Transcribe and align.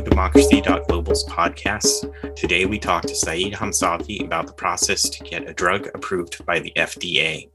TrueDemocracy.global's 0.00 1.24
podcast. 1.26 2.34
Today 2.34 2.64
we 2.64 2.78
talk 2.78 3.02
to 3.02 3.14
Saeed 3.14 3.52
Hamzavi 3.52 4.24
about 4.24 4.46
the 4.46 4.54
process 4.54 5.02
to 5.02 5.22
get 5.24 5.46
a 5.46 5.52
drug 5.52 5.88
approved 5.94 6.42
by 6.46 6.58
the 6.58 6.72
FDA. 6.74 7.50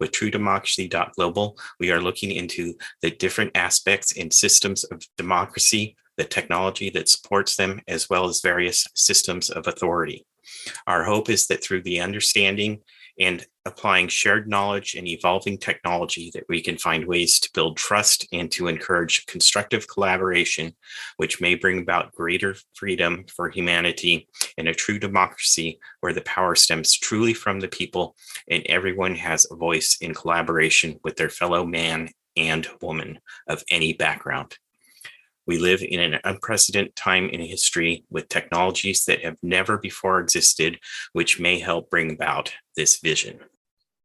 With 0.00 0.10
TrueDemocracy.global, 0.12 1.58
we 1.78 1.90
are 1.90 2.00
looking 2.00 2.32
into 2.32 2.72
the 3.02 3.10
different 3.10 3.50
aspects 3.54 4.16
and 4.16 4.32
systems 4.32 4.84
of 4.84 5.02
democracy, 5.18 5.94
the 6.16 6.24
technology 6.24 6.88
that 6.88 7.10
supports 7.10 7.56
them, 7.56 7.82
as 7.86 8.08
well 8.08 8.26
as 8.26 8.40
various 8.40 8.88
systems 8.94 9.50
of 9.50 9.66
authority. 9.66 10.24
Our 10.86 11.04
hope 11.04 11.28
is 11.28 11.46
that 11.48 11.62
through 11.62 11.82
the 11.82 12.00
understanding 12.00 12.80
and 13.22 13.46
applying 13.64 14.08
shared 14.08 14.48
knowledge 14.48 14.94
and 14.96 15.06
evolving 15.06 15.56
technology 15.56 16.32
that 16.34 16.44
we 16.48 16.60
can 16.60 16.76
find 16.76 17.06
ways 17.06 17.38
to 17.38 17.50
build 17.54 17.76
trust 17.76 18.26
and 18.32 18.50
to 18.50 18.66
encourage 18.66 19.24
constructive 19.26 19.86
collaboration, 19.86 20.74
which 21.18 21.40
may 21.40 21.54
bring 21.54 21.78
about 21.78 22.12
greater 22.12 22.56
freedom 22.74 23.24
for 23.34 23.48
humanity 23.48 24.26
and 24.58 24.66
a 24.66 24.74
true 24.74 24.98
democracy 24.98 25.78
where 26.00 26.12
the 26.12 26.20
power 26.22 26.56
stems 26.56 26.98
truly 26.98 27.32
from 27.32 27.60
the 27.60 27.68
people 27.68 28.16
and 28.50 28.66
everyone 28.66 29.14
has 29.14 29.46
a 29.50 29.56
voice 29.56 29.98
in 30.00 30.12
collaboration 30.12 30.98
with 31.04 31.16
their 31.16 31.30
fellow 31.30 31.64
man 31.64 32.08
and 32.36 32.68
woman 32.80 33.20
of 33.46 33.62
any 33.70 33.92
background. 33.92 34.56
We 35.46 35.58
live 35.58 35.82
in 35.82 35.98
an 36.00 36.20
unprecedented 36.22 36.94
time 36.94 37.28
in 37.28 37.40
history 37.40 38.04
with 38.10 38.28
technologies 38.28 39.04
that 39.06 39.24
have 39.24 39.36
never 39.42 39.76
before 39.76 40.20
existed, 40.20 40.78
which 41.12 41.40
may 41.40 41.58
help 41.58 41.90
bring 41.90 42.12
about 42.12 42.52
this 42.76 43.00
vision. 43.00 43.40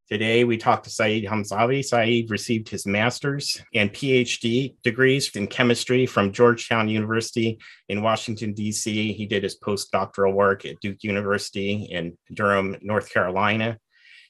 Today, 0.09 0.45
we 0.45 0.57
talked 0.57 0.85
to 0.85 0.89
Saeed 0.89 1.25
Hamzavi. 1.25 1.83
Saeed 1.83 2.31
received 2.31 2.69
his 2.69 2.87
master's 2.87 3.61
and 3.75 3.91
PhD 3.91 4.75
degrees 4.81 5.29
in 5.35 5.47
chemistry 5.47 6.05
from 6.05 6.31
Georgetown 6.31 6.87
University 6.87 7.59
in 7.89 8.01
Washington, 8.01 8.53
D.C. 8.53 9.11
He 9.11 9.25
did 9.25 9.43
his 9.43 9.59
postdoctoral 9.59 10.33
work 10.33 10.65
at 10.65 10.79
Duke 10.79 11.03
University 11.03 11.89
in 11.91 12.17
Durham, 12.33 12.77
North 12.81 13.13
Carolina. 13.13 13.77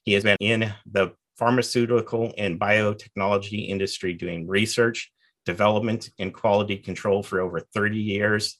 He 0.03 0.13
has 0.13 0.23
been 0.23 0.37
in 0.39 0.73
the 0.91 1.13
pharmaceutical 1.37 2.33
and 2.37 2.59
biotechnology 2.59 3.69
industry 3.69 4.13
doing 4.13 4.47
research 4.47 5.11
development 5.47 6.11
and 6.19 6.33
quality 6.33 6.77
control 6.77 7.23
for 7.23 7.39
over 7.39 7.61
30 7.73 7.97
years. 7.97 8.57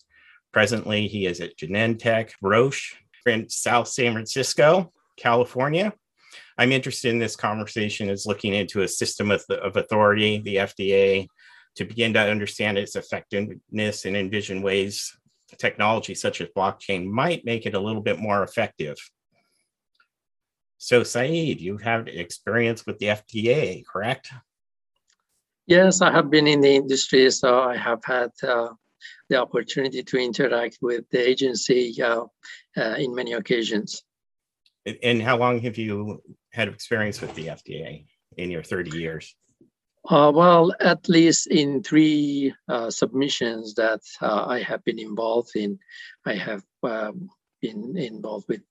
Presently, 0.52 1.08
he 1.08 1.28
is 1.28 1.40
at 1.42 1.58
Genentech, 1.58 2.32
Roche, 2.42 2.96
in 3.28 3.50
South 3.50 3.90
San 3.90 4.14
Francisco, 4.14 4.92
California. 5.18 5.94
I'm 6.58 6.72
interested 6.72 7.10
in 7.10 7.20
this 7.20 7.36
conversation 7.36 8.10
is 8.10 8.26
looking 8.26 8.54
into 8.54 8.82
a 8.82 8.88
system 8.88 9.30
of, 9.32 9.44
of 9.50 9.76
authority, 9.76 10.40
the 10.40 10.56
FDA, 10.56 11.28
to 11.76 11.86
begin 11.86 12.14
to 12.14 12.20
understand 12.22 12.78
its 12.78 12.96
effectiveness 12.96 14.06
and 14.06 14.16
envision 14.16 14.62
ways 14.62 15.16
technology 15.58 16.16
such 16.16 16.42
as 16.42 16.48
blockchain 16.56 17.06
might 17.06 17.46
make 17.46 17.66
it 17.66 17.74
a 17.74 17.80
little 17.80 18.02
bit 18.02 18.20
more 18.20 18.44
effective. 18.44 18.98
So, 20.78 21.04
Saeed, 21.04 21.60
you 21.60 21.78
have 21.78 22.08
experience 22.08 22.86
with 22.86 23.00
the 23.00 23.08
FDA, 23.08 23.86
correct? 23.86 24.32
Yes, 25.68 26.02
I 26.02 26.12
have 26.12 26.30
been 26.30 26.48
in 26.48 26.62
the 26.62 26.74
industry, 26.74 27.30
so 27.30 27.60
I 27.60 27.76
have 27.76 28.00
had 28.06 28.32
uh, 28.42 28.70
the 29.28 29.36
opportunity 29.36 30.02
to 30.02 30.18
interact 30.18 30.78
with 30.82 31.04
the 31.12 31.20
agency 31.20 32.02
uh, 32.02 32.24
uh, 32.78 32.96
in 32.98 33.14
many 33.14 33.34
occasions. 33.34 34.02
And 35.04 35.22
how 35.22 35.38
long 35.38 35.60
have 35.60 35.78
you 35.78 36.22
had 36.54 36.70
experience 36.70 37.20
with 37.20 37.36
the 37.36 37.48
FDA 37.48 38.06
in 38.38 38.50
your 38.50 38.64
30 38.64 38.98
years? 38.98 39.36
Uh, 40.10 40.32
well, 40.34 40.74
at 40.80 41.10
least 41.10 41.48
in 41.48 41.84
three 41.84 42.54
uh, 42.70 42.90
submissions 42.90 43.74
that 43.74 44.00
uh, 44.22 44.46
I 44.46 44.62
have 44.62 44.86
been 44.86 45.00
involved 45.00 45.52
in, 45.56 45.80
I 46.26 46.36
have 46.36 46.64
um, 46.84 47.28
been 47.62 47.98
involved 47.98 48.46
with 48.48 48.62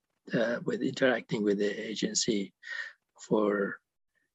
with 0.65 0.83
interacting 0.83 1.45
with 1.45 1.59
the 1.59 1.89
agency 1.89 2.53
for 3.29 3.77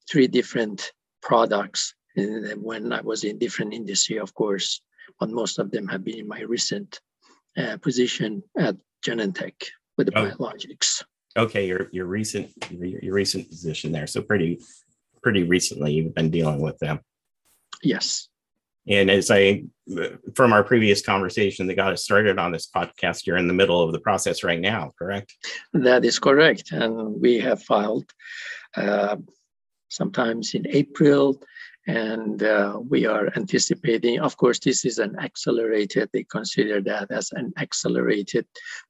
three 0.09 0.28
different 0.28 0.94
products 1.22 1.96
when 2.16 2.91
I 2.94 3.01
was 3.01 3.23
in 3.23 3.38
different 3.38 3.73
industry, 3.73 4.17
of 4.17 4.33
course, 4.33 4.81
but 5.19 5.29
most 5.29 5.59
of 5.59 5.72
them 5.72 5.88
have 5.88 6.03
been 6.03 6.19
in 6.19 6.27
my 6.27 6.41
recent 6.41 6.99
uh, 7.57 7.77
position 7.77 8.44
at 8.57 8.75
Genentech 9.05 9.63
with 9.97 10.07
the 10.07 10.17
oh. 10.17 10.25
biologics. 10.25 11.03
Okay, 11.38 11.66
your 11.66 11.88
your 11.91 12.05
recent 12.05 12.51
your, 12.69 12.99
your 13.01 13.13
recent 13.13 13.47
position 13.49 13.91
there. 13.91 14.07
So 14.07 14.22
pretty 14.22 14.59
pretty 15.23 15.44
recently 15.44 15.94
you've 15.94 16.16
been 16.16 16.29
dealing 16.29 16.61
with 16.61 16.77
them. 16.79 16.99
Yes. 17.83 18.28
And 18.88 19.11
as 19.11 19.29
I, 19.29 19.63
from 20.33 20.53
our 20.53 20.63
previous 20.63 21.03
conversation 21.03 21.67
that 21.67 21.75
got 21.75 21.93
us 21.93 22.03
started 22.03 22.39
on 22.39 22.51
this 22.51 22.67
podcast, 22.67 23.28
you're 23.28 23.38
in 23.38 23.47
the 23.47 23.53
middle 23.53 23.81
of 23.81 23.91
the 23.91 23.99
process 23.99 24.43
right 24.43 24.59
now, 24.59 24.91
correct? 24.97 25.35
That 25.73 26.03
is 26.03 26.17
correct. 26.17 26.72
And 26.72 27.22
we 27.22 27.38
have 27.39 27.61
filed 27.61 28.11
uh, 28.75 29.17
sometimes 29.89 30.55
in 30.55 30.66
April 30.69 31.39
and 31.88 32.44
uh, 32.44 32.80
we 32.90 33.06
are 33.06 33.31
anticipating 33.36 34.19
of 34.19 34.38
course 34.38 34.59
this 34.59 34.86
is 34.86 35.00
an 35.00 35.18
accelerated 35.19 36.09
they 36.14 36.24
consider 36.24 36.80
that 36.81 37.09
as 37.12 37.31
an 37.31 37.53
accelerated 37.58 38.46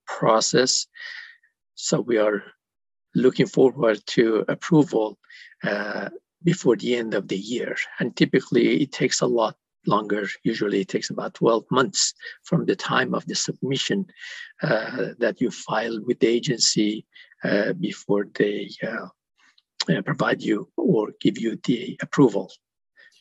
process. 0.06 0.88
So 1.76 2.02
we 2.02 2.18
are 2.18 2.44
looking 3.16 3.48
forward 3.48 4.02
to 4.08 4.46
approval 4.48 5.18
uh, 5.64 6.10
before 6.44 6.76
the 6.76 6.96
end 6.96 7.14
of 7.14 7.28
the 7.28 7.38
year. 7.38 7.76
And 8.00 8.16
typically 8.16 8.82
it 8.84 8.92
takes 8.92 9.22
a 9.22 9.28
lot 9.28 9.56
longer. 9.86 10.28
Usually 10.44 10.82
it 10.82 10.88
takes 10.88 11.10
about 11.10 11.34
12 11.36 11.66
months 11.72 12.14
from 12.44 12.66
the 12.66 12.76
time 12.76 13.14
of 13.14 13.26
the 13.26 13.36
submission 13.36 14.06
uh, 14.62 15.10
that 15.20 15.42
you 15.42 15.52
file 15.52 16.00
with 16.06 16.20
the 16.20 16.28
agency 16.28 17.06
uh, 17.44 17.74
before 17.74 18.28
they 18.36 18.70
uh, 18.84 19.08
uh, 19.92 20.02
provide 20.04 20.42
you 20.42 20.70
or 20.78 21.12
give 21.20 21.40
you 21.40 21.60
the 21.66 21.98
approval 22.02 22.52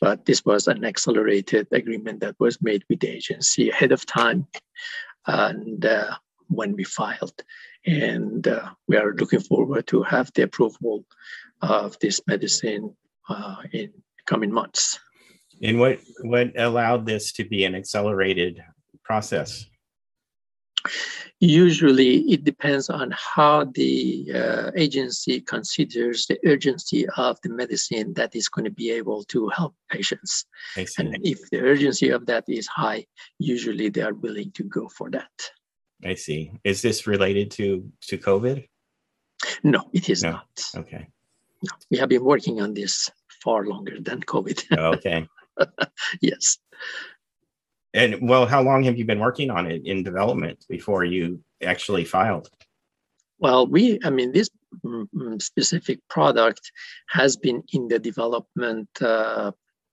but 0.00 0.24
this 0.24 0.44
was 0.44 0.66
an 0.66 0.84
accelerated 0.84 1.68
agreement 1.72 2.20
that 2.20 2.36
was 2.38 2.60
made 2.62 2.84
with 2.88 3.00
the 3.00 3.08
agency 3.08 3.70
ahead 3.70 3.92
of 3.92 4.06
time 4.06 4.46
and 5.26 5.84
uh, 5.84 6.16
when 6.48 6.74
we 6.74 6.84
filed. 6.84 7.42
And 7.86 8.46
uh, 8.46 8.70
we 8.88 8.96
are 8.96 9.14
looking 9.14 9.40
forward 9.40 9.86
to 9.88 10.02
have 10.02 10.30
the 10.34 10.42
approval 10.42 11.04
of 11.62 11.98
this 12.00 12.20
medicine 12.26 12.96
uh, 13.28 13.56
in 13.72 13.92
coming 14.26 14.52
months. 14.52 14.98
And 15.62 15.78
what, 15.78 15.98
what 16.22 16.58
allowed 16.58 17.06
this 17.06 17.32
to 17.32 17.44
be 17.44 17.64
an 17.64 17.74
accelerated 17.74 18.60
process? 19.04 19.66
Usually, 21.40 22.18
it 22.32 22.44
depends 22.44 22.90
on 22.90 23.14
how 23.16 23.64
the 23.64 24.30
uh, 24.34 24.70
agency 24.76 25.40
considers 25.40 26.26
the 26.26 26.38
urgency 26.44 27.06
of 27.16 27.38
the 27.42 27.48
medicine 27.50 28.14
that 28.14 28.34
is 28.34 28.48
going 28.48 28.64
to 28.64 28.70
be 28.70 28.90
able 28.90 29.24
to 29.24 29.48
help 29.48 29.74
patients. 29.90 30.44
And 30.98 31.16
if 31.22 31.50
the 31.50 31.60
urgency 31.60 32.10
of 32.10 32.26
that 32.26 32.44
is 32.48 32.66
high, 32.66 33.06
usually 33.38 33.88
they 33.88 34.02
are 34.02 34.14
willing 34.14 34.52
to 34.52 34.64
go 34.64 34.88
for 34.88 35.10
that. 35.10 35.30
I 36.04 36.14
see. 36.14 36.52
Is 36.64 36.82
this 36.82 37.06
related 37.06 37.50
to 37.52 37.90
to 38.08 38.18
COVID? 38.18 38.66
No, 39.62 39.88
it 39.92 40.08
is 40.08 40.22
no. 40.22 40.32
not. 40.32 40.70
Okay. 40.76 41.08
No, 41.62 41.72
we 41.90 41.98
have 41.98 42.08
been 42.08 42.24
working 42.24 42.60
on 42.60 42.74
this 42.74 43.10
far 43.42 43.64
longer 43.66 43.98
than 44.00 44.20
COVID. 44.20 44.78
okay. 44.96 45.26
yes. 46.20 46.58
And 47.92 48.28
well, 48.28 48.46
how 48.46 48.62
long 48.62 48.84
have 48.84 48.96
you 48.96 49.04
been 49.04 49.18
working 49.18 49.50
on 49.50 49.70
it 49.70 49.84
in 49.84 50.02
development 50.02 50.64
before 50.68 51.04
you 51.04 51.42
actually 51.62 52.04
filed? 52.04 52.48
Well, 53.38 53.66
we, 53.66 53.98
I 54.04 54.10
mean, 54.10 54.32
this 54.32 54.50
mm, 54.84 55.08
mm, 55.14 55.42
specific 55.42 55.98
product 56.08 56.70
has 57.08 57.36
been 57.36 57.62
in 57.72 57.88
the 57.88 57.98
development 57.98 58.88
uh, 59.00 59.52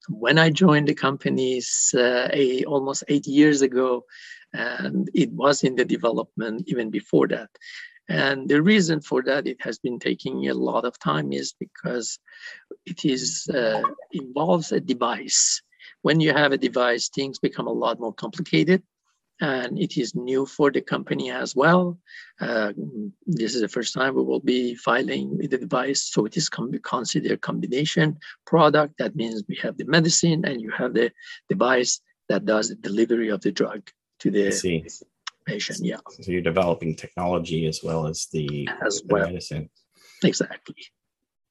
when 0.10 0.38
I 0.38 0.50
joined 0.50 0.88
the 0.88 0.94
companies 0.94 1.94
uh, 1.98 2.30
a, 2.34 2.66
almost 2.66 3.04
eight 3.08 3.26
years 3.26 3.62
ago, 3.62 4.06
and 4.54 5.10
it 5.14 5.32
was 5.32 5.64
in 5.64 5.76
the 5.76 5.86
development 5.86 6.64
even 6.68 6.90
before 6.90 7.28
that. 7.30 7.50
And 8.10 8.48
the 8.48 8.62
reason 8.62 9.02
for 9.02 9.22
that 9.24 9.48
it 9.48 9.58
has 9.62 9.80
been 9.80 10.00
taking 10.00 10.48
a 10.48 10.54
lot 10.54 10.86
of 10.86 10.98
time 11.00 11.34
is 11.34 11.54
because 11.60 12.20
it 12.86 13.04
is 13.04 13.50
uh, 13.54 13.82
involves 14.12 14.72
a 14.72 14.80
device 14.80 15.62
when 16.02 16.20
you 16.20 16.34
have 16.34 16.52
a 16.52 16.58
device, 16.58 17.10
things 17.10 17.40
become 17.40 17.68
a 17.68 17.72
lot 17.72 18.00
more 18.00 18.14
complicated 18.14 18.84
and 19.40 19.78
it 19.80 19.98
is 19.98 20.16
new 20.16 20.46
for 20.46 20.72
the 20.72 20.82
company 20.82 21.32
as 21.32 21.56
well. 21.56 22.00
Uh, 22.42 22.74
this 23.26 23.54
is 23.56 23.62
the 23.62 23.68
first 23.68 23.94
time 23.94 24.16
we 24.16 24.24
will 24.24 24.40
be 24.40 24.76
filing 24.76 25.38
with 25.38 25.52
the 25.52 25.58
device, 25.58 26.04
so 26.04 26.26
it 26.26 26.38
is 26.38 26.50
com- 26.50 26.72
considered 26.84 27.42
combination 27.42 28.18
product. 28.46 28.96
That 28.98 29.16
means 29.16 29.44
we 29.48 29.58
have 29.62 29.78
the 29.78 29.86
medicine 29.86 30.46
and 30.46 30.62
you 30.62 30.72
have 30.72 30.94
the 30.94 31.12
device 31.50 32.02
that 32.30 32.46
does 32.46 32.70
the 32.70 32.76
delivery 32.76 33.30
of 33.30 33.42
the 33.42 33.52
drug 33.52 33.90
to 34.20 34.32
the 34.32 34.50
patient. 35.46 35.80
Yeah. 35.86 35.98
So 36.10 36.32
you're 36.32 36.42
developing 36.42 36.96
technology 36.96 37.68
as 37.68 37.82
well 37.84 38.08
as 38.08 38.28
the, 38.32 38.68
as 38.86 39.02
the 39.02 39.14
well. 39.14 39.28
medicine. 39.28 39.70
Exactly. 40.24 40.76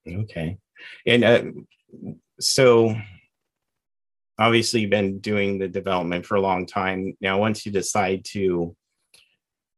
Okay, 0.09 0.59
and 1.07 1.25
uh, 1.25 1.43
so 2.39 2.95
obviously 4.39 4.87
been 4.87 5.19
doing 5.19 5.59
the 5.59 5.69
development 5.69 6.27
for 6.27 6.37
a 6.37 6.41
long 6.41 6.67
time. 6.67 7.17
Now, 7.21 7.39
once 7.39 7.65
you 7.65 7.73
decide 7.73 8.25
to 8.33 8.77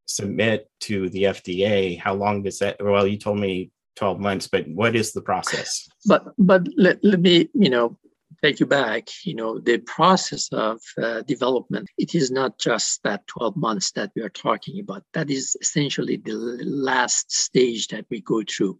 submit 0.06 0.68
to 0.80 1.08
the 1.10 1.24
FDA, 1.24 1.98
how 1.98 2.14
long 2.14 2.42
does 2.42 2.58
that? 2.58 2.76
Well, 2.80 3.06
you 3.06 3.18
told 3.18 3.38
me 3.38 3.70
12 3.96 4.20
months, 4.20 4.48
but 4.48 4.66
what 4.68 4.96
is 4.96 5.12
the 5.12 5.22
process? 5.22 5.88
But 6.06 6.24
but 6.38 6.66
let, 6.76 7.02
let 7.04 7.20
me 7.20 7.48
you 7.54 7.70
know 7.70 7.98
take 8.42 8.60
you 8.60 8.66
back. 8.66 9.08
You 9.24 9.34
know 9.34 9.58
the 9.58 9.78
process 9.78 10.48
of 10.52 10.80
uh, 11.02 11.22
development. 11.22 11.88
It 11.98 12.14
is 12.14 12.30
not 12.30 12.58
just 12.58 13.02
that 13.02 13.26
12 13.26 13.56
months 13.56 13.90
that 13.92 14.12
we 14.14 14.22
are 14.22 14.28
talking 14.28 14.80
about. 14.80 15.02
That 15.14 15.30
is 15.30 15.56
essentially 15.60 16.16
the 16.16 16.34
last 16.64 17.32
stage 17.32 17.88
that 17.88 18.06
we 18.10 18.20
go 18.20 18.42
through. 18.42 18.78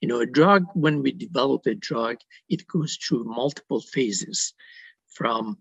You 0.00 0.08
know, 0.08 0.20
a 0.20 0.26
drug 0.26 0.64
when 0.74 1.02
we 1.02 1.12
develop 1.12 1.66
a 1.66 1.74
drug, 1.74 2.18
it 2.48 2.66
goes 2.66 2.96
through 2.96 3.24
multiple 3.24 3.80
phases 3.80 4.54
from 5.18 5.58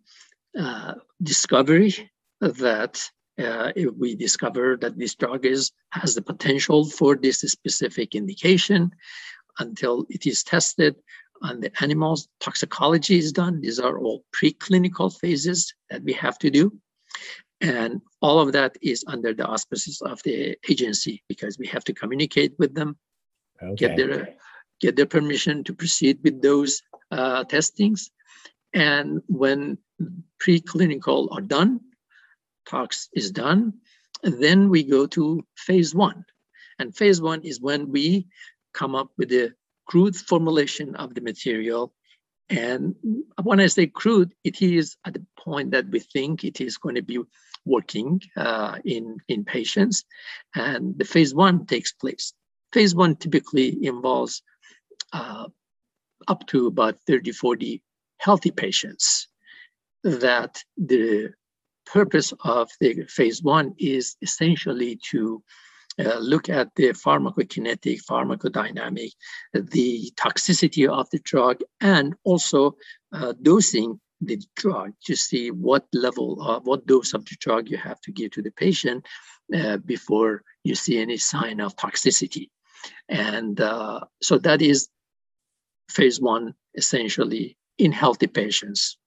uh, 0.57 0.93
discovery 1.21 1.91
that 2.41 2.93
uh, 3.39 3.71
if 3.75 3.89
we 4.01 4.15
discover 4.15 4.77
that 4.81 4.97
this 4.97 5.15
drug 5.15 5.45
is 5.45 5.71
has 5.89 6.13
the 6.15 6.21
potential 6.21 6.85
for 6.97 7.15
this 7.15 7.39
specific 7.41 8.15
indication 8.15 8.91
until 9.59 10.05
it 10.09 10.23
is 10.31 10.43
tested 10.43 10.93
on 11.41 11.59
the 11.59 11.71
animals 11.85 12.27
toxicology 12.39 13.17
is 13.17 13.31
done. 13.31 13.61
These 13.61 13.79
are 13.79 13.97
all 13.99 14.23
preclinical 14.37 15.09
phases 15.21 15.73
that 15.89 16.03
we 16.03 16.13
have 16.13 16.37
to 16.39 16.49
do. 16.49 16.65
And 17.61 18.01
all 18.21 18.39
of 18.39 18.51
that 18.53 18.77
is 18.81 19.03
under 19.07 19.33
the 19.33 19.45
auspices 19.45 20.01
of 20.01 20.21
the 20.23 20.57
agency 20.69 21.23
because 21.27 21.57
we 21.57 21.67
have 21.67 21.83
to 21.85 21.93
communicate 21.93 22.53
with 22.59 22.73
them 22.75 22.97
okay. 23.61 23.75
get 23.75 23.97
their 23.97 24.35
get 24.83 24.95
their 24.95 25.11
permission 25.17 25.63
to 25.63 25.73
proceed 25.73 26.19
with 26.23 26.41
those 26.41 26.81
uh, 27.11 27.43
testings 27.45 28.11
and 28.73 29.21
when 29.27 29.77
preclinical 30.41 31.29
are 31.31 31.41
done, 31.41 31.79
tox 32.67 33.09
is 33.13 33.31
done, 33.31 33.73
then 34.23 34.69
we 34.69 34.83
go 34.83 35.07
to 35.07 35.45
phase 35.55 35.95
one. 35.95 36.25
And 36.79 36.95
phase 36.95 37.21
one 37.21 37.41
is 37.43 37.61
when 37.61 37.91
we 37.91 38.27
come 38.73 38.95
up 38.95 39.09
with 39.17 39.31
a 39.31 39.53
crude 39.87 40.15
formulation 40.15 40.95
of 40.95 41.15
the 41.15 41.21
material. 41.21 41.93
And 42.49 42.95
when 43.41 43.59
I 43.59 43.67
say 43.67 43.87
crude, 43.87 44.33
it 44.43 44.61
is 44.61 44.95
at 45.05 45.13
the 45.13 45.25
point 45.37 45.71
that 45.71 45.87
we 45.89 45.99
think 45.99 46.43
it 46.43 46.61
is 46.61 46.77
going 46.77 46.95
to 46.95 47.01
be 47.01 47.19
working 47.65 48.21
uh, 48.35 48.77
in, 48.85 49.17
in 49.27 49.43
patients. 49.43 50.05
And 50.55 50.97
the 50.97 51.05
phase 51.05 51.33
one 51.33 51.65
takes 51.65 51.91
place. 51.91 52.33
Phase 52.73 52.93
one 52.93 53.15
typically 53.15 53.85
involves 53.85 54.43
uh, 55.13 55.47
up 56.27 56.45
to 56.47 56.67
about 56.67 56.99
30, 57.07 57.31
40 57.31 57.81
healthy 58.17 58.51
patients 58.51 59.27
that 60.03 60.63
the 60.77 61.33
purpose 61.85 62.33
of 62.43 62.69
the 62.79 63.05
phase 63.07 63.41
one 63.41 63.73
is 63.77 64.15
essentially 64.21 64.99
to 65.11 65.43
uh, 65.99 66.19
look 66.19 66.47
at 66.49 66.69
the 66.75 66.89
pharmacokinetic, 66.89 68.03
pharmacodynamic, 68.05 69.11
the 69.53 70.11
toxicity 70.15 70.87
of 70.87 71.09
the 71.09 71.19
drug, 71.19 71.61
and 71.81 72.13
also 72.23 72.75
uh, 73.13 73.33
dosing 73.41 73.99
the 74.21 74.39
drug 74.55 74.93
to 75.05 75.15
see 75.15 75.49
what 75.51 75.85
level 75.93 76.41
of 76.41 76.65
what 76.65 76.85
dose 76.85 77.13
of 77.13 77.25
the 77.25 77.35
drug 77.39 77.69
you 77.69 77.77
have 77.77 77.99
to 78.01 78.11
give 78.11 78.31
to 78.31 78.41
the 78.41 78.51
patient 78.51 79.05
uh, 79.55 79.77
before 79.77 80.43
you 80.63 80.75
see 80.75 80.99
any 80.99 81.17
sign 81.17 81.59
of 81.59 81.75
toxicity. 81.75 82.49
And 83.09 83.59
uh, 83.59 84.01
so 84.21 84.37
that 84.39 84.61
is 84.61 84.89
phase 85.89 86.19
one 86.19 86.53
essentially 86.75 87.57
in 87.77 87.91
healthy 87.91 88.27
patients. 88.27 88.97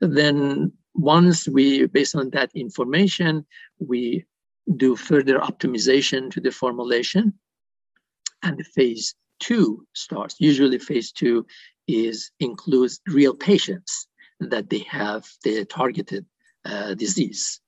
Then 0.00 0.72
once 0.94 1.48
we, 1.48 1.86
based 1.86 2.16
on 2.16 2.30
that 2.30 2.50
information, 2.54 3.46
we 3.78 4.24
do 4.76 4.96
further 4.96 5.38
optimization 5.38 6.30
to 6.32 6.40
the 6.40 6.50
formulation 6.50 7.32
and 8.42 8.66
phase 8.74 9.14
two 9.38 9.86
starts. 9.94 10.36
Usually 10.38 10.78
phase 10.78 11.12
two 11.12 11.46
is 11.86 12.30
includes 12.40 13.00
real 13.06 13.34
patients 13.34 14.08
that 14.40 14.68
they 14.70 14.80
have 14.80 15.26
the 15.44 15.64
targeted 15.64 16.26
uh, 16.64 16.94
disease. 16.94 17.60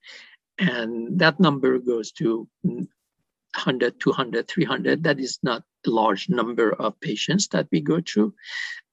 And 0.58 1.18
that 1.20 1.38
number 1.38 1.78
goes 1.78 2.10
to 2.12 2.48
100, 2.62 4.00
200, 4.00 4.48
300. 4.48 5.04
That 5.04 5.20
is 5.20 5.38
not 5.42 5.62
large 5.86 6.28
number 6.28 6.72
of 6.72 6.98
patients 7.00 7.48
that 7.48 7.68
we 7.70 7.80
go 7.80 8.00
through. 8.00 8.34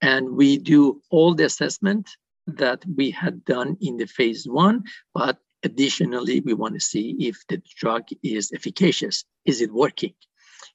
And 0.02 0.36
we 0.36 0.58
do 0.58 1.02
all 1.10 1.34
the 1.34 1.46
assessment 1.46 2.10
that 2.48 2.84
we 2.96 3.12
had 3.12 3.44
done 3.46 3.78
in 3.82 3.98
the 3.98 4.06
phase 4.06 4.48
one, 4.48 4.84
but 5.14 5.38
additionally, 5.64 6.42
we 6.42 6.54
want 6.54 6.76
to 6.76 6.80
see 6.80 7.16
if 7.20 7.38
the 7.50 7.62
drug 7.80 8.04
is 8.22 8.52
efficacious. 8.52 9.26
Is 9.46 9.62
it 9.62 9.74
working? 9.74 10.14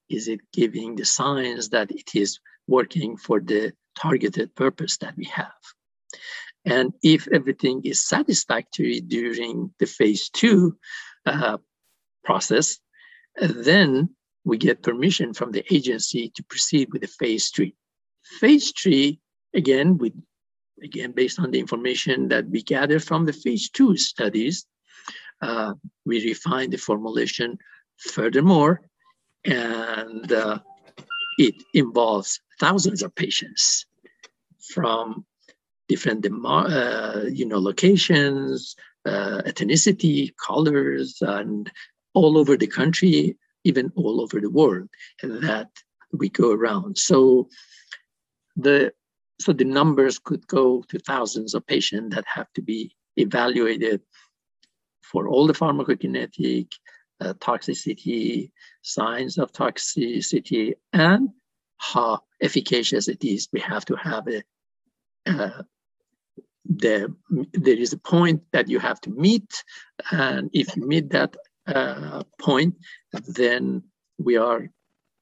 Is 0.09 0.27
it 0.27 0.41
giving 0.53 0.97
the 0.97 1.05
signs 1.05 1.69
that 1.69 1.91
it 1.93 2.15
is 2.15 2.41
working 2.67 3.17
for 3.17 3.41
the 3.41 3.73
targeted 3.97 4.55
purpose 4.57 4.97
that 4.99 5.17
we 5.17 5.27
have? 5.27 5.53
And 6.65 6.93
if 7.03 7.29
everything 7.33 7.83
is 7.85 8.07
satisfactory 8.07 9.01
during 9.01 9.73
the 9.79 9.87
phase 9.87 10.29
two 10.29 10.77
uh, 11.25 11.59
process, 12.25 12.79
then 13.41 14.11
we 14.45 14.57
get 14.57 14.83
permission 14.83 15.35
from 15.35 15.53
the 15.53 15.65
agency 15.73 16.31
to 16.35 16.43
proceed 16.45 16.93
with 16.93 17.03
the 17.03 17.09
phase 17.09 17.51
three. 17.51 17.75
Phase 18.41 18.73
three, 18.73 19.21
again, 19.55 19.99
with 19.99 20.15
again 20.83 21.13
based 21.13 21.39
on 21.39 21.51
the 21.51 21.61
information 21.61 22.29
that 22.29 22.49
we 22.49 22.63
gather 22.63 22.99
from 22.99 23.27
the 23.27 23.33
phase 23.33 23.69
two 23.69 23.97
studies, 23.97 24.67
uh, 25.43 25.75
we 26.07 26.25
refine 26.25 26.71
the 26.71 26.79
formulation 26.79 27.59
furthermore, 27.99 28.81
and 29.45 30.33
uh, 30.33 30.59
it 31.39 31.55
involves 31.75 32.41
thousands 32.59 33.03
of 33.03 33.15
patients 33.15 33.87
from 34.75 35.25
different 35.89 36.27
uh, 36.47 37.25
you 37.31 37.47
know 37.47 37.59
locations, 37.59 38.77
uh, 39.05 39.43
ethnicity, 39.45 40.33
colors, 40.37 41.19
and 41.21 41.71
all 42.15 42.39
over 42.39 42.57
the 42.57 42.67
country, 42.67 43.37
even 43.65 43.93
all 43.97 44.21
over 44.21 44.41
the 44.41 44.51
world 44.51 44.89
and 45.23 45.43
that 45.43 45.69
we 46.13 46.29
go 46.29 46.53
around. 46.53 46.99
So 46.99 47.49
the 48.57 48.93
so 49.41 49.53
the 49.53 49.65
numbers 49.65 50.19
could 50.19 50.47
go 50.47 50.83
to 50.89 50.99
thousands 50.99 51.55
of 51.55 51.67
patients 51.67 52.15
that 52.15 52.25
have 52.27 52.53
to 52.55 52.63
be 52.63 52.95
evaluated 53.17 54.03
for 55.03 55.29
all 55.29 55.47
the 55.47 55.55
pharmacokinetic, 55.55 56.71
uh, 57.21 57.33
toxicity, 57.35 58.51
signs 58.83 59.39
of 59.39 59.51
toxicity, 59.53 60.75
and 60.93 61.31
how 61.79 62.21
efficacious 62.43 63.09
it 63.09 63.25
is. 63.25 63.49
We 63.51 63.61
have 63.61 63.87
to 63.87 63.97
have 63.97 64.29
a 64.29 64.43
uh, 65.27 65.63
the, 66.67 67.15
there 67.53 67.77
is 67.79 67.93
a 67.93 67.99
point 67.99 68.43
that 68.53 68.69
you 68.69 68.79
have 68.79 69.01
to 69.03 69.11
meet, 69.11 69.65
and 70.13 70.51
if 70.53 70.77
you 70.77 70.87
meet 70.87 71.11
that 71.11 71.35
uh, 71.71 72.23
point, 72.39 72.77
then 73.13 73.83
we 74.19 74.37
are 74.37 74.71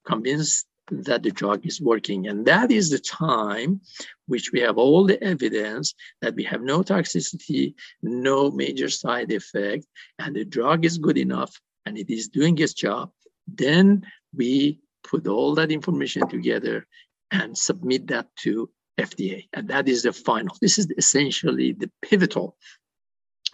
convinced 0.07 0.67
that 0.91 1.23
the 1.23 1.31
drug 1.31 1.67
is 1.67 1.81
working. 1.81 2.29
And 2.29 2.47
that 2.47 2.71
is 2.71 2.91
the 2.91 2.99
time 2.99 3.81
which 4.27 4.53
we 4.53 4.61
have 4.61 4.79
all 4.79 5.05
the 5.05 5.23
evidence 5.23 5.95
that 6.21 6.35
we 6.35 6.45
have 6.45 6.63
no 6.63 6.83
toxicity, 6.83 7.75
no 8.03 8.51
major 8.51 8.89
side 8.89 9.33
effect, 9.33 9.87
and 10.19 10.35
the 10.35 10.45
drug 10.45 10.85
is 10.85 10.99
good 10.99 11.19
enough 11.19 11.55
and 11.87 11.99
it 11.99 12.11
is 12.11 12.29
doing 12.29 12.59
its 12.59 12.75
job. 12.75 13.11
Then 13.47 14.07
we 14.35 14.81
put 15.05 15.27
all 15.27 15.55
that 15.55 15.73
information 15.73 16.29
together 16.29 16.87
and 17.31 17.57
submit 17.57 18.07
that 18.09 18.29
to 18.37 18.71
FDA. 18.99 19.49
And 19.53 19.69
that 19.69 19.89
is 19.89 20.03
the 20.03 20.13
final. 20.13 20.57
This 20.61 20.79
is 20.79 20.89
essentially 20.97 21.73
the 21.73 21.91
pivotal 22.03 22.57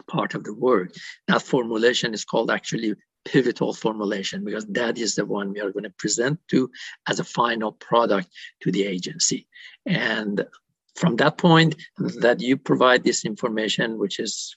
part 0.08 0.34
of 0.34 0.44
the 0.44 0.54
work. 0.54 0.94
That 1.28 1.42
formulation 1.42 2.14
is 2.14 2.24
called 2.24 2.50
actually 2.50 2.94
pivotal 3.24 3.72
formulation 3.72 4.44
because 4.44 4.66
that 4.66 4.98
is 4.98 5.14
the 5.14 5.24
one 5.24 5.52
we 5.52 5.60
are 5.60 5.72
going 5.72 5.84
to 5.84 5.90
present 5.90 6.38
to 6.48 6.70
as 7.06 7.20
a 7.20 7.24
final 7.24 7.72
product 7.72 8.28
to 8.62 8.70
the 8.70 8.84
agency. 8.84 9.46
And 9.86 10.46
from 10.94 11.16
that 11.16 11.38
point 11.38 11.76
that 11.98 12.40
you 12.40 12.56
provide 12.56 13.02
this 13.02 13.24
information, 13.24 13.98
which 13.98 14.20
is 14.20 14.56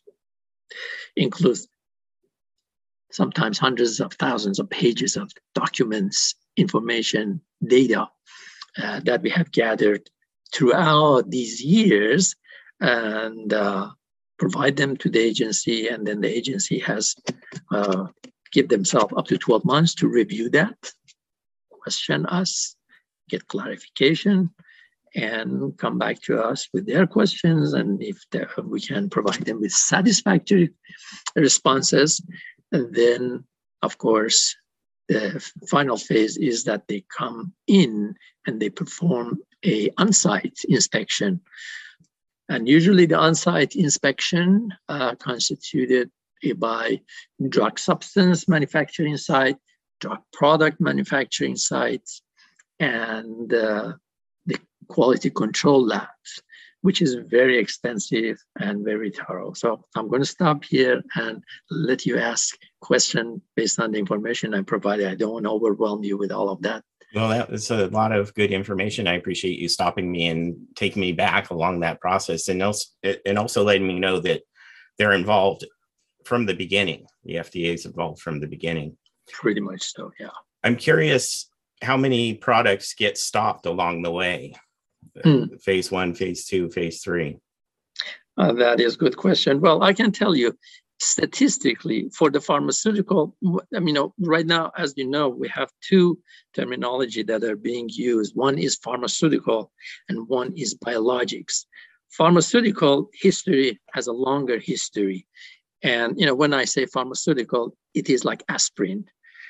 includes 1.16 1.68
sometimes 3.12 3.58
hundreds 3.58 4.00
of 4.00 4.14
thousands 4.14 4.60
of 4.60 4.70
pages 4.70 5.16
of 5.16 5.32
documents, 5.56 6.36
information, 6.58 7.42
data 7.66 8.10
uh, 8.78 9.00
that 9.06 9.22
we 9.22 9.30
have 9.30 9.52
gathered 9.52 10.10
throughout 10.54 11.30
these 11.30 11.64
years. 11.64 12.36
And 12.80 13.52
uh, 13.52 13.90
provide 14.38 14.76
them 14.76 14.96
to 14.98 15.10
the 15.10 15.20
agency, 15.20 15.88
and 15.88 16.06
then 16.06 16.22
the 16.22 16.30
agency 16.30 16.80
has 16.80 17.16
uh, 17.72 18.06
give 18.52 18.70
themselves 18.70 19.14
up 19.18 19.28
to 19.28 19.38
12 19.38 19.66
months 19.66 19.96
to 19.96 20.08
review 20.08 20.50
that, 20.52 20.92
question 21.70 22.26
us, 22.28 22.76
get 23.30 23.48
clarification, 23.48 24.50
and 25.16 25.78
come 25.78 25.98
back 25.98 26.22
to 26.22 26.40
us 26.42 26.68
with 26.74 26.86
their 26.86 27.08
questions. 27.08 27.74
And 27.74 28.02
if 28.02 28.24
we 28.64 28.80
can 28.80 29.10
provide 29.10 29.46
them 29.46 29.62
with 29.62 29.72
satisfactory 29.72 30.70
responses, 31.36 32.22
then 32.72 33.44
of 33.82 33.98
course, 33.98 34.56
the 35.08 35.40
final 35.70 35.98
phase 35.98 36.38
is 36.38 36.66
that 36.66 36.88
they 36.88 37.06
come 37.16 37.54
in 37.68 38.16
and 38.46 38.60
they 38.60 38.70
perform 38.70 39.40
a 39.66 39.90
on-site 39.98 40.60
inspection. 40.68 41.42
And 42.50 42.68
usually 42.68 43.06
the 43.06 43.18
on-site 43.18 43.76
inspection 43.76 44.74
uh, 44.88 45.16
constituted 45.16 46.10
by 46.58 47.02
drug 47.50 47.80
substance 47.80 48.48
manufacturing 48.48 49.18
site, 49.18 49.58
drug 50.00 50.20
product 50.32 50.80
manufacturing 50.80 51.56
sites, 51.56 52.22
and 52.80 53.54
uh, 53.54 53.94
the 54.46 54.60
quality 54.88 55.30
control 55.30 55.86
labs, 55.86 56.42
which 56.82 57.02
is 57.02 57.16
very 57.16 57.58
extensive 57.58 58.38
and 58.60 58.86
very 58.86 59.10
thorough. 59.10 59.54
So 59.54 59.86
I'm 59.96 60.08
going 60.08 60.22
to 60.22 60.28
stop 60.28 60.64
here 60.64 61.02
and 61.16 61.44
let 61.70 62.06
you 62.06 62.18
ask 62.18 62.56
question 62.82 63.42
based 63.56 63.80
on 63.80 63.92
the 63.92 64.00
information 64.00 64.54
I 64.54 64.62
provided. 64.62 65.08
I 65.08 65.16
don't 65.16 65.34
want 65.34 65.46
to 65.46 65.52
overwhelm 65.52 66.04
you 66.04 66.18
with 66.18 66.32
all 66.32 66.50
of 66.50 66.62
that. 66.62 66.84
Well, 67.16 67.30
that's 67.30 67.72
a 67.72 67.88
lot 67.88 68.12
of 68.12 68.34
good 68.34 68.52
information. 68.52 69.08
I 69.08 69.14
appreciate 69.14 69.60
you 69.60 69.70
stopping 69.70 70.12
me 70.12 70.28
and 70.28 70.58
taking 70.76 71.00
me 71.00 71.14
back 71.14 71.50
along 71.50 71.80
that 71.80 72.02
process, 72.02 72.50
and 72.50 72.62
also 72.62 72.90
and 73.26 73.38
also 73.38 73.64
letting 73.64 73.88
me 73.88 74.00
know 74.00 74.20
that 74.20 74.42
they're 74.98 75.14
involved 75.14 75.66
from 76.26 76.46
the 76.46 76.54
beginning. 76.54 77.06
The 77.24 77.36
FDA 77.36 77.74
is 77.74 77.86
involved 77.86 78.22
from 78.22 78.40
the 78.40 78.48
beginning. 78.48 78.98
Pretty 79.32 79.62
much 79.62 79.94
so, 79.94 80.12
yeah. 80.20 80.30
I'm 80.64 80.76
curious 80.76 81.50
how 81.82 81.96
many 81.96 82.34
products 82.34 82.94
get 82.94 83.18
stopped 83.18 83.66
along 83.66 84.02
the 84.02 84.12
way. 84.12 84.54
Mm. 85.24 85.62
Phase 85.62 85.92
one, 85.92 86.14
phase 86.14 86.46
two, 86.46 86.70
phase 86.70 87.02
three. 87.02 87.38
Uh, 88.38 88.54
that 88.54 88.80
is 88.80 88.96
a 88.96 88.98
good 88.98 89.18
question. 89.18 89.62
Well, 89.62 89.82
I 89.84 89.94
can 89.94 90.12
tell 90.12 90.36
you 90.36 90.58
statistically 91.00 92.10
for 92.10 92.32
the 92.32 92.42
pharmaceutical 92.42 93.36
i 93.76 93.80
mean 93.80 93.98
right 94.20 94.48
now 94.48 94.72
as 94.78 94.96
you 94.98 95.08
know 95.08 95.30
we 95.30 95.48
have 95.48 95.70
two 95.82 96.18
terminology 96.58 97.24
that 97.24 97.44
are 97.44 97.56
being 97.56 97.88
used. 97.90 98.36
One 98.36 98.58
is 98.58 98.76
pharmaceutical 98.78 99.72
and 100.10 100.28
one 100.28 100.54
is 100.58 100.76
biologics. 100.76 101.66
Pharmaceutical 102.10 103.10
history 103.14 103.80
has 103.94 104.08
a 104.08 104.14
longer 104.28 104.58
history. 104.58 105.28
And 105.84 106.20
you 106.20 106.26
know 106.26 106.34
when 106.42 106.54
i 106.62 106.66
say 106.66 106.84
pharmaceutical 106.88 107.78
it 107.94 108.10
is 108.10 108.26
like 108.26 108.42
aspirin 108.50 109.06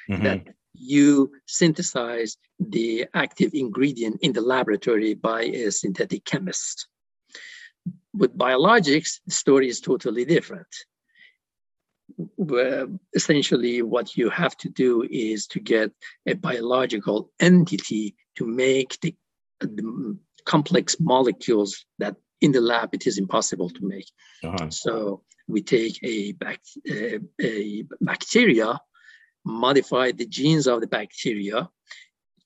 mm-hmm. 0.09 0.23
that 0.25 0.41
you 0.73 1.31
synthesize 1.45 2.37
the 2.59 3.05
active 3.13 3.51
ingredient 3.53 4.17
in 4.21 4.33
the 4.33 4.41
laboratory 4.41 5.13
by 5.13 5.43
a 5.43 5.71
synthetic 5.71 6.25
chemist. 6.25 6.87
With 8.13 8.37
biologics 8.37 9.11
the 9.25 9.35
story 9.43 9.69
is 9.69 9.79
totally 9.79 10.25
different 10.25 10.73
essentially 13.15 13.81
what 13.81 14.17
you 14.17 14.29
have 14.29 14.57
to 14.57 14.69
do 14.69 15.07
is 15.09 15.47
to 15.47 15.59
get 15.59 15.91
a 16.25 16.33
biological 16.33 17.31
entity 17.39 18.15
to 18.35 18.45
make 18.45 18.99
the, 19.01 19.15
the 19.59 20.17
complex 20.45 20.95
molecules 20.99 21.85
that 21.99 22.15
in 22.41 22.51
the 22.51 22.61
lab 22.61 22.93
it 22.93 23.05
is 23.07 23.17
impossible 23.17 23.69
to 23.69 23.85
make. 23.85 24.07
Uh-huh. 24.43 24.69
So 24.69 25.23
we 25.47 25.61
take 25.61 26.03
a, 26.03 26.35
a, 26.89 27.19
a 27.41 27.83
bacteria, 28.01 28.79
modify 29.45 30.11
the 30.11 30.25
genes 30.25 30.67
of 30.67 30.81
the 30.81 30.87
bacteria 30.87 31.69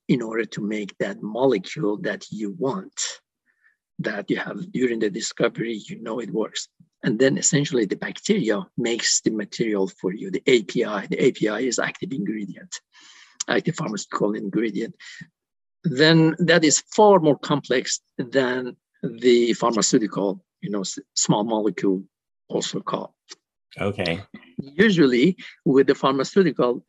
in 0.07 0.21
order 0.21 0.45
to 0.45 0.61
make 0.61 0.97
that 0.97 1.21
molecule 1.21 1.97
that 2.01 2.25
you 2.31 2.51
want 2.57 2.93
that 3.99 4.29
you 4.29 4.37
have 4.37 4.71
during 4.71 4.99
the 4.99 5.09
discovery 5.09 5.79
you 5.85 6.01
know 6.01 6.19
it 6.19 6.31
works 6.31 6.67
and 7.03 7.17
then 7.17 7.37
essentially 7.37 7.85
the 7.85 7.95
bacteria 7.95 8.61
makes 8.77 9.21
the 9.21 9.31
material 9.31 9.87
for 9.87 10.13
you, 10.13 10.29
the 10.29 10.43
API. 10.47 11.07
The 11.07 11.27
API 11.27 11.67
is 11.67 11.79
active 11.79 12.11
ingredient, 12.11 12.79
active 13.47 13.75
pharmaceutical 13.75 14.33
ingredient. 14.33 14.95
Then 15.83 16.35
that 16.39 16.63
is 16.63 16.83
far 16.95 17.19
more 17.19 17.37
complex 17.37 18.01
than 18.17 18.77
the 19.01 19.53
pharmaceutical, 19.53 20.43
you 20.61 20.69
know, 20.69 20.83
small 21.15 21.43
molecule 21.43 22.03
also 22.47 22.81
called. 22.81 23.13
Okay. 23.79 24.21
Usually 24.59 25.37
with 25.65 25.87
the 25.87 25.95
pharmaceutical, 25.95 26.85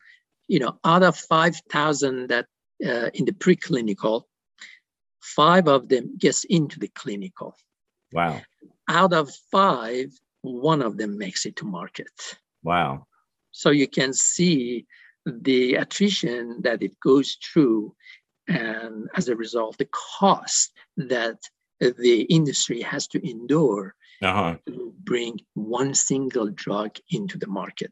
you 0.47 0.59
know, 0.59 0.77
out 0.83 1.01
of 1.01 1.17
5,000 1.17 2.27
that 2.27 2.45
uh, 2.85 3.09
in 3.15 3.25
the 3.25 3.31
preclinical, 3.31 4.23
five 5.21 5.67
of 5.67 5.89
them 5.89 6.17
gets 6.17 6.43
into 6.43 6.79
the 6.79 6.89
clinical. 6.89 7.55
Wow 8.11 8.41
out 8.87 9.13
of 9.13 9.31
five, 9.51 10.11
one 10.41 10.81
of 10.81 10.97
them 10.97 11.17
makes 11.17 11.45
it 11.45 11.55
to 11.57 11.65
market. 11.65 12.11
Wow. 12.63 13.07
So 13.51 13.69
you 13.69 13.87
can 13.87 14.13
see 14.13 14.85
the 15.25 15.75
attrition 15.75 16.61
that 16.63 16.81
it 16.81 16.99
goes 16.99 17.37
through, 17.43 17.95
and 18.47 19.07
as 19.15 19.29
a 19.29 19.35
result, 19.35 19.77
the 19.77 19.89
cost 20.19 20.73
that 20.97 21.37
the 21.79 22.21
industry 22.23 22.81
has 22.81 23.07
to 23.07 23.29
endure 23.29 23.95
uh-huh. 24.21 24.57
to 24.67 24.93
bring 25.03 25.39
one 25.53 25.93
single 25.93 26.49
drug 26.49 26.97
into 27.09 27.37
the 27.37 27.47
market. 27.47 27.91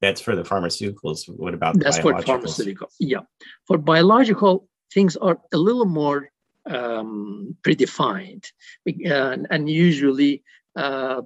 That's 0.00 0.20
for 0.20 0.36
the 0.36 0.42
pharmaceuticals. 0.42 1.24
What 1.28 1.54
about 1.54 1.78
that's 1.78 1.98
for 1.98 2.20
pharmaceutical? 2.22 2.88
Yeah, 3.00 3.20
for 3.66 3.78
biological 3.78 4.68
things 4.92 5.16
are 5.16 5.38
a 5.52 5.56
little 5.56 5.86
more 5.86 6.30
um, 6.66 7.56
predefined. 7.62 8.46
And, 8.86 9.46
and 9.50 9.68
usually, 9.68 10.42
uh, 10.74 11.22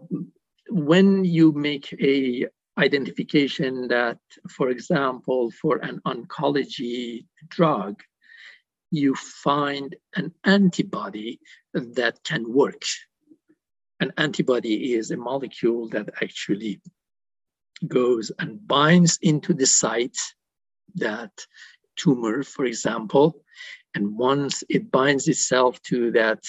when 0.69 1.25
you 1.25 1.53
make 1.53 1.93
a 2.01 2.47
identification 2.79 3.89
that, 3.89 4.19
for 4.49 4.71
example, 4.71 5.51
for 5.51 5.77
an 5.79 6.01
oncology 6.07 7.27
drug, 7.49 8.01
you 8.91 9.15
find 9.15 9.95
an 10.17 10.33
antibody 10.45 11.41
that 11.75 12.23
can 12.25 12.53
work. 12.53 12.83
An 14.01 14.13
antibody 14.17 14.95
is 14.95 15.11
a 15.11 15.17
molecule 15.17 15.89
that 15.91 16.09
actually 16.23 16.81
goes 17.87 18.33
and 18.39 18.67
binds 18.67 19.19
into 19.23 19.53
the 19.55 19.67
site 19.67 20.17
that 20.95 21.33
tumor, 21.97 22.43
for 22.43 22.65
example, 22.65 23.43
and 23.95 24.17
once 24.17 24.63
it 24.69 24.91
binds 24.91 25.29
itself 25.29 25.81
to 25.83 26.11
that 26.13 26.43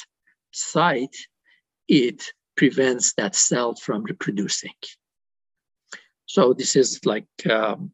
site, 0.51 1.15
it 1.87 2.23
prevents 2.55 3.13
that 3.13 3.35
cell 3.35 3.73
from 3.75 4.03
reproducing. 4.03 4.73
So 6.25 6.53
this 6.53 6.75
is 6.75 6.99
like 7.05 7.27
um, 7.49 7.91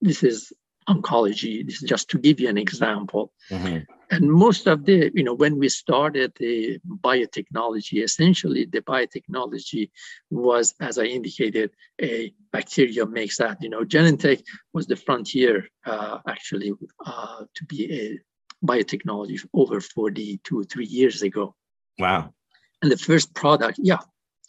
this 0.00 0.22
is 0.22 0.52
oncology. 0.88 1.64
This 1.64 1.82
is 1.82 1.88
just 1.88 2.08
to 2.10 2.18
give 2.18 2.40
you 2.40 2.48
an 2.48 2.58
example. 2.58 3.32
Mm-hmm. 3.50 3.78
And 4.10 4.32
most 4.32 4.66
of 4.66 4.86
the, 4.86 5.10
you 5.14 5.22
know, 5.22 5.34
when 5.34 5.58
we 5.58 5.68
started 5.68 6.32
the 6.38 6.78
biotechnology, 6.86 8.02
essentially 8.02 8.64
the 8.64 8.80
biotechnology 8.80 9.90
was, 10.30 10.74
as 10.80 10.98
I 10.98 11.04
indicated, 11.04 11.70
a 12.00 12.32
bacteria 12.50 13.04
makes 13.04 13.36
that. 13.36 13.62
You 13.62 13.68
know, 13.68 13.84
Genentech 13.84 14.42
was 14.72 14.86
the 14.86 14.96
frontier 14.96 15.68
uh, 15.84 16.18
actually 16.26 16.72
uh, 17.04 17.44
to 17.54 17.64
be 17.66 17.92
a 17.92 18.18
biotechnology 18.64 19.44
over 19.54 19.80
42, 19.80 20.64
three 20.64 20.86
years 20.86 21.22
ago. 21.22 21.54
Wow. 21.98 22.34
And 22.82 22.90
the 22.90 22.96
first 22.96 23.34
product, 23.34 23.78
yeah, 23.82 23.98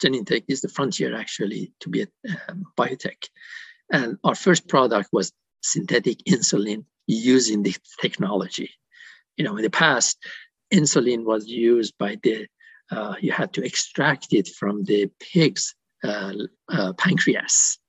Genentech 0.01 0.45
is 0.47 0.61
the 0.61 0.69
frontier 0.69 1.15
actually 1.15 1.73
to 1.81 1.89
be 1.89 2.01
a 2.03 2.07
um, 2.47 2.65
biotech. 2.77 3.27
And 3.91 4.17
our 4.23 4.35
first 4.35 4.67
product 4.67 5.09
was 5.11 5.33
synthetic 5.61 6.19
insulin 6.25 6.85
using 7.07 7.63
the 7.63 7.75
technology. 7.99 8.71
You 9.35 9.45
know, 9.45 9.57
in 9.57 9.63
the 9.63 9.69
past, 9.69 10.17
insulin 10.73 11.23
was 11.25 11.47
used 11.47 11.97
by 11.97 12.17
the, 12.21 12.47
uh, 12.91 13.15
you 13.19 13.31
had 13.31 13.53
to 13.53 13.65
extract 13.65 14.33
it 14.33 14.47
from 14.47 14.83
the 14.83 15.09
pig's 15.19 15.75
uh, 16.03 16.33
uh, 16.69 16.93
pancreas 16.93 17.79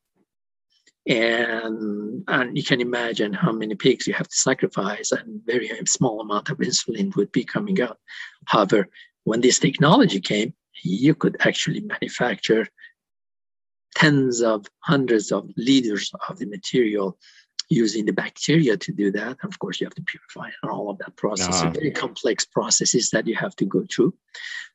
and 1.10 2.22
and 2.28 2.56
you 2.56 2.62
can 2.62 2.80
imagine 2.80 3.32
how 3.32 3.50
many 3.50 3.74
pigs 3.74 4.06
you 4.06 4.14
have 4.14 4.28
to 4.28 4.36
sacrifice 4.36 5.10
and 5.10 5.42
very 5.44 5.68
small 5.84 6.20
amount 6.20 6.48
of 6.50 6.58
insulin 6.58 7.14
would 7.16 7.32
be 7.32 7.44
coming 7.44 7.80
out. 7.82 7.98
However 8.46 8.88
when 9.24 9.40
this 9.40 9.58
technology 9.58 10.20
came 10.20 10.54
you 10.82 11.14
could 11.14 11.36
actually 11.40 11.80
manufacture 11.80 12.66
tens 13.96 14.40
of 14.40 14.66
hundreds 14.78 15.32
of 15.32 15.50
liters 15.56 16.12
of 16.28 16.38
the 16.38 16.46
material 16.46 17.18
using 17.68 18.04
the 18.04 18.12
bacteria 18.12 18.76
to 18.76 18.92
do 18.92 19.10
that. 19.10 19.36
Of 19.44 19.58
course 19.58 19.80
you 19.80 19.86
have 19.86 19.94
to 19.94 20.02
purify 20.02 20.50
and 20.62 20.70
all 20.70 20.90
of 20.90 20.98
that 20.98 21.16
process. 21.16 21.60
Uh-huh. 21.60 21.70
very 21.70 21.90
complex 21.90 22.44
processes 22.44 23.10
that 23.10 23.26
you 23.26 23.34
have 23.34 23.56
to 23.56 23.64
go 23.64 23.84
through. 23.92 24.14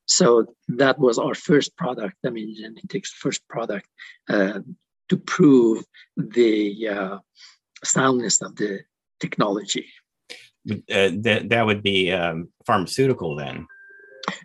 So 0.05 0.53
that 0.67 0.99
was 0.99 1.17
our 1.17 1.33
first 1.33 1.77
product. 1.77 2.17
I 2.25 2.29
mean 2.29 2.55
Genentech's 2.59 3.11
first 3.11 3.47
product 3.47 3.87
uh, 4.29 4.59
to 5.09 5.17
prove 5.17 5.83
the 6.17 6.87
uh, 6.87 7.17
soundness 7.83 8.41
of 8.41 8.55
the 8.55 8.81
technology. 9.19 9.87
Uh, 10.69 11.11
that 11.21 11.49
that 11.49 11.65
would 11.65 11.83
be 11.83 12.11
um, 12.11 12.49
pharmaceutical 12.65 13.35
then. 13.35 13.67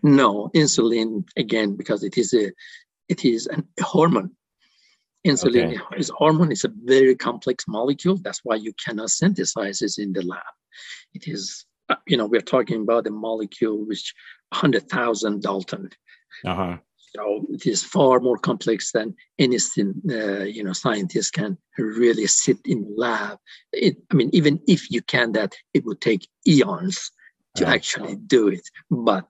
No, 0.03 0.51
insulin 0.55 1.25
again 1.37 1.77
because 1.77 2.05
it 2.05 2.19
is 2.19 2.35
a 2.35 2.53
it 3.09 3.25
is 3.25 3.47
an, 3.47 3.67
a 3.79 3.85
hormone. 3.85 4.31
Insulin 5.27 5.75
okay. 5.75 5.99
is 5.99 6.11
hormone. 6.15 6.53
It's 6.53 6.65
a 6.65 6.73
very 6.85 7.15
complex 7.15 7.65
molecule. 7.69 8.17
That's 8.17 8.41
why 8.43 8.57
you 8.57 8.73
cannot 8.85 9.11
synthesize 9.11 9.83
it 9.83 9.99
in 9.99 10.13
the 10.13 10.23
lab. 10.23 10.41
It 11.13 11.29
is, 11.29 11.67
uh, 11.91 11.97
you 12.07 12.17
know, 12.17 12.27
we're 12.27 12.41
talking 12.41 12.83
about 12.83 13.07
a 13.07 13.11
molecule 13.11 13.85
which 13.87 14.15
100,000 14.51 15.43
Dalton. 15.43 15.91
Uh-huh. 17.19 17.41
So 17.41 17.47
it 17.51 17.67
is 17.67 17.83
far 17.83 18.21
more 18.21 18.39
complex 18.39 18.93
than 18.93 19.15
anything, 19.39 19.95
uh, 20.11 20.45
you 20.45 20.63
know, 20.65 20.73
scientists 20.73 21.31
can 21.31 21.59
really 21.79 22.27
sit 22.27 22.59
in 22.65 22.95
lab. 22.97 23.39
It, 23.73 23.97
I 24.11 24.15
mean, 24.15 24.31
even 24.33 24.61
if 24.67 24.91
you 24.91 25.03
can 25.03 25.33
that, 25.33 25.55
it 25.75 25.85
would 25.85 26.01
take 26.01 26.29
eons 26.47 27.11
to 27.57 27.67
actually 27.67 28.17
do 28.17 28.49
it. 28.49 28.63
But 28.91 29.29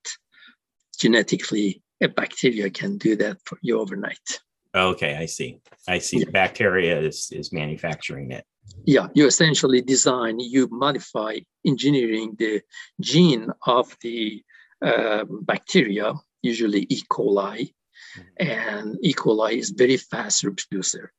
genetically, 0.98 1.82
a 2.02 2.08
bacteria 2.08 2.70
can 2.70 2.98
do 2.98 3.16
that 3.16 3.38
for 3.44 3.58
you 3.62 3.80
overnight. 3.80 4.40
Okay, 4.74 5.16
I 5.16 5.26
see. 5.26 5.60
I 5.88 5.98
see. 5.98 6.18
Yeah. 6.18 6.30
Bacteria 6.30 7.00
is 7.00 7.30
is 7.32 7.52
manufacturing 7.52 8.30
it. 8.30 8.44
Yeah, 8.84 9.08
you 9.14 9.26
essentially 9.26 9.82
design, 9.82 10.38
you 10.38 10.68
modify 10.70 11.38
engineering 11.66 12.36
the 12.38 12.62
gene 13.00 13.48
of 13.66 13.96
the 14.00 14.42
uh, 14.80 15.24
bacteria, 15.42 16.14
usually 16.42 16.86
E. 16.88 17.02
coli, 17.10 17.72
mm-hmm. 18.16 18.22
and 18.38 18.98
E. 19.02 19.12
coli 19.14 19.58
is 19.58 19.70
very 19.70 19.96
fast 19.96 20.44
reproducer. 20.44 21.12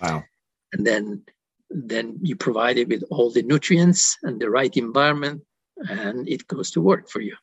Wow. 0.00 0.24
And 0.72 0.86
then 0.86 1.24
then 1.70 2.18
you 2.22 2.36
provide 2.36 2.76
it 2.76 2.88
with 2.88 3.02
all 3.10 3.30
the 3.30 3.42
nutrients 3.42 4.18
and 4.22 4.40
the 4.40 4.50
right 4.50 4.76
environment, 4.76 5.42
and 5.88 6.28
it 6.28 6.46
goes 6.46 6.70
to 6.72 6.80
work 6.80 7.08
for 7.08 7.20
you. 7.20 7.36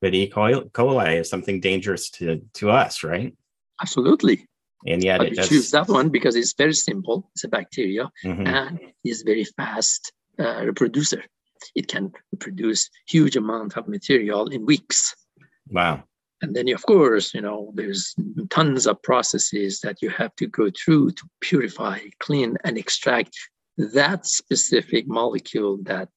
But 0.00 0.14
E. 0.14 0.30
coli 0.30 1.20
is 1.20 1.30
something 1.30 1.60
dangerous 1.60 2.10
to 2.10 2.42
to 2.54 2.70
us, 2.70 3.02
right? 3.02 3.34
Absolutely 3.80 4.48
and 4.86 5.02
yet 5.02 5.18
but 5.18 5.28
it 5.28 5.36
does... 5.36 5.48
choose 5.48 5.70
that 5.70 5.88
one 5.88 6.08
because 6.08 6.36
it's 6.36 6.54
very 6.54 6.74
simple 6.74 7.30
it's 7.34 7.44
a 7.44 7.48
bacteria 7.48 8.10
mm-hmm. 8.24 8.46
and 8.46 8.80
it's 9.02 9.22
very 9.22 9.44
fast 9.44 10.12
uh, 10.38 10.64
reproducer 10.64 11.22
it 11.74 11.88
can 11.88 12.12
produce 12.38 12.90
huge 13.06 13.36
amount 13.36 13.76
of 13.76 13.88
material 13.88 14.48
in 14.48 14.66
weeks 14.66 15.14
wow 15.68 16.02
and 16.44 16.54
then 16.54 16.68
of 16.68 16.84
course 16.86 17.32
you 17.34 17.40
know 17.40 17.72
there's 17.74 18.14
tons 18.50 18.86
of 18.86 19.02
processes 19.02 19.80
that 19.80 19.96
you 20.02 20.10
have 20.10 20.34
to 20.36 20.46
go 20.46 20.70
through 20.70 21.10
to 21.10 21.24
purify 21.40 21.98
clean 22.20 22.56
and 22.64 22.76
extract 22.76 23.34
that 23.78 24.26
specific 24.26 25.08
molecule 25.08 25.78
that 25.82 26.08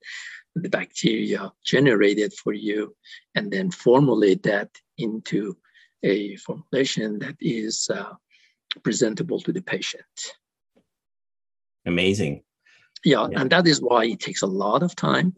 the 0.55 0.69
bacteria 0.69 1.51
generated 1.65 2.33
for 2.33 2.53
you 2.53 2.95
and 3.35 3.51
then 3.51 3.71
formulate 3.71 4.43
that 4.43 4.69
into 4.97 5.55
a 6.03 6.35
formulation 6.37 7.19
that 7.19 7.35
is 7.39 7.89
uh, 7.93 8.13
presentable 8.83 9.39
to 9.39 9.51
the 9.51 9.61
patient. 9.61 10.03
Amazing. 11.85 12.43
Yeah, 13.03 13.27
yeah, 13.31 13.41
and 13.41 13.49
that 13.51 13.67
is 13.67 13.81
why 13.81 14.05
it 14.05 14.19
takes 14.19 14.41
a 14.41 14.47
lot 14.47 14.83
of 14.83 14.95
time, 14.95 15.35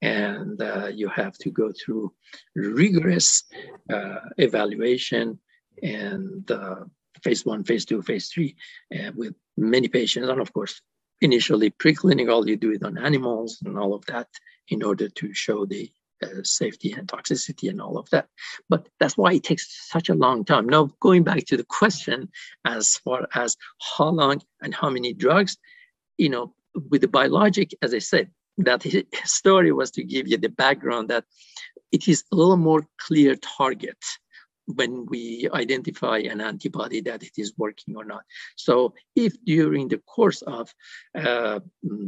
and 0.00 0.60
uh, 0.60 0.86
you 0.86 1.08
have 1.08 1.36
to 1.38 1.50
go 1.50 1.72
through 1.72 2.12
rigorous 2.54 3.44
uh, 3.92 4.20
evaluation 4.38 5.38
and 5.82 6.50
uh, 6.50 6.84
phase 7.22 7.44
one, 7.44 7.64
phase 7.64 7.84
two, 7.84 8.02
phase 8.02 8.28
three, 8.28 8.56
uh, 8.94 9.12
with 9.14 9.34
many 9.56 9.88
patients, 9.88 10.28
and 10.28 10.40
of 10.40 10.52
course, 10.52 10.80
initially 11.20 11.70
preclinical, 11.70 12.32
all 12.32 12.48
you 12.48 12.56
do 12.56 12.72
it 12.72 12.82
on 12.82 12.98
animals 12.98 13.62
and 13.64 13.78
all 13.78 13.94
of 13.94 14.04
that 14.06 14.28
in 14.68 14.82
order 14.82 15.08
to 15.08 15.32
show 15.32 15.64
the 15.64 15.90
uh, 16.22 16.42
safety 16.42 16.92
and 16.92 17.08
toxicity 17.08 17.68
and 17.68 17.80
all 17.80 17.98
of 17.98 18.08
that. 18.10 18.28
But 18.68 18.88
that's 18.98 19.16
why 19.16 19.34
it 19.34 19.44
takes 19.44 19.88
such 19.88 20.08
a 20.08 20.14
long 20.14 20.44
time. 20.44 20.68
Now, 20.68 20.90
going 21.00 21.24
back 21.24 21.46
to 21.46 21.56
the 21.56 21.64
question 21.64 22.28
as 22.64 22.96
far 22.96 23.28
as 23.34 23.56
how 23.96 24.08
long 24.08 24.42
and 24.60 24.74
how 24.74 24.90
many 24.90 25.12
drugs, 25.12 25.56
you 26.18 26.28
know, 26.28 26.54
with 26.74 27.00
the 27.00 27.08
biologic, 27.08 27.74
as 27.82 27.94
I 27.94 27.98
said, 27.98 28.30
that 28.58 28.84
story 29.24 29.72
was 29.72 29.90
to 29.92 30.04
give 30.04 30.28
you 30.28 30.36
the 30.36 30.48
background 30.48 31.08
that 31.08 31.24
it 31.90 32.08
is 32.08 32.24
a 32.32 32.36
little 32.36 32.56
more 32.56 32.86
clear 32.98 33.36
target 33.36 33.98
when 34.66 35.06
we 35.06 35.48
identify 35.52 36.18
an 36.18 36.40
antibody 36.40 37.00
that 37.00 37.22
it 37.22 37.32
is 37.36 37.52
working 37.56 37.96
or 37.96 38.04
not. 38.04 38.22
So 38.56 38.94
if 39.16 39.34
during 39.44 39.88
the 39.88 39.98
course 39.98 40.42
of, 40.42 40.72
uh, 41.18 41.60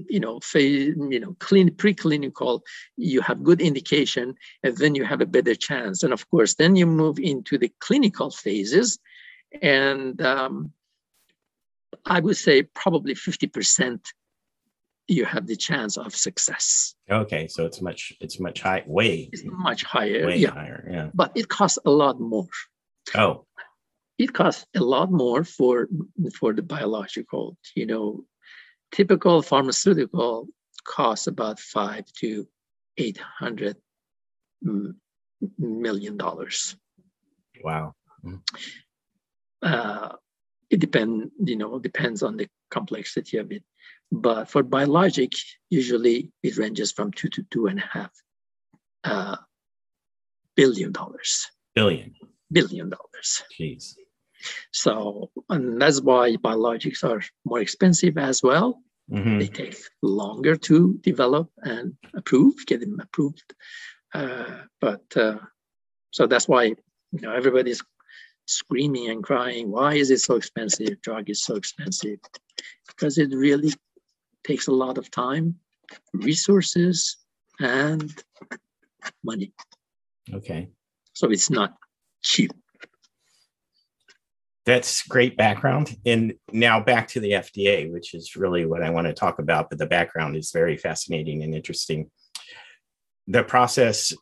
you 0.08 0.20
know, 0.20 0.38
phase, 0.40 0.94
you 0.96 1.20
know, 1.20 1.36
clean 1.40 1.70
preclinical, 1.70 2.60
you 2.96 3.20
have 3.22 3.42
good 3.42 3.60
indication, 3.60 4.34
and 4.62 4.76
then 4.76 4.94
you 4.94 5.04
have 5.04 5.20
a 5.20 5.26
better 5.26 5.54
chance. 5.54 6.02
And 6.02 6.12
of 6.12 6.28
course, 6.30 6.54
then 6.54 6.76
you 6.76 6.86
move 6.86 7.18
into 7.18 7.58
the 7.58 7.72
clinical 7.80 8.30
phases, 8.30 8.98
and 9.60 10.20
um, 10.22 10.72
I 12.06 12.20
would 12.20 12.36
say 12.36 12.62
probably 12.62 13.14
50% 13.14 14.00
you 15.06 15.24
have 15.24 15.46
the 15.46 15.56
chance 15.56 15.96
of 15.96 16.14
success. 16.14 16.94
Okay, 17.10 17.46
so 17.48 17.66
it's 17.66 17.80
much 17.80 18.12
it's 18.20 18.40
much 18.40 18.60
high 18.60 18.82
way 18.86 19.28
it's 19.32 19.42
much 19.44 19.84
higher. 19.84 20.26
Way 20.26 20.36
yeah. 20.36 20.50
higher, 20.50 20.88
yeah. 20.90 21.10
But 21.14 21.32
it 21.34 21.48
costs 21.48 21.78
a 21.84 21.90
lot 21.90 22.20
more. 22.20 22.46
Oh. 23.14 23.44
It 24.18 24.32
costs 24.32 24.64
a 24.74 24.80
lot 24.80 25.10
more 25.10 25.44
for 25.44 25.88
for 26.38 26.52
the 26.52 26.62
biological. 26.62 27.56
You 27.74 27.86
know, 27.86 28.24
typical 28.92 29.42
pharmaceutical 29.42 30.48
costs 30.84 31.26
about 31.26 31.58
five 31.58 32.04
to 32.20 32.46
eight 32.96 33.18
hundred 33.18 33.76
million 35.58 36.16
dollars. 36.16 36.76
Wow. 37.62 37.94
Uh, 39.62 40.10
it 40.70 40.80
depend, 40.80 41.30
you 41.44 41.56
know, 41.56 41.78
depends 41.78 42.22
on 42.22 42.36
the 42.36 42.48
complexity 42.70 43.38
of 43.38 43.50
it. 43.52 43.62
But 44.14 44.48
for 44.48 44.62
biologic, 44.62 45.32
usually 45.70 46.30
it 46.42 46.56
ranges 46.56 46.92
from 46.92 47.10
two 47.10 47.28
to 47.30 47.44
two 47.50 47.66
and 47.66 47.80
a 47.80 47.88
half 47.90 48.12
uh, 49.02 49.36
billion 50.54 50.92
dollars. 50.92 51.50
Billion. 51.74 52.14
Billion 52.52 52.90
dollars. 52.90 53.42
Jeez. 53.58 53.94
So, 54.72 55.30
and 55.48 55.80
that's 55.80 56.00
why 56.00 56.36
biologics 56.36 57.02
are 57.02 57.22
more 57.44 57.60
expensive 57.60 58.16
as 58.18 58.42
well. 58.42 58.80
Mm-hmm. 59.10 59.38
They 59.38 59.48
take 59.48 59.76
longer 60.02 60.56
to 60.56 60.94
develop 61.02 61.50
and 61.62 61.94
approve, 62.14 62.54
get 62.66 62.80
them 62.80 63.00
approved. 63.00 63.54
Uh, 64.14 64.62
but 64.80 65.04
uh, 65.16 65.38
so 66.12 66.26
that's 66.26 66.46
why 66.46 66.64
you 66.64 67.20
know 67.20 67.32
everybody's 67.32 67.82
screaming 68.46 69.10
and 69.10 69.24
crying. 69.24 69.72
Why 69.72 69.94
is 69.94 70.10
it 70.10 70.20
so 70.20 70.36
expensive? 70.36 71.00
Drug 71.00 71.28
is 71.30 71.42
so 71.42 71.56
expensive 71.56 72.20
because 72.86 73.18
it 73.18 73.34
really 73.34 73.72
takes 74.44 74.66
a 74.68 74.72
lot 74.72 74.98
of 74.98 75.10
time, 75.10 75.56
resources, 76.12 77.16
and 77.60 78.12
money. 79.22 79.52
Okay. 80.32 80.68
So 81.12 81.30
it's 81.30 81.50
not 81.50 81.74
cheap. 82.22 82.52
That's 84.66 85.06
great 85.06 85.36
background. 85.36 85.94
And 86.06 86.34
now 86.50 86.80
back 86.80 87.08
to 87.08 87.20
the 87.20 87.32
FDA, 87.32 87.92
which 87.92 88.14
is 88.14 88.34
really 88.34 88.64
what 88.64 88.82
I 88.82 88.90
want 88.90 89.06
to 89.06 89.12
talk 89.12 89.38
about, 89.38 89.68
but 89.68 89.78
the 89.78 89.86
background 89.86 90.36
is 90.36 90.52
very 90.52 90.78
fascinating 90.78 91.42
and 91.42 91.54
interesting. 91.54 92.10
The 93.26 93.44
process, 93.44 94.14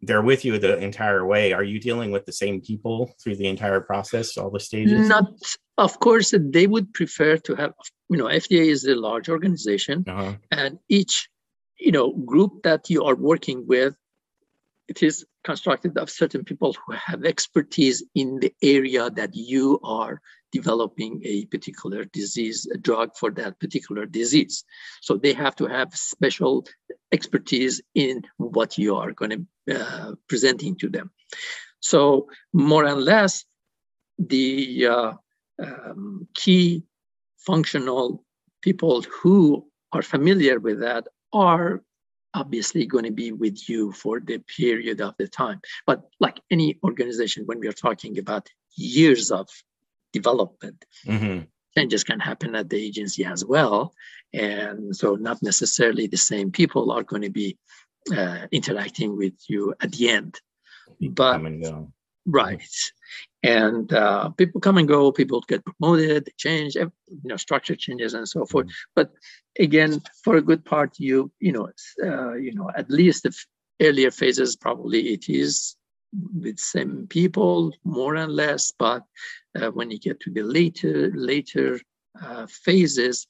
they're 0.00 0.22
with 0.22 0.44
you 0.44 0.58
the 0.58 0.78
entire 0.78 1.26
way. 1.26 1.52
Are 1.52 1.64
you 1.64 1.80
dealing 1.80 2.10
with 2.10 2.24
the 2.24 2.32
same 2.32 2.60
people 2.60 3.14
through 3.22 3.36
the 3.36 3.48
entire 3.48 3.80
process, 3.80 4.36
all 4.36 4.50
the 4.50 4.60
stages? 4.60 5.08
Not 5.08 5.32
of 5.76 6.00
course, 6.00 6.34
they 6.36 6.66
would 6.66 6.92
prefer 6.92 7.36
to 7.36 7.54
have, 7.54 7.72
you 8.10 8.16
know, 8.16 8.26
FDA 8.26 8.66
is 8.66 8.84
a 8.84 8.94
large 8.94 9.28
organization, 9.28 10.04
uh-huh. 10.08 10.34
and 10.50 10.78
each, 10.88 11.28
you 11.78 11.92
know, 11.92 12.12
group 12.12 12.62
that 12.64 12.90
you 12.90 13.04
are 13.04 13.14
working 13.14 13.66
with, 13.66 13.96
it 14.88 15.02
is 15.02 15.24
constructed 15.44 15.96
of 15.96 16.10
certain 16.10 16.44
people 16.44 16.74
who 16.74 16.92
have 16.94 17.24
expertise 17.24 18.02
in 18.14 18.40
the 18.40 18.52
area 18.62 19.10
that 19.10 19.30
you 19.34 19.78
are 19.84 20.20
developing 20.52 21.20
a 21.24 21.44
particular 21.46 22.04
disease, 22.04 22.66
a 22.72 22.78
drug 22.78 23.16
for 23.16 23.30
that 23.32 23.58
particular 23.60 24.06
disease. 24.06 24.64
So 25.00 25.16
they 25.16 25.32
have 25.34 25.56
to 25.56 25.66
have 25.66 25.94
special 25.94 26.66
expertise 27.12 27.80
in 27.94 28.22
what 28.36 28.78
you 28.78 28.96
are 28.96 29.12
going 29.12 29.46
to 29.66 29.80
uh, 29.80 30.12
presenting 30.28 30.76
to 30.76 30.88
them. 30.88 31.10
So 31.80 32.28
more 32.52 32.84
and 32.84 33.02
less, 33.02 33.44
the 34.18 34.86
uh, 34.86 35.12
um, 35.62 36.28
key 36.34 36.84
functional 37.38 38.24
people 38.62 39.02
who 39.02 39.66
are 39.92 40.02
familiar 40.02 40.58
with 40.58 40.80
that 40.80 41.06
are 41.32 41.82
obviously 42.34 42.86
going 42.86 43.04
to 43.04 43.10
be 43.10 43.32
with 43.32 43.68
you 43.68 43.92
for 43.92 44.20
the 44.20 44.38
period 44.38 45.00
of 45.00 45.14
the 45.18 45.28
time. 45.28 45.60
But 45.86 46.08
like 46.20 46.40
any 46.50 46.78
organization, 46.84 47.46
when 47.46 47.60
we 47.60 47.68
are 47.68 47.72
talking 47.72 48.18
about 48.18 48.48
years 48.76 49.30
of 49.30 49.48
development, 50.12 50.84
mm-hmm. 51.06 51.44
changes 51.76 52.04
can 52.04 52.20
happen 52.20 52.54
at 52.54 52.68
the 52.68 52.76
agency 52.76 53.24
as 53.24 53.44
well. 53.44 53.94
And 54.32 54.94
so, 54.94 55.14
not 55.14 55.42
necessarily 55.42 56.06
the 56.06 56.16
same 56.16 56.50
people 56.50 56.90
are 56.92 57.02
going 57.02 57.22
to 57.22 57.30
be 57.30 57.56
uh, 58.14 58.46
interacting 58.52 59.16
with 59.16 59.34
you 59.48 59.74
at 59.80 59.92
the 59.92 60.10
end. 60.10 60.40
But, 61.00 61.32
come 61.34 61.46
and 61.46 61.62
go. 61.62 61.92
Right. 62.26 62.62
And 63.42 63.92
uh, 63.92 64.30
people 64.30 64.60
come 64.60 64.78
and 64.78 64.88
go, 64.88 65.12
people 65.12 65.42
get 65.48 65.64
promoted, 65.64 66.26
they 66.26 66.32
change, 66.36 66.74
you 66.74 66.90
know, 67.24 67.36
structure 67.36 67.76
changes 67.76 68.14
and 68.14 68.28
so 68.28 68.44
forth. 68.44 68.66
Mm-hmm. 68.66 68.92
But 68.96 69.12
again, 69.58 70.02
for 70.24 70.36
a 70.36 70.42
good 70.42 70.64
part, 70.64 70.98
you, 70.98 71.30
you 71.38 71.52
know, 71.52 71.70
uh, 72.04 72.34
you 72.34 72.54
know, 72.54 72.70
at 72.76 72.90
least 72.90 73.22
the 73.22 73.34
earlier 73.80 74.10
phases, 74.10 74.56
probably 74.56 75.12
it 75.12 75.28
is 75.28 75.76
with 76.34 76.58
same 76.58 77.06
people 77.08 77.72
more 77.84 78.16
and 78.16 78.32
less. 78.32 78.72
But 78.78 79.04
when 79.70 79.90
you 79.90 79.98
get 79.98 80.20
to 80.20 80.30
the 80.30 80.42
later, 80.42 81.10
later 81.14 81.80
uh, 82.22 82.46
phases, 82.46 83.26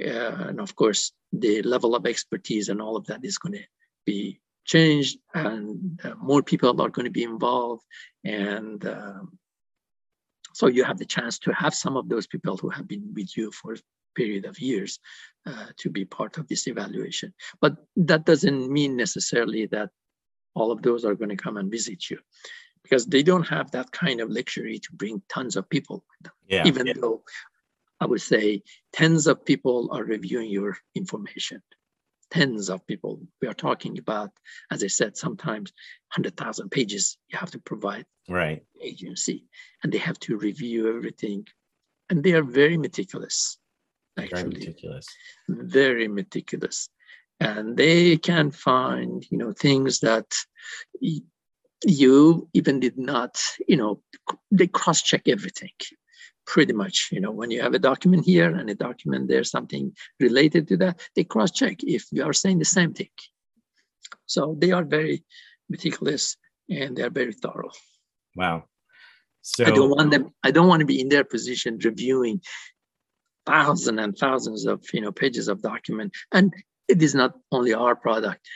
uh, 0.00 0.48
and 0.48 0.60
of 0.60 0.74
course, 0.76 1.12
the 1.32 1.62
level 1.62 1.94
of 1.94 2.06
expertise 2.06 2.68
and 2.68 2.80
all 2.80 2.96
of 2.96 3.06
that 3.06 3.24
is 3.24 3.38
going 3.38 3.54
to 3.54 3.64
be 4.06 4.40
changed 4.64 5.18
and 5.34 6.00
uh, 6.04 6.14
more 6.20 6.42
people 6.42 6.68
are 6.80 6.90
going 6.90 7.04
to 7.04 7.10
be 7.10 7.22
involved 7.22 7.82
and 8.24 8.86
um, 8.86 9.38
so 10.58 10.66
you 10.66 10.84
have 10.84 10.98
the 10.98 11.06
chance 11.06 11.38
to 11.38 11.52
have 11.52 11.74
some 11.74 11.96
of 11.96 12.08
those 12.08 12.26
people 12.26 12.56
who 12.56 12.68
have 12.68 12.88
been 12.88 13.12
with 13.14 13.36
you 13.36 13.52
for 13.52 13.74
a 13.74 13.78
period 14.16 14.44
of 14.44 14.58
years 14.58 14.98
uh, 15.46 15.66
to 15.78 15.88
be 15.88 16.04
part 16.04 16.36
of 16.36 16.48
this 16.48 16.66
evaluation. 16.66 17.32
But 17.60 17.76
that 17.96 18.24
doesn't 18.24 18.68
mean 18.70 18.96
necessarily 18.96 19.66
that 19.66 19.90
all 20.54 20.72
of 20.72 20.82
those 20.82 21.04
are 21.04 21.14
going 21.14 21.28
to 21.28 21.36
come 21.36 21.58
and 21.58 21.70
visit 21.70 22.10
you 22.10 22.18
because 22.88 23.06
they 23.06 23.22
don't 23.22 23.46
have 23.46 23.70
that 23.70 23.90
kind 23.92 24.20
of 24.20 24.30
luxury 24.30 24.78
to 24.78 24.88
bring 24.92 25.20
tons 25.28 25.56
of 25.56 25.68
people 25.68 26.04
yeah, 26.48 26.66
even 26.66 26.86
yeah. 26.86 26.94
though 27.00 27.22
i 28.00 28.06
would 28.06 28.20
say 28.20 28.62
tens 28.92 29.26
of 29.26 29.44
people 29.44 29.88
are 29.92 30.04
reviewing 30.04 30.50
your 30.50 30.76
information 30.94 31.62
tens 32.30 32.68
of 32.68 32.86
people. 32.86 33.20
We 33.40 33.48
are 33.48 33.54
talking 33.54 33.98
about, 33.98 34.30
as 34.70 34.82
I 34.84 34.88
said, 34.88 35.16
sometimes 35.16 35.72
100,000 36.14 36.70
pages 36.70 37.18
you 37.28 37.38
have 37.38 37.50
to 37.52 37.58
provide 37.58 38.04
right 38.28 38.62
agency, 38.82 39.44
and 39.82 39.92
they 39.92 39.98
have 39.98 40.18
to 40.20 40.36
review 40.36 40.94
everything. 40.96 41.46
And 42.10 42.22
they 42.22 42.32
are 42.32 42.42
very 42.42 42.76
meticulous, 42.76 43.58
actually. 44.18 44.42
Very 44.42 44.48
meticulous. 44.50 45.06
Very 45.48 46.08
meticulous. 46.08 46.88
And 47.40 47.76
they 47.76 48.16
can 48.16 48.50
find, 48.50 49.24
you 49.30 49.38
know, 49.38 49.52
things 49.52 50.00
that 50.00 50.26
you 51.84 52.48
even 52.54 52.80
did 52.80 52.98
not, 52.98 53.40
you 53.66 53.76
know, 53.76 54.00
they 54.50 54.66
cross-check 54.66 55.22
everything 55.28 55.70
pretty 56.46 56.72
much 56.72 57.10
you 57.12 57.20
know 57.20 57.30
when 57.30 57.50
you 57.50 57.60
have 57.60 57.74
a 57.74 57.78
document 57.78 58.24
here 58.24 58.56
and 58.56 58.70
a 58.70 58.74
document 58.74 59.28
there 59.28 59.44
something 59.44 59.92
related 60.18 60.66
to 60.66 60.78
that 60.78 60.98
they 61.14 61.22
cross 61.22 61.50
check 61.50 61.76
if 61.82 62.06
you 62.10 62.24
are 62.24 62.32
saying 62.32 62.58
the 62.58 62.64
same 62.64 62.94
thing. 62.94 63.10
So 64.24 64.56
they 64.58 64.72
are 64.72 64.84
very 64.84 65.24
meticulous 65.68 66.38
and 66.70 66.96
they're 66.96 67.10
very 67.10 67.34
thorough. 67.34 67.70
Wow. 68.34 68.64
So 69.42 69.64
i 69.64 69.70
don't 69.70 69.90
want 69.90 70.10
them 70.10 70.30
i 70.42 70.50
don't 70.50 70.68
want 70.68 70.80
to 70.80 70.86
be 70.86 71.00
in 71.00 71.08
their 71.10 71.24
position 71.24 71.78
reviewing 71.82 72.40
thousands 73.48 73.98
and 73.98 74.16
thousands 74.16 74.66
of 74.66 74.84
you 74.92 75.00
know 75.00 75.12
pages 75.12 75.48
of 75.48 75.62
document. 75.62 76.12
And 76.32 76.52
it 76.88 77.02
is 77.02 77.14
not 77.14 77.32
only 77.52 77.74
our 77.74 77.96
product 77.96 78.46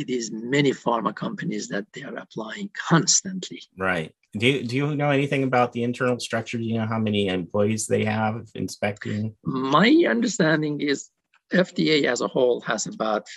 it 0.00 0.10
is 0.10 0.30
many 0.32 0.72
pharma 0.72 1.14
companies 1.14 1.68
that 1.68 1.86
they 1.92 2.02
are 2.02 2.16
applying 2.16 2.68
constantly 2.88 3.62
right 3.78 4.12
do 4.36 4.48
you, 4.48 4.64
do 4.64 4.76
you 4.76 4.96
know 4.96 5.10
anything 5.10 5.44
about 5.44 5.72
the 5.72 5.84
internal 5.84 6.18
structure? 6.18 6.58
Do 6.58 6.64
you 6.64 6.78
know 6.78 6.86
how 6.86 6.98
many 6.98 7.28
employees 7.28 7.86
they 7.86 8.04
have 8.04 8.48
inspecting? 8.56 9.36
My 9.44 10.04
understanding 10.08 10.80
is 10.80 11.10
FDA 11.52 12.04
as 12.04 12.20
a 12.20 12.26
whole 12.26 12.60
has 12.62 12.86
about, 12.86 13.28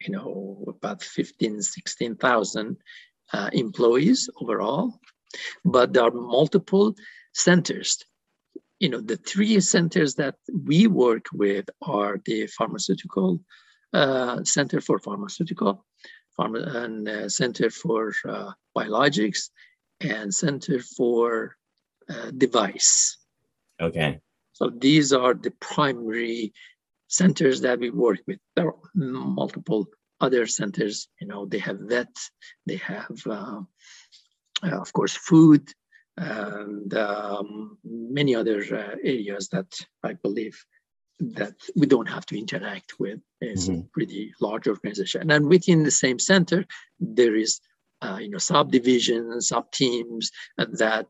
you 0.00 0.10
know, 0.10 0.62
about 0.68 1.02
15, 1.02 1.62
16,000 1.62 2.76
uh, 3.32 3.50
employees 3.54 4.28
overall, 4.40 5.00
but 5.64 5.94
there 5.94 6.04
are 6.04 6.10
multiple 6.10 6.94
centers. 7.32 8.04
You 8.80 8.90
know, 8.90 9.00
the 9.00 9.16
three 9.16 9.58
centers 9.60 10.14
that 10.16 10.34
we 10.66 10.86
work 10.86 11.26
with 11.32 11.64
are 11.80 12.20
the 12.26 12.46
pharmaceutical 12.48 13.40
center 14.44 14.80
for 14.80 14.98
pharmaceutical, 14.98 15.84
pharma, 16.38 16.84
and 16.84 17.08
uh, 17.08 17.28
center 17.28 17.70
for 17.70 18.12
uh, 18.28 18.52
biologics, 18.76 19.50
and 20.00 20.34
Center 20.34 20.80
for 20.80 21.56
uh, 22.08 22.30
Device. 22.36 23.18
Okay. 23.80 24.20
So 24.52 24.70
these 24.70 25.12
are 25.12 25.34
the 25.34 25.52
primary 25.60 26.52
centers 27.08 27.60
that 27.62 27.78
we 27.78 27.90
work 27.90 28.20
with. 28.26 28.38
There 28.56 28.68
are 28.68 28.74
multiple 28.94 29.86
other 30.20 30.46
centers. 30.46 31.08
You 31.20 31.28
know, 31.28 31.46
they 31.46 31.58
have 31.58 31.78
vet, 31.80 32.14
they 32.66 32.76
have, 32.76 33.22
uh, 33.26 33.60
uh, 34.62 34.80
of 34.80 34.92
course, 34.92 35.14
food, 35.14 35.72
and 36.16 36.92
um, 36.94 37.78
many 37.84 38.34
other 38.34 38.58
uh, 38.58 38.96
areas 39.04 39.48
that 39.50 39.72
I 40.02 40.14
believe 40.14 40.58
that 41.20 41.54
we 41.74 41.86
don't 41.86 42.08
have 42.08 42.26
to 42.26 42.38
interact 42.38 42.98
with. 42.98 43.20
It's 43.40 43.68
mm-hmm. 43.68 43.80
a 43.80 43.84
pretty 43.92 44.34
large 44.40 44.68
organization. 44.68 45.30
And 45.30 45.48
within 45.48 45.82
the 45.82 45.90
same 45.90 46.18
center, 46.18 46.64
there 47.00 47.34
is 47.34 47.60
uh, 48.00 48.18
you 48.20 48.30
know, 48.30 48.38
subdivisions, 48.38 49.48
sub 49.48 49.70
teams 49.72 50.30
that 50.56 51.06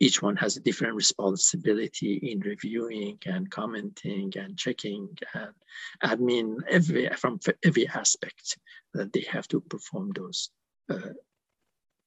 each 0.00 0.20
one 0.20 0.34
has 0.36 0.56
a 0.56 0.60
different 0.60 0.96
responsibility 0.96 2.14
in 2.14 2.40
reviewing 2.40 3.18
and 3.24 3.48
commenting 3.48 4.32
and 4.36 4.58
checking 4.58 5.16
and 5.34 5.54
admin 6.02 6.56
every 6.68 7.08
from 7.10 7.38
every 7.64 7.86
aspect 7.86 8.58
that 8.94 9.12
they 9.12 9.24
have 9.30 9.46
to 9.46 9.60
perform 9.60 10.10
those 10.10 10.50
uh, 10.90 11.14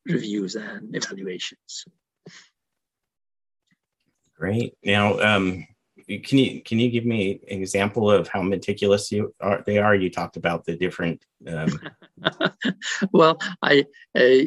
reviews 0.06 0.56
and 0.56 0.94
evaluations. 0.94 1.86
Great. 4.38 4.74
Now, 4.84 5.18
um, 5.20 5.65
can 6.08 6.38
you 6.38 6.62
can 6.62 6.80
you 6.80 6.89
give 6.89 7.06
me 7.06 7.39
an 7.50 7.62
example 7.62 8.12
of 8.12 8.28
how 8.28 8.41
meticulous 8.41 9.12
you 9.12 9.34
are 9.41 9.63
they 9.65 9.78
are? 9.80 9.96
You 9.96 10.10
talked 10.10 10.38
about 10.38 10.65
the 10.65 10.76
different 10.76 11.26
um... 11.48 11.80
well 13.12 13.38
i 13.62 13.86
uh, 14.18 14.46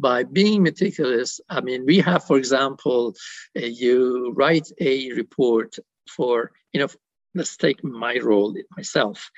by 0.00 0.24
being 0.24 0.62
meticulous 0.62 1.40
i 1.48 1.60
mean 1.60 1.84
we 1.84 1.98
have 1.98 2.24
for 2.24 2.38
example 2.38 3.14
uh, 3.56 3.60
you 3.60 4.32
write 4.36 4.68
a 4.80 5.12
report 5.12 5.76
for 6.08 6.50
you 6.72 6.80
know 6.80 6.88
let's 7.34 7.56
take 7.56 7.82
my 7.84 8.18
role 8.18 8.54
myself. 8.76 9.30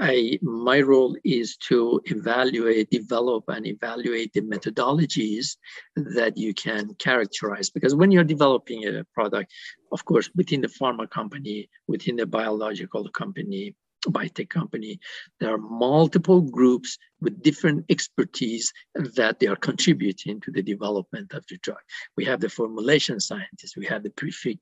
I, 0.00 0.38
my 0.42 0.80
role 0.80 1.16
is 1.24 1.56
to 1.68 2.00
evaluate, 2.06 2.90
develop, 2.90 3.44
and 3.48 3.66
evaluate 3.66 4.32
the 4.32 4.40
methodologies 4.42 5.56
that 5.94 6.36
you 6.36 6.54
can 6.54 6.94
characterize. 6.94 7.70
Because 7.70 7.94
when 7.94 8.10
you're 8.10 8.24
developing 8.24 8.84
a 8.86 9.04
product, 9.14 9.52
of 9.92 10.04
course, 10.04 10.28
within 10.34 10.60
the 10.60 10.68
pharma 10.68 11.08
company, 11.08 11.68
within 11.86 12.16
the 12.16 12.26
biological 12.26 13.08
company, 13.10 13.74
biotech 14.12 14.48
company, 14.48 14.98
there 15.40 15.52
are 15.54 15.58
multiple 15.58 16.40
groups 16.40 16.98
with 17.20 17.42
different 17.42 17.84
expertise 17.88 18.72
that 18.94 19.38
they 19.38 19.46
are 19.46 19.56
contributing 19.56 20.40
to 20.40 20.50
the 20.50 20.62
development 20.62 21.32
of 21.32 21.44
the 21.48 21.56
drug. 21.58 21.78
We 22.16 22.24
have 22.26 22.40
the 22.40 22.48
formulation 22.48 23.20
scientists, 23.20 23.76
we 23.76 23.86
have 23.86 24.02
the 24.02 24.12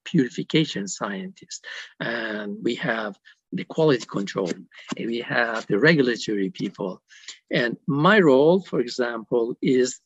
purification 0.05 0.88
scientists, 0.88 1.61
and 2.00 2.57
we 2.62 2.74
have 2.76 3.18
the 3.52 3.64
quality 3.64 4.07
control, 4.07 4.50
and 4.96 5.07
we 5.07 5.20
have 5.20 5.66
the 5.66 5.78
regulatory 5.78 6.50
people. 6.50 7.02
And 7.50 7.76
my 7.87 8.18
role, 8.20 8.62
for 8.62 8.81
example, 8.81 9.57
is 9.61 10.00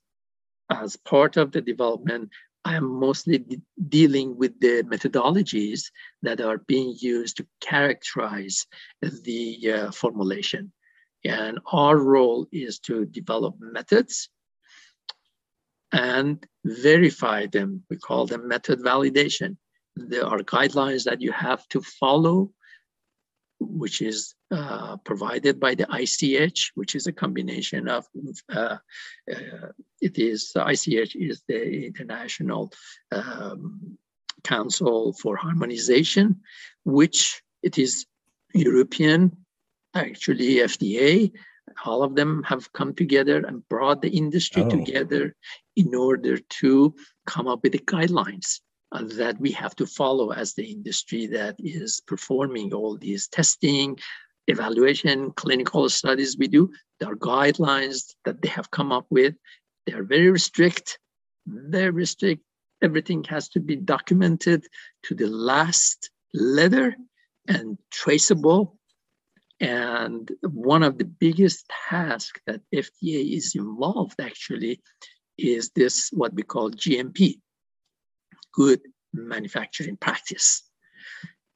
as 0.71 0.97
part 0.97 1.37
of 1.37 1.53
the 1.53 1.61
development, 1.61 2.31
I 2.67 2.75
am 2.75 2.99
mostly 2.99 3.39
de- 3.39 3.63
dealing 3.89 4.37
with 4.37 4.59
the 4.59 4.83
methodologies 4.93 5.83
that 6.23 6.41
are 6.41 6.59
being 6.59 6.97
used 6.99 7.37
to 7.37 7.47
characterize 7.61 8.67
the 9.01 9.73
uh, 9.73 9.91
formulation. 9.93 10.73
And 11.25 11.61
our 11.73 11.97
role 11.97 12.49
is 12.51 12.81
to 12.81 13.07
develop 13.07 13.55
methods 13.61 14.31
and 15.93 16.45
verify 16.65 17.47
them. 17.47 17.85
We 17.89 17.99
call 17.99 18.27
them 18.27 18.49
method 18.49 18.81
validation. 18.81 19.57
There 19.95 20.27
are 20.27 20.39
guidelines 20.39 21.05
that 21.05 21.21
you 21.21 21.31
have 21.31 21.69
to 21.69 21.81
follow 21.81 22.51
which 23.59 24.03
is 24.03 24.35
uh, 24.51 24.97
provided 24.99 25.59
by 25.59 25.75
the 25.75 25.87
ICH, 25.91 26.73
which 26.75 26.95
is 26.95 27.07
a 27.07 27.13
combination 27.13 27.89
of, 27.89 28.07
uh, 28.53 28.77
uh, 29.33 29.69
it 30.01 30.19
is, 30.19 30.53
ICH 30.55 31.17
is 31.17 31.43
the 31.49 31.87
International 31.87 32.73
um, 33.13 33.99
Council 34.45 35.13
for 35.15 35.37
Harmonization, 35.37 36.41
which 36.85 37.43
it 37.63 37.79
is 37.79 38.07
European, 38.55 39.37
actually 39.95 40.57
FDA, 40.57 41.33
all 41.85 42.03
of 42.03 42.15
them 42.15 42.43
have 42.45 42.73
come 42.73 42.95
together 42.95 43.45
and 43.45 43.69
brought 43.69 44.03
the 44.03 44.11
industry 44.11 44.63
oh. 44.63 44.71
together 44.71 45.35
in 45.75 45.95
order 45.95 46.39
to 46.39 46.95
come 47.27 47.49
up 47.49 47.63
with 47.63 47.73
the 47.73 47.79
guidelines 47.79 48.61
Uh, 48.93 49.03
that 49.17 49.39
we 49.41 49.51
have 49.51 49.75
to 49.75 49.85
follow 49.85 50.31
as 50.31 50.55
the 50.55 50.65
industry 50.65 51.27
that 51.27 51.57
is 51.59 52.01
performing 52.07 52.73
all 52.73 52.97
these 52.97 53.27
testing, 53.27 53.99
evaluation, 54.47 55.33
clinical 55.33 55.89
studies 55.89 56.37
we 56.39 56.47
do. 56.47 56.71
There 57.01 57.11
are 57.11 57.17
guidelines 57.17 58.15
that 58.25 58.41
they 58.41 58.49
have 58.49 58.71
come 58.71 58.93
up 58.93 59.07
with. 59.11 59.35
They 59.87 59.93
are 59.93 60.05
very 60.05 60.39
strict, 60.39 61.01
very 61.47 62.07
strict. 62.07 62.45
Everything 62.81 63.25
has 63.25 63.49
to 63.51 63.61
be 63.61 63.75
documented 63.75 64.65
to 65.05 65.17
the 65.17 65.27
last 65.27 66.11
letter 66.33 66.97
and 67.49 67.79
traceable. 67.91 68.79
And 69.59 70.31
one 70.43 70.85
of 70.85 70.97
the 70.97 71.07
biggest 71.07 71.69
tasks 71.91 72.41
that 72.47 72.61
FDA 72.73 73.37
is 73.37 73.57
involved 73.57 74.21
actually 74.21 74.81
is 75.37 75.71
this 75.75 76.11
what 76.13 76.35
we 76.35 76.45
call 76.45 76.71
GMP, 76.71 77.41
good 78.57 78.81
manufacturing 79.13 79.97
practice. 79.97 80.63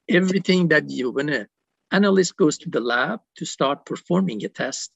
Everything 0.09 0.69
that 0.69 0.91
you 0.91 1.11
when 1.11 1.29
an 1.29 1.47
analyst 1.91 2.37
goes 2.37 2.59
to 2.59 2.71
the 2.71 2.81
lab 2.81 3.21
to 3.37 3.45
start 3.45 3.87
performing 3.87 4.45
a 4.45 4.49
test, 4.49 4.91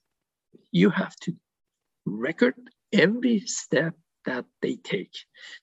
you 0.71 0.91
have 0.91 1.17
to 1.17 1.35
record 2.07 2.55
every 2.93 3.41
step 3.41 3.95
that 4.27 4.45
they 4.63 4.77
take, 4.77 5.15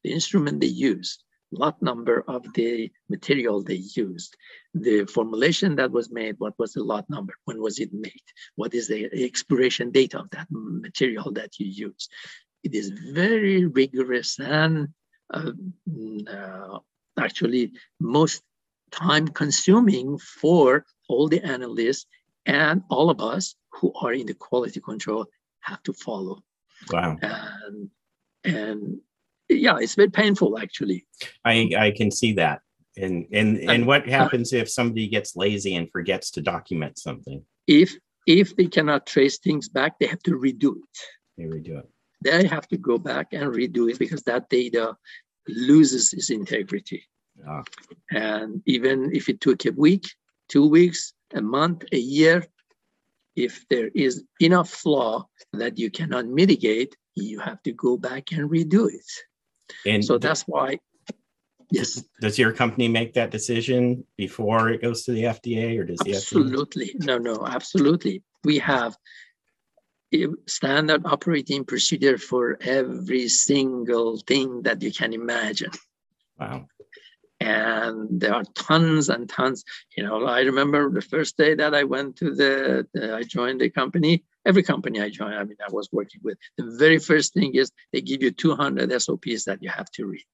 the 0.03 0.11
instrument 0.11 0.59
they 0.59 0.67
use, 0.67 1.19
lot 1.51 1.81
number 1.81 2.23
of 2.27 2.41
the 2.53 2.91
material 3.09 3.63
they 3.63 3.81
used, 3.95 4.35
the 4.73 5.05
formulation 5.05 5.75
that 5.75 5.91
was 5.91 6.11
made, 6.11 6.35
what 6.37 6.53
was 6.57 6.73
the 6.73 6.83
lot 6.83 7.09
number, 7.09 7.33
when 7.45 7.61
was 7.61 7.79
it 7.79 7.91
made, 7.93 8.27
what 8.55 8.73
is 8.73 8.87
the 8.87 9.09
expiration 9.13 9.91
date 9.91 10.15
of 10.15 10.29
that 10.31 10.47
material 10.49 11.31
that 11.31 11.59
you 11.59 11.67
use. 11.67 12.07
It 12.63 12.75
is 12.75 12.89
very 12.89 13.65
rigorous 13.65 14.39
and 14.39 14.89
Uh, 15.33 15.51
mm, 15.89 16.27
uh, 16.27 16.79
actually 17.17 17.71
most 17.99 18.43
time 18.91 19.27
consuming 19.27 20.17
for 20.17 20.85
all 21.07 21.29
the 21.29 21.41
analysts 21.41 22.05
and 22.45 22.83
all 22.89 23.09
of 23.09 23.21
us 23.21 23.55
who 23.71 23.93
are 24.01 24.13
in 24.13 24.25
the 24.25 24.33
quality 24.33 24.81
control 24.81 25.25
have 25.61 25.81
to 25.83 25.93
follow. 25.93 26.43
Wow. 26.91 27.17
And, 27.21 27.89
and 28.43 28.99
yeah, 29.47 29.77
it's 29.79 29.95
very 29.95 30.09
painful 30.09 30.59
actually. 30.59 31.05
I, 31.45 31.71
I 31.77 31.91
can 31.91 32.11
see 32.11 32.33
that. 32.33 32.59
And, 32.97 33.25
and, 33.31 33.57
uh, 33.57 33.71
and 33.71 33.87
what 33.87 34.07
happens 34.07 34.51
if 34.51 34.69
somebody 34.69 35.07
gets 35.07 35.35
lazy 35.35 35.75
and 35.75 35.89
forgets 35.89 36.31
to 36.31 36.41
document 36.41 36.97
something? 36.97 37.45
If, 37.67 37.95
if 38.27 38.55
they 38.55 38.67
cannot 38.67 39.05
trace 39.05 39.37
things 39.37 39.69
back, 39.69 39.97
they 39.99 40.07
have 40.07 40.23
to 40.23 40.31
redo 40.31 40.75
it. 40.75 40.97
They 41.37 41.45
redo 41.45 41.79
it. 41.79 41.89
They 42.21 42.47
have 42.47 42.67
to 42.69 42.77
go 42.77 42.97
back 42.97 43.33
and 43.33 43.53
redo 43.53 43.91
it 43.91 43.99
because 43.99 44.23
that 44.23 44.49
data 44.49 44.95
loses 45.47 46.13
its 46.13 46.29
integrity. 46.29 47.03
Ah. 47.47 47.63
And 48.11 48.61
even 48.65 49.15
if 49.15 49.29
it 49.29 49.41
took 49.41 49.65
a 49.65 49.71
week, 49.71 50.05
two 50.49 50.67
weeks, 50.67 51.13
a 51.33 51.41
month, 51.41 51.85
a 51.91 51.97
year, 51.97 52.45
if 53.35 53.65
there 53.69 53.89
is 53.95 54.23
enough 54.39 54.69
flaw 54.69 55.25
that 55.53 55.79
you 55.79 55.89
cannot 55.89 56.27
mitigate, 56.27 56.95
you 57.15 57.39
have 57.39 57.61
to 57.63 57.71
go 57.71 57.97
back 57.97 58.31
and 58.31 58.49
redo 58.49 58.89
it. 58.89 59.09
And 59.85 60.03
so 60.03 60.17
that's 60.17 60.43
why. 60.43 60.79
Yes. 61.71 62.03
Does 62.19 62.37
your 62.37 62.51
company 62.51 62.89
make 62.89 63.13
that 63.13 63.31
decision 63.31 64.05
before 64.17 64.69
it 64.69 64.81
goes 64.81 65.03
to 65.05 65.13
the 65.13 65.23
FDA, 65.23 65.79
or 65.79 65.85
does 65.85 65.99
the 65.99 66.13
absolutely. 66.15 66.87
FDA? 66.87 67.05
No, 67.05 67.17
no, 67.17 67.47
absolutely. 67.47 68.23
We 68.43 68.59
have 68.59 68.97
standard 70.47 71.05
operating 71.05 71.63
procedure 71.63 72.17
for 72.17 72.57
every 72.61 73.27
single 73.29 74.17
thing 74.17 74.61
that 74.63 74.81
you 74.81 74.91
can 74.91 75.13
imagine. 75.13 75.71
Wow. 76.39 76.67
And 77.39 78.21
there 78.21 78.35
are 78.35 78.43
tons 78.53 79.09
and 79.09 79.27
tons. 79.27 79.63
You 79.97 80.03
know 80.03 80.25
i 80.25 80.41
remember 80.41 80.89
the 80.91 81.01
first 81.01 81.37
day 81.37 81.55
that 81.55 81.73
i 81.73 81.83
went 81.83 82.17
to 82.17 82.35
the, 82.35 82.87
the, 82.93 83.15
i 83.15 83.23
joined 83.23 83.61
the 83.61 83.69
company 83.69 84.23
every 84.45 84.63
company 84.63 85.01
i 85.01 85.09
joined 85.09 85.35
i 85.35 85.43
mean 85.43 85.57
i 85.67 85.71
was 85.71 85.89
working 85.91 86.21
with 86.23 86.37
the 86.57 86.75
very 86.77 86.99
first 86.99 87.33
thing 87.33 87.55
is 87.55 87.71
they 87.91 88.01
give 88.01 88.21
you 88.21 88.31
200 88.31 88.91
sops 89.01 89.45
that 89.45 89.59
you 89.61 89.69
have 89.69 89.89
to 89.91 90.05
read. 90.05 90.33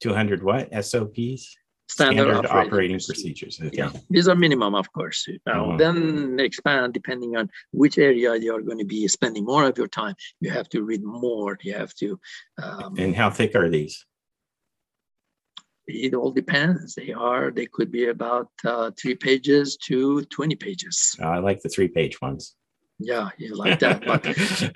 200 0.00 0.42
what 0.42 0.84
sops 0.84 1.56
standard, 1.88 2.22
standard 2.22 2.46
operating, 2.46 2.68
operating 2.68 3.00
procedures, 3.00 3.60
okay. 3.62 3.76
yeah 3.76 3.90
these 4.10 4.28
are 4.28 4.34
minimum 4.34 4.74
of 4.74 4.92
course 4.92 5.26
know, 5.46 5.70
uh-huh. 5.70 5.76
then 5.76 6.38
expand 6.40 6.92
depending 6.92 7.36
on 7.36 7.50
which 7.72 7.98
area 7.98 8.36
you 8.36 8.54
are 8.54 8.62
going 8.62 8.78
to 8.78 8.84
be 8.84 9.08
spending 9.08 9.44
more 9.44 9.64
of 9.64 9.76
your 9.78 9.88
time 9.88 10.14
you 10.40 10.50
have 10.50 10.68
to 10.68 10.82
read 10.82 11.02
more 11.02 11.58
you 11.62 11.72
have 11.72 11.94
to 11.94 12.18
um, 12.62 12.94
and 12.98 13.16
how 13.16 13.30
thick 13.30 13.54
are 13.54 13.68
these 13.68 14.04
it 15.88 16.14
all 16.14 16.30
depends. 16.30 16.94
They 16.94 17.12
are, 17.12 17.50
they 17.50 17.66
could 17.66 17.90
be 17.90 18.08
about 18.08 18.50
uh, 18.64 18.90
three 19.00 19.14
pages 19.14 19.76
to 19.86 20.22
20 20.26 20.54
pages. 20.56 21.16
Uh, 21.20 21.28
I 21.28 21.38
like 21.38 21.62
the 21.62 21.68
three 21.70 21.88
page 21.88 22.20
ones. 22.20 22.54
Yeah, 22.98 23.30
you 23.38 23.54
like 23.54 23.78
that. 23.80 24.04
but, 24.04 24.22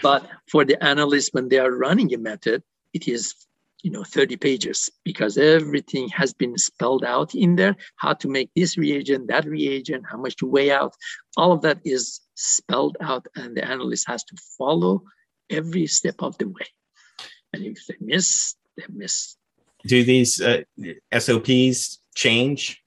but 0.03 0.27
for 0.51 0.64
the 0.64 0.83
analysts, 0.83 1.31
when 1.33 1.48
they 1.48 1.59
are 1.59 1.70
running 1.70 2.12
a 2.14 2.18
method, 2.18 2.62
it 2.94 3.09
is 3.09 3.35
you 3.83 3.90
know 3.90 4.05
30 4.05 4.37
pages 4.37 4.88
because 5.05 5.37
everything 5.37 6.09
has 6.09 6.33
been 6.33 6.57
spelled 6.57 7.05
out 7.05 7.35
in 7.35 7.57
there 7.57 7.77
how 7.97 8.12
to 8.12 8.29
make 8.29 8.51
this 8.55 8.79
reagent 8.79 9.29
that 9.29 9.45
reagent 9.45 10.05
how 10.11 10.18
much 10.18 10.37
to 10.37 10.47
weigh 10.47 10.71
out 10.71 10.95
all 11.37 11.53
of 11.53 11.62
that 11.62 11.79
is 11.85 12.21
spelled 12.35 12.97
out 13.01 13.27
and 13.37 13.57
the 13.57 13.64
analyst 13.64 14.09
has 14.09 14.23
to 14.25 14.37
follow 14.57 15.03
every 15.51 15.87
step 15.87 16.14
of 16.21 16.37
the 16.38 16.49
way 16.49 16.66
and 17.53 17.64
if 17.64 17.87
they 17.87 17.97
miss 18.01 18.55
they 18.77 18.85
miss 18.88 19.37
do 19.87 20.05
these 20.05 20.40
uh, 20.40 20.62
SOPs 21.16 21.99
change 22.14 22.83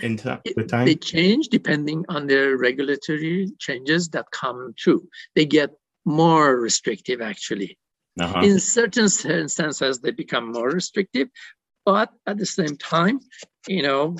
in 0.00 0.16
t- 0.16 0.30
with 0.56 0.68
time? 0.68 0.86
They 0.86 0.94
change 0.94 1.48
depending 1.48 2.04
on 2.08 2.26
the 2.26 2.56
regulatory 2.56 3.52
changes 3.58 4.08
that 4.10 4.30
come 4.30 4.74
through. 4.82 5.08
They 5.34 5.46
get 5.46 5.70
more 6.04 6.56
restrictive, 6.56 7.20
actually. 7.20 7.78
Uh-huh. 8.18 8.40
In 8.40 8.58
certain 8.60 9.04
instances, 9.04 10.00
they 10.00 10.10
become 10.10 10.52
more 10.52 10.70
restrictive, 10.70 11.28
but 11.84 12.10
at 12.26 12.38
the 12.38 12.46
same 12.46 12.76
time, 12.76 13.20
you 13.68 13.82
know, 13.82 14.16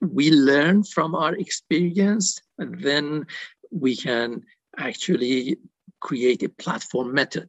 we 0.00 0.30
learn 0.30 0.82
from 0.82 1.14
our 1.14 1.34
experience, 1.34 2.40
and 2.58 2.80
then 2.80 3.26
we 3.70 3.96
can 3.96 4.42
actually 4.76 5.58
create 6.00 6.42
a 6.42 6.48
platform 6.48 7.14
method 7.14 7.48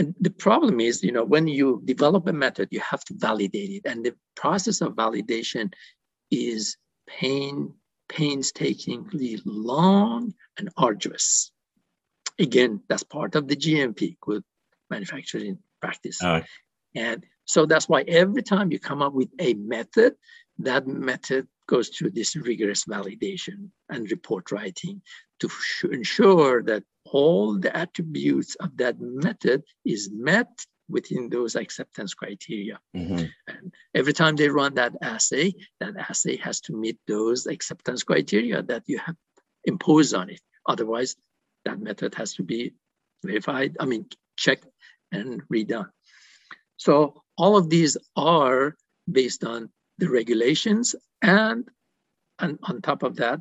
and 0.00 0.14
the 0.18 0.30
problem 0.30 0.80
is, 0.80 1.02
you 1.02 1.12
know, 1.12 1.24
when 1.24 1.46
you 1.46 1.82
develop 1.84 2.26
a 2.26 2.32
method, 2.32 2.68
you 2.70 2.80
have 2.80 3.04
to 3.04 3.14
validate 3.18 3.70
it. 3.70 3.82
And 3.84 4.02
the 4.02 4.14
process 4.34 4.80
of 4.80 4.94
validation 4.94 5.74
is 6.30 6.78
pain, 7.06 7.74
painstakingly 8.08 9.42
long 9.44 10.32
and 10.56 10.70
arduous. 10.78 11.49
Again, 12.40 12.82
that's 12.88 13.02
part 13.02 13.34
of 13.36 13.46
the 13.46 13.56
GMP, 13.56 14.16
good 14.20 14.42
manufacturing 14.88 15.58
practice. 15.80 16.22
Uh, 16.22 16.42
and 16.94 17.24
so 17.44 17.66
that's 17.66 17.88
why 17.88 18.02
every 18.02 18.42
time 18.42 18.72
you 18.72 18.78
come 18.78 19.02
up 19.02 19.12
with 19.12 19.28
a 19.38 19.54
method, 19.54 20.14
that 20.58 20.86
method 20.86 21.46
goes 21.66 21.88
through 21.88 22.10
this 22.10 22.36
rigorous 22.36 22.84
validation 22.84 23.70
and 23.88 24.10
report 24.10 24.50
writing 24.50 25.00
to 25.40 25.48
ensure 25.90 26.62
that 26.62 26.82
all 27.04 27.58
the 27.58 27.74
attributes 27.76 28.54
of 28.56 28.76
that 28.76 28.96
method 29.00 29.62
is 29.84 30.10
met 30.12 30.50
within 30.88 31.28
those 31.28 31.54
acceptance 31.54 32.14
criteria. 32.14 32.78
Mm-hmm. 32.96 33.24
And 33.48 33.74
every 33.94 34.12
time 34.12 34.36
they 34.36 34.48
run 34.48 34.74
that 34.74 34.92
assay, 35.00 35.54
that 35.78 35.96
assay 35.96 36.36
has 36.38 36.60
to 36.62 36.72
meet 36.72 36.98
those 37.06 37.46
acceptance 37.46 38.02
criteria 38.02 38.62
that 38.62 38.82
you 38.86 38.98
have 38.98 39.16
imposed 39.64 40.14
on 40.14 40.30
it. 40.30 40.40
Otherwise, 40.66 41.16
that 41.64 41.80
method 41.80 42.14
has 42.14 42.34
to 42.34 42.42
be 42.42 42.72
verified, 43.24 43.76
I 43.80 43.86
mean, 43.86 44.06
checked 44.36 44.66
and 45.12 45.42
redone. 45.48 45.88
So 46.76 47.22
all 47.36 47.56
of 47.56 47.68
these 47.68 47.96
are 48.16 48.76
based 49.10 49.44
on 49.44 49.70
the 49.98 50.08
regulations 50.08 50.94
and, 51.20 51.68
and 52.38 52.58
on 52.62 52.80
top 52.80 53.02
of 53.02 53.16
that, 53.16 53.40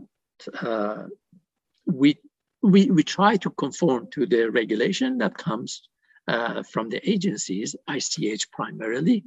uh, 0.62 1.06
we, 1.86 2.18
we, 2.62 2.92
we 2.92 3.04
try 3.04 3.38
to 3.38 3.50
conform 3.52 4.08
to 4.12 4.26
the 4.26 4.50
regulation 4.52 5.18
that 5.20 5.38
comes 5.38 5.88
uh, 6.28 6.64
from 6.64 6.90
the 6.90 7.10
agencies, 7.10 7.76
ICH 7.88 8.52
primarily. 8.52 9.24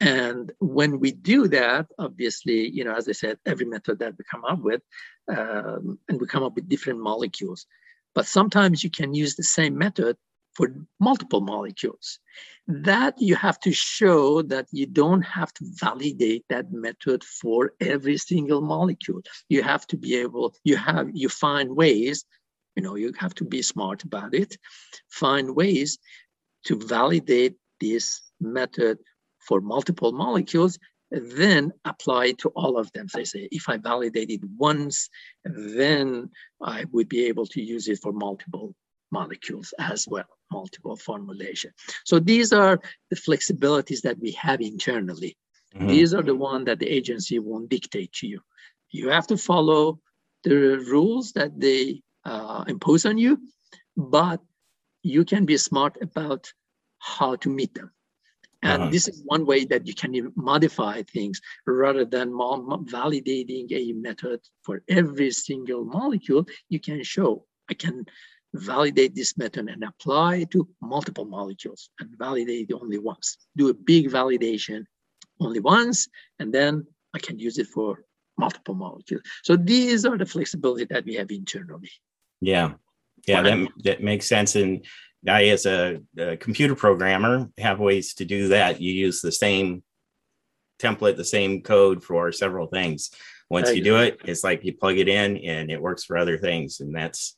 And 0.00 0.52
when 0.60 1.00
we 1.00 1.10
do 1.10 1.48
that, 1.48 1.86
obviously, 1.98 2.68
you 2.68 2.84
know, 2.84 2.94
as 2.94 3.08
I 3.08 3.12
said, 3.12 3.38
every 3.44 3.66
method 3.66 3.98
that 3.98 4.14
we 4.16 4.24
come 4.30 4.44
up 4.44 4.60
with, 4.60 4.82
um, 5.28 5.98
and 6.08 6.20
we 6.20 6.26
come 6.26 6.44
up 6.44 6.54
with 6.54 6.68
different 6.68 7.00
molecules. 7.00 7.66
But 8.14 8.26
sometimes 8.26 8.84
you 8.84 8.90
can 8.90 9.12
use 9.12 9.34
the 9.34 9.42
same 9.42 9.76
method 9.76 10.16
for 10.54 10.74
multiple 11.00 11.40
molecules. 11.40 12.18
That 12.66 13.14
you 13.18 13.34
have 13.36 13.58
to 13.60 13.72
show 13.72 14.42
that 14.42 14.66
you 14.72 14.86
don't 14.86 15.22
have 15.22 15.52
to 15.54 15.64
validate 15.80 16.44
that 16.48 16.72
method 16.72 17.24
for 17.24 17.72
every 17.80 18.18
single 18.18 18.60
molecule. 18.60 19.22
You 19.48 19.62
have 19.62 19.86
to 19.88 19.96
be 19.96 20.16
able, 20.16 20.54
you 20.64 20.76
have, 20.76 21.08
you 21.12 21.28
find 21.28 21.76
ways, 21.76 22.24
you 22.76 22.82
know, 22.82 22.94
you 22.94 23.12
have 23.18 23.34
to 23.36 23.44
be 23.44 23.62
smart 23.62 24.04
about 24.04 24.34
it, 24.34 24.56
find 25.08 25.54
ways 25.54 25.98
to 26.64 26.78
validate 26.78 27.56
this 27.80 28.20
method 28.40 28.98
for 29.48 29.60
multiple 29.60 30.12
molecules 30.12 30.78
then 31.10 31.72
apply 31.84 32.32
to 32.32 32.48
all 32.50 32.78
of 32.78 32.92
them. 32.92 33.08
So 33.08 33.20
I 33.20 33.24
say, 33.24 33.48
if 33.50 33.68
I 33.68 33.78
validate 33.78 34.30
it 34.30 34.42
once, 34.56 35.08
then 35.44 36.30
I 36.60 36.84
would 36.92 37.08
be 37.08 37.26
able 37.26 37.46
to 37.46 37.62
use 37.62 37.88
it 37.88 37.98
for 38.00 38.12
multiple 38.12 38.74
molecules 39.10 39.72
as 39.78 40.06
well, 40.06 40.26
multiple 40.52 40.96
formulation. 40.96 41.72
So 42.04 42.18
these 42.18 42.52
are 42.52 42.80
the 43.10 43.16
flexibilities 43.16 44.02
that 44.02 44.18
we 44.18 44.32
have 44.32 44.60
internally. 44.60 45.36
Mm-hmm. 45.74 45.88
These 45.88 46.14
are 46.14 46.22
the 46.22 46.34
one 46.34 46.64
that 46.64 46.78
the 46.78 46.88
agency 46.88 47.38
won't 47.38 47.70
dictate 47.70 48.12
to 48.14 48.26
you. 48.26 48.40
You 48.90 49.08
have 49.08 49.26
to 49.28 49.38
follow 49.38 50.00
the 50.44 50.78
rules 50.90 51.32
that 51.32 51.58
they 51.58 52.02
uh, 52.24 52.64
impose 52.68 53.06
on 53.06 53.18
you, 53.18 53.40
but 53.96 54.40
you 55.02 55.24
can 55.24 55.46
be 55.46 55.56
smart 55.56 55.96
about 56.02 56.52
how 56.98 57.36
to 57.36 57.48
meet 57.48 57.74
them. 57.74 57.90
And 58.62 58.82
uh-huh. 58.82 58.90
this 58.90 59.06
is 59.06 59.22
one 59.24 59.46
way 59.46 59.64
that 59.66 59.86
you 59.86 59.94
can 59.94 60.32
modify 60.34 61.02
things 61.02 61.40
rather 61.66 62.04
than 62.04 62.32
validating 62.32 63.70
a 63.72 63.92
method 63.92 64.40
for 64.62 64.82
every 64.88 65.30
single 65.30 65.84
molecule. 65.84 66.44
You 66.68 66.80
can 66.80 67.02
show, 67.04 67.44
I 67.70 67.74
can 67.74 68.06
validate 68.54 69.14
this 69.14 69.36
method 69.38 69.68
and 69.68 69.84
apply 69.84 70.36
it 70.36 70.50
to 70.50 70.68
multiple 70.82 71.24
molecules 71.24 71.90
and 72.00 72.10
validate 72.18 72.72
only 72.72 72.98
once. 72.98 73.36
Do 73.56 73.68
a 73.68 73.74
big 73.74 74.10
validation 74.10 74.84
only 75.40 75.60
once, 75.60 76.08
and 76.40 76.52
then 76.52 76.86
I 77.14 77.20
can 77.20 77.38
use 77.38 77.58
it 77.58 77.68
for 77.68 78.02
multiple 78.36 78.74
molecules. 78.74 79.22
So 79.44 79.56
these 79.56 80.04
are 80.04 80.18
the 80.18 80.26
flexibility 80.26 80.86
that 80.86 81.04
we 81.04 81.14
have 81.14 81.30
internally. 81.30 81.90
Yeah. 82.40 82.72
Yeah, 83.26 83.42
that, 83.42 83.68
that 83.84 84.02
makes 84.02 84.26
sense. 84.26 84.54
And 84.56 84.84
I, 85.26 85.48
as 85.48 85.66
a, 85.66 86.00
a, 86.16 86.36
computer 86.36 86.74
programmer, 86.74 87.48
have 87.58 87.80
ways 87.80 88.14
to 88.14 88.24
do 88.24 88.48
that. 88.48 88.80
You 88.80 88.92
use 88.92 89.20
the 89.20 89.32
same 89.32 89.82
template, 90.78 91.16
the 91.16 91.24
same 91.24 91.62
code 91.62 92.04
for 92.04 92.30
several 92.32 92.66
things. 92.66 93.10
Once 93.50 93.74
you 93.74 93.82
do 93.82 93.96
it, 93.96 94.20
it's 94.24 94.44
like 94.44 94.64
you 94.64 94.74
plug 94.74 94.98
it 94.98 95.08
in 95.08 95.38
and 95.38 95.70
it 95.70 95.80
works 95.80 96.04
for 96.04 96.18
other 96.18 96.36
things. 96.36 96.80
And 96.80 96.94
that's 96.94 97.36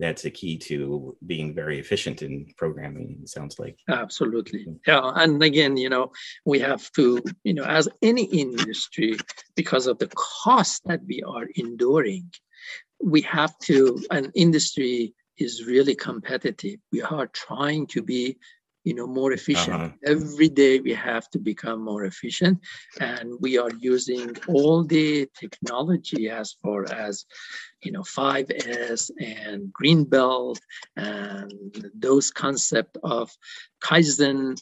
that's 0.00 0.24
a 0.24 0.30
key 0.30 0.58
to 0.58 1.16
being 1.26 1.54
very 1.54 1.78
efficient 1.78 2.22
in 2.22 2.46
programming 2.56 3.18
it 3.22 3.28
sounds 3.28 3.58
like 3.58 3.78
absolutely 3.88 4.66
yeah 4.86 5.12
and 5.16 5.42
again 5.42 5.76
you 5.76 5.88
know 5.88 6.10
we 6.44 6.58
have 6.58 6.90
to 6.92 7.22
you 7.44 7.54
know 7.54 7.64
as 7.64 7.88
any 8.02 8.24
industry 8.24 9.16
because 9.54 9.86
of 9.86 9.98
the 9.98 10.08
cost 10.16 10.82
that 10.84 11.00
we 11.06 11.22
are 11.22 11.46
enduring 11.54 12.28
we 13.02 13.20
have 13.20 13.56
to 13.58 14.02
an 14.10 14.32
industry 14.34 15.14
is 15.38 15.64
really 15.64 15.94
competitive. 15.94 16.78
We 16.92 17.02
are 17.02 17.26
trying 17.28 17.86
to 17.88 18.02
be, 18.02 18.38
you 18.84 18.94
know, 18.94 19.06
more 19.06 19.32
efficient. 19.32 19.80
Uh-huh. 19.80 19.90
Every 20.04 20.48
day 20.48 20.80
we 20.80 20.92
have 20.94 21.28
to 21.30 21.38
become 21.38 21.82
more 21.82 22.04
efficient, 22.04 22.60
and 23.00 23.34
we 23.40 23.58
are 23.58 23.70
using 23.78 24.36
all 24.46 24.84
the 24.84 25.28
technology 25.38 26.28
as 26.28 26.56
far 26.62 26.84
as, 26.92 27.24
you 27.82 27.92
know, 27.92 28.02
5S 28.02 29.10
and 29.18 29.72
green 29.72 30.04
belt 30.04 30.60
and 30.96 31.52
those 31.94 32.30
concept 32.30 32.98
of 33.02 33.30
kaizen. 33.82 34.56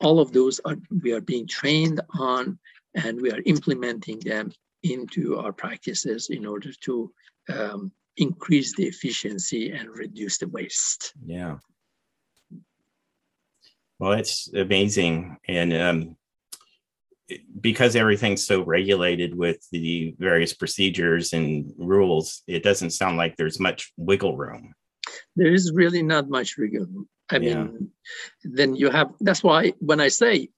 All 0.00 0.20
of 0.20 0.32
those 0.32 0.60
are 0.64 0.76
we 1.02 1.12
are 1.12 1.22
being 1.22 1.46
trained 1.46 2.00
on, 2.18 2.58
and 2.94 3.20
we 3.20 3.32
are 3.32 3.42
implementing 3.46 4.20
them 4.20 4.52
into 4.82 5.38
our 5.38 5.52
practices 5.52 6.28
in 6.30 6.46
order 6.46 6.70
to 6.82 7.12
um, 7.48 7.90
increase 8.16 8.74
the 8.74 8.86
efficiency 8.86 9.70
and 9.70 9.88
reduce 9.90 10.38
the 10.38 10.48
waste. 10.48 11.12
Yeah. 11.24 11.58
Well, 13.98 14.12
it's 14.12 14.52
amazing. 14.52 15.38
And 15.48 15.72
um, 15.72 16.16
because 17.60 17.96
everything's 17.96 18.46
so 18.46 18.62
regulated 18.62 19.34
with 19.34 19.66
the 19.70 20.14
various 20.18 20.52
procedures 20.52 21.32
and 21.32 21.72
rules, 21.76 22.42
it 22.46 22.62
doesn't 22.62 22.90
sound 22.90 23.16
like 23.16 23.36
there's 23.36 23.60
much 23.60 23.92
wiggle 23.96 24.36
room. 24.36 24.74
There 25.34 25.52
is 25.52 25.72
really 25.72 26.02
not 26.02 26.28
much 26.28 26.56
wiggle 26.58 26.86
room. 26.86 27.08
I 27.30 27.38
yeah. 27.38 27.64
mean, 27.64 27.90
then 28.44 28.76
you 28.76 28.90
have, 28.90 29.12
that's 29.20 29.42
why 29.42 29.72
when 29.78 30.00
I 30.00 30.08
say 30.08 30.50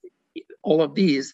all 0.61 0.81
of 0.81 0.93
these, 0.93 1.33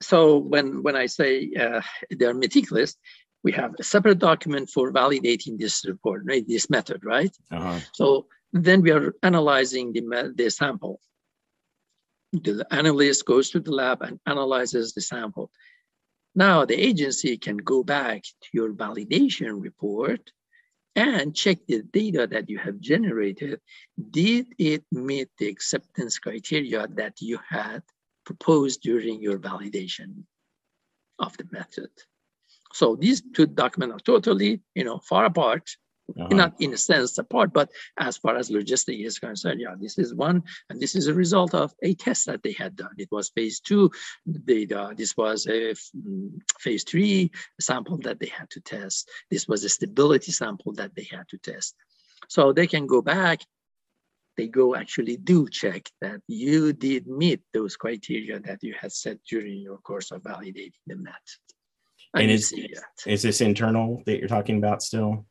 so 0.00 0.38
when 0.38 0.82
when 0.82 0.94
I 0.96 1.06
say 1.06 1.50
uh, 1.58 1.80
they're 2.10 2.32
meticulous, 2.32 2.96
we 3.42 3.52
have 3.52 3.74
a 3.78 3.82
separate 3.82 4.18
document 4.18 4.68
for 4.68 4.92
validating 4.92 5.58
this 5.58 5.84
report, 5.86 6.22
right? 6.26 6.46
This 6.46 6.68
method, 6.68 7.04
right? 7.04 7.34
Uh-huh. 7.50 7.80
So 7.94 8.26
then 8.52 8.82
we 8.82 8.90
are 8.90 9.14
analyzing 9.22 9.92
the, 9.92 10.32
the 10.34 10.50
sample. 10.50 11.00
The 12.32 12.66
analyst 12.70 13.24
goes 13.24 13.50
to 13.50 13.60
the 13.60 13.72
lab 13.72 14.02
and 14.02 14.20
analyzes 14.26 14.92
the 14.92 15.00
sample. 15.00 15.50
Now 16.34 16.64
the 16.64 16.80
agency 16.80 17.36
can 17.38 17.56
go 17.56 17.82
back 17.82 18.22
to 18.22 18.48
your 18.52 18.72
validation 18.72 19.60
report 19.60 20.30
and 20.94 21.34
check 21.34 21.58
the 21.66 21.82
data 21.82 22.26
that 22.26 22.48
you 22.48 22.58
have 22.58 22.78
generated. 22.78 23.60
Did 24.10 24.46
it 24.58 24.84
meet 24.92 25.28
the 25.38 25.48
acceptance 25.48 26.18
criteria 26.18 26.86
that 26.94 27.20
you 27.20 27.38
had 27.48 27.82
proposed 28.24 28.82
during 28.82 29.20
your 29.20 29.38
validation 29.38 30.24
of 31.18 31.36
the 31.36 31.46
method? 31.50 31.90
So 32.72 32.96
these 32.96 33.22
two 33.34 33.46
documents 33.46 33.94
are 33.94 34.00
totally, 34.00 34.60
you 34.74 34.84
know, 34.84 34.98
far 34.98 35.24
apart. 35.24 35.68
Uh-huh. 36.18 36.26
Not 36.32 36.54
in 36.58 36.72
a 36.72 36.76
sense 36.76 37.16
apart, 37.18 37.52
but 37.52 37.70
as 37.96 38.16
far 38.16 38.36
as 38.36 38.50
logistics 38.50 39.00
is 39.00 39.20
concerned, 39.20 39.60
yeah, 39.60 39.76
this 39.78 39.96
is 39.96 40.12
one, 40.12 40.42
and 40.68 40.80
this 40.80 40.96
is 40.96 41.06
a 41.06 41.14
result 41.14 41.54
of 41.54 41.72
a 41.84 41.94
test 41.94 42.26
that 42.26 42.42
they 42.42 42.50
had 42.50 42.74
done. 42.74 42.90
It 42.98 43.08
was 43.12 43.30
phase 43.30 43.60
two 43.60 43.92
data. 44.44 44.92
This 44.96 45.16
was 45.16 45.46
a 45.46 45.72
mm, 45.96 46.30
phase 46.58 46.82
three 46.82 47.30
sample 47.60 47.98
that 47.98 48.18
they 48.18 48.26
had 48.26 48.50
to 48.50 48.60
test. 48.60 49.08
This 49.30 49.46
was 49.46 49.62
a 49.62 49.68
stability 49.68 50.32
sample 50.32 50.72
that 50.72 50.96
they 50.96 51.06
had 51.08 51.28
to 51.28 51.38
test. 51.38 51.76
So 52.28 52.52
they 52.52 52.66
can 52.66 52.88
go 52.88 53.02
back 53.02 53.42
they 54.36 54.46
go 54.46 54.74
actually 54.74 55.18
do 55.18 55.46
check 55.48 55.90
that 56.00 56.20
you 56.26 56.72
did 56.72 57.06
meet 57.06 57.42
those 57.52 57.76
criteria 57.76 58.40
that 58.40 58.62
you 58.62 58.74
had 58.80 58.90
set 58.90 59.18
during 59.28 59.58
your 59.58 59.76
course 59.78 60.10
of 60.12 60.22
validating 60.22 60.72
the 60.86 60.96
method 60.96 61.49
and 62.14 62.30
is, 62.30 62.54
is 63.06 63.22
this 63.22 63.40
internal 63.40 64.02
that 64.06 64.18
you're 64.18 64.28
talking 64.28 64.58
about 64.58 64.82
still? 64.82 65.26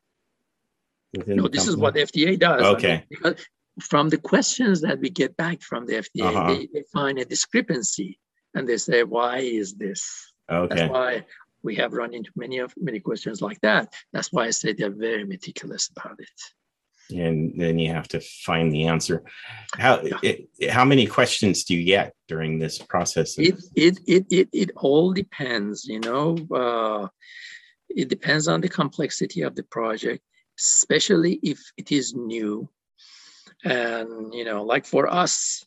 No, 1.14 1.48
this 1.48 1.68
is 1.68 1.76
what 1.76 1.96
FDA 1.96 2.38
does. 2.40 2.62
Okay. 2.62 3.04
I 3.24 3.28
mean, 3.28 3.36
from 3.82 4.10
the 4.10 4.18
questions 4.18 4.82
that 4.82 5.00
we 5.00 5.10
get 5.10 5.36
back 5.38 5.62
from 5.62 5.86
the 5.86 5.94
FDA, 5.94 6.26
uh-huh. 6.26 6.54
they, 6.54 6.68
they, 6.74 6.84
find 6.94 7.18
a 7.18 7.26
discrepancy 7.26 8.20
and 8.54 8.68
they 8.68 8.78
say, 8.78 9.04
why 9.04 9.40
is 9.40 9.76
this? 9.76 10.34
Okay. 10.50 10.76
That's 10.76 10.92
why 10.92 11.26
we 11.64 11.76
have 11.76 11.94
run 11.94 12.14
into 12.14 12.32
many 12.36 12.60
of 12.60 12.74
many 12.78 13.00
questions 13.00 13.42
like 13.42 13.60
that. 13.62 13.94
That's 14.14 14.32
why 14.32 14.46
I 14.46 14.50
say 14.52 14.74
they're 14.74 14.90
very 14.90 15.26
meticulous 15.26 15.90
about 15.96 16.20
it 16.20 16.30
and 17.12 17.60
then 17.60 17.80
you 17.80 17.94
have 17.94 18.08
to 18.10 18.20
find 18.20 18.72
the 18.72 18.86
answer. 18.88 19.24
How 19.78 20.02
it, 20.24 20.50
how 20.70 20.86
many 20.86 21.08
questions 21.08 21.64
do 21.64 21.76
you 21.76 21.86
get 21.86 22.14
during 22.28 22.60
this 22.60 22.78
process? 22.78 23.38
It 23.38 23.56
it 23.76 24.00
it 24.08 24.26
it, 24.30 24.50
it 24.54 24.72
all 24.76 25.14
depends. 25.14 25.86
You 25.86 26.00
know, 26.00 26.38
uh, 26.54 27.08
it 27.90 28.10
depends 28.10 28.48
on 28.48 28.62
the 28.62 28.70
complexity 28.70 29.42
of 29.42 29.56
the 29.56 29.64
project, 29.64 30.24
especially 30.60 31.40
if 31.44 31.60
it 31.78 31.92
is 31.92 32.14
new. 32.14 32.70
And 33.64 34.34
you 34.34 34.46
know, 34.46 34.64
like 34.64 34.86
for 34.86 35.08
us, 35.08 35.66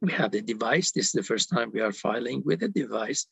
we 0.00 0.12
have 0.12 0.32
the 0.32 0.42
device. 0.42 0.92
This 0.92 1.06
is 1.06 1.12
the 1.12 1.22
first 1.22 1.50
time 1.50 1.70
we 1.72 1.80
are 1.80 1.92
filing 1.92 2.42
with 2.44 2.62
a 2.62 2.68
device. 2.68 3.26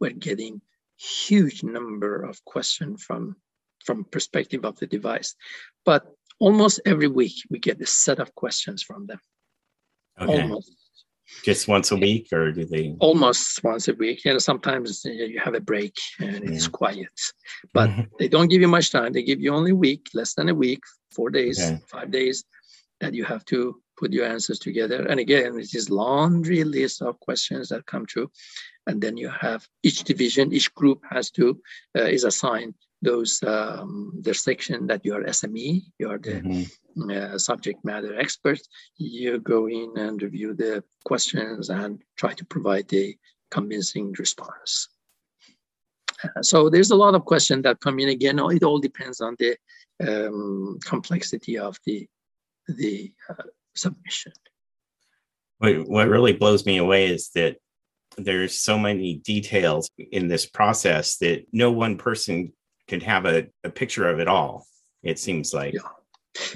We're 0.00 0.10
getting 0.10 0.60
huge 0.96 1.62
number 1.62 2.22
of 2.22 2.44
questions 2.44 3.02
from 3.02 3.36
from 3.84 4.04
perspective 4.04 4.64
of 4.64 4.78
the 4.78 4.86
device. 4.86 5.34
But 5.84 6.06
almost 6.38 6.80
every 6.84 7.08
week 7.08 7.34
we 7.50 7.58
get 7.58 7.80
a 7.80 7.86
set 7.86 8.18
of 8.18 8.34
questions 8.34 8.82
from 8.82 9.06
them. 9.06 9.20
Okay. 10.20 10.42
Almost. 10.42 10.72
Just 11.44 11.68
once 11.68 11.92
a 11.92 11.96
week, 11.96 12.26
or 12.32 12.50
do 12.50 12.64
they? 12.64 12.96
Almost 12.98 13.62
once 13.62 13.86
a 13.86 13.94
week. 13.94 14.24
You 14.24 14.32
know, 14.32 14.38
sometimes 14.38 15.04
you 15.04 15.38
have 15.38 15.54
a 15.54 15.60
break 15.60 15.94
and 16.18 16.50
it's 16.50 16.66
quiet, 16.66 17.08
but 17.72 17.88
they 18.18 18.26
don't 18.26 18.48
give 18.48 18.60
you 18.60 18.66
much 18.66 18.90
time. 18.90 19.12
They 19.12 19.22
give 19.22 19.40
you 19.40 19.54
only 19.54 19.70
a 19.70 19.76
week, 19.76 20.08
less 20.12 20.34
than 20.34 20.48
a 20.48 20.54
week, 20.54 20.80
four 21.12 21.30
days, 21.30 21.62
okay. 21.62 21.78
five 21.86 22.10
days, 22.10 22.44
that 23.00 23.14
you 23.14 23.24
have 23.24 23.44
to 23.44 23.80
put 23.96 24.12
your 24.12 24.26
answers 24.26 24.58
together. 24.58 25.06
And 25.06 25.20
again, 25.20 25.56
it 25.56 25.72
is 25.72 25.88
laundry 25.88 26.64
list 26.64 27.00
of 27.00 27.20
questions 27.20 27.68
that 27.68 27.86
come 27.86 28.06
through, 28.06 28.32
and 28.88 29.00
then 29.00 29.16
you 29.16 29.28
have 29.28 29.64
each 29.84 30.02
division, 30.02 30.52
each 30.52 30.74
group 30.74 31.00
has 31.08 31.30
to 31.32 31.60
uh, 31.96 32.02
is 32.02 32.24
assigned 32.24 32.74
those 33.02 33.42
um, 33.42 34.12
the 34.20 34.34
section 34.34 34.86
that 34.86 35.04
you 35.04 35.14
are 35.14 35.22
SME, 35.24 35.82
you 35.98 36.10
are 36.10 36.18
the 36.18 36.40
mm-hmm. 36.42 37.10
uh, 37.10 37.38
subject 37.38 37.84
matter 37.84 38.18
expert. 38.18 38.60
You 38.96 39.38
go 39.40 39.68
in 39.68 39.92
and 39.96 40.20
review 40.22 40.54
the 40.54 40.84
questions 41.04 41.70
and 41.70 42.02
try 42.16 42.34
to 42.34 42.44
provide 42.44 42.92
a 42.92 43.16
convincing 43.50 44.12
response. 44.18 44.88
Uh, 46.22 46.42
so 46.42 46.68
there's 46.68 46.90
a 46.90 46.96
lot 46.96 47.14
of 47.14 47.24
questions 47.24 47.62
that 47.62 47.80
come 47.80 47.98
in. 48.00 48.10
Again, 48.10 48.38
it 48.38 48.62
all 48.62 48.78
depends 48.78 49.20
on 49.20 49.36
the 49.38 49.56
um, 50.06 50.78
complexity 50.84 51.58
of 51.58 51.78
the 51.86 52.06
the 52.68 53.12
uh, 53.28 53.42
submission. 53.74 54.32
What, 55.58 55.88
what 55.88 56.08
really 56.08 56.32
blows 56.32 56.64
me 56.64 56.78
away 56.78 57.06
is 57.06 57.30
that 57.34 57.56
there's 58.16 58.60
so 58.60 58.78
many 58.78 59.16
details 59.16 59.90
in 59.98 60.28
this 60.28 60.46
process 60.46 61.16
that 61.18 61.46
no 61.52 61.70
one 61.70 61.96
person 61.96 62.52
can 62.90 63.00
have 63.00 63.24
a, 63.24 63.46
a 63.62 63.70
picture 63.70 64.06
of 64.12 64.18
it 64.18 64.28
all 64.36 64.66
it 65.02 65.18
seems 65.26 65.54
like 65.54 65.74
yeah. 65.74 65.80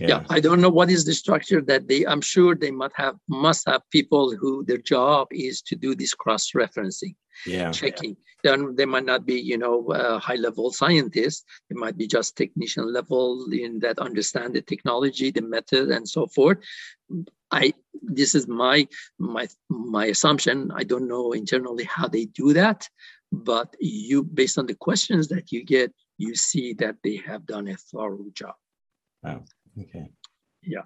yeah. 0.01 0.09
yeah. 0.09 0.23
i 0.37 0.41
don't 0.41 0.61
know 0.61 0.75
what 0.79 0.91
is 0.97 1.05
the 1.05 1.17
structure 1.25 1.61
that 1.71 1.87
they 1.89 2.01
i'm 2.07 2.25
sure 2.35 2.55
they 2.55 2.75
must 2.83 2.95
have 3.05 3.15
must 3.29 3.63
have 3.71 3.81
people 3.99 4.35
who 4.41 4.53
their 4.69 4.83
job 4.95 5.29
is 5.31 5.63
to 5.63 5.75
do 5.77 5.95
this 5.95 6.13
cross 6.23 6.45
referencing 6.63 7.15
yeah 7.47 7.71
checking 7.71 8.17
then 8.43 8.77
they 8.77 8.85
might 8.85 9.09
not 9.13 9.23
be 9.25 9.39
you 9.51 9.59
know 9.65 9.77
uh, 10.01 10.19
high 10.19 10.41
level 10.47 10.67
scientists 10.81 11.45
they 11.69 11.79
might 11.85 11.97
be 11.97 12.07
just 12.17 12.37
technician 12.37 12.93
level 12.99 13.47
in 13.53 13.79
that 13.85 13.99
understand 14.09 14.51
the 14.55 14.65
technology 14.73 15.31
the 15.31 15.47
method 15.57 15.87
and 15.97 16.07
so 16.17 16.27
forth 16.37 16.59
i 17.51 17.73
this 18.19 18.35
is 18.39 18.47
my 18.49 18.79
my 19.19 19.47
my 19.71 20.07
assumption 20.15 20.57
i 20.81 20.85
don't 20.91 21.09
know 21.15 21.27
internally 21.33 21.87
how 21.97 22.07
they 22.09 22.25
do 22.43 22.53
that 22.53 22.81
but 23.33 23.75
you 23.81 24.23
based 24.23 24.59
on 24.59 24.67
the 24.67 24.79
questions 24.87 25.29
that 25.29 25.51
you 25.51 25.65
get 25.65 25.93
you 26.19 26.35
see 26.35 26.73
that 26.75 26.97
they 27.03 27.17
have 27.17 27.47
done 27.47 27.69
a 27.69 27.77
thorough 27.77 28.27
job. 28.35 28.55
Wow 29.23 29.45
okay. 29.81 30.11
Yeah. 30.63 30.83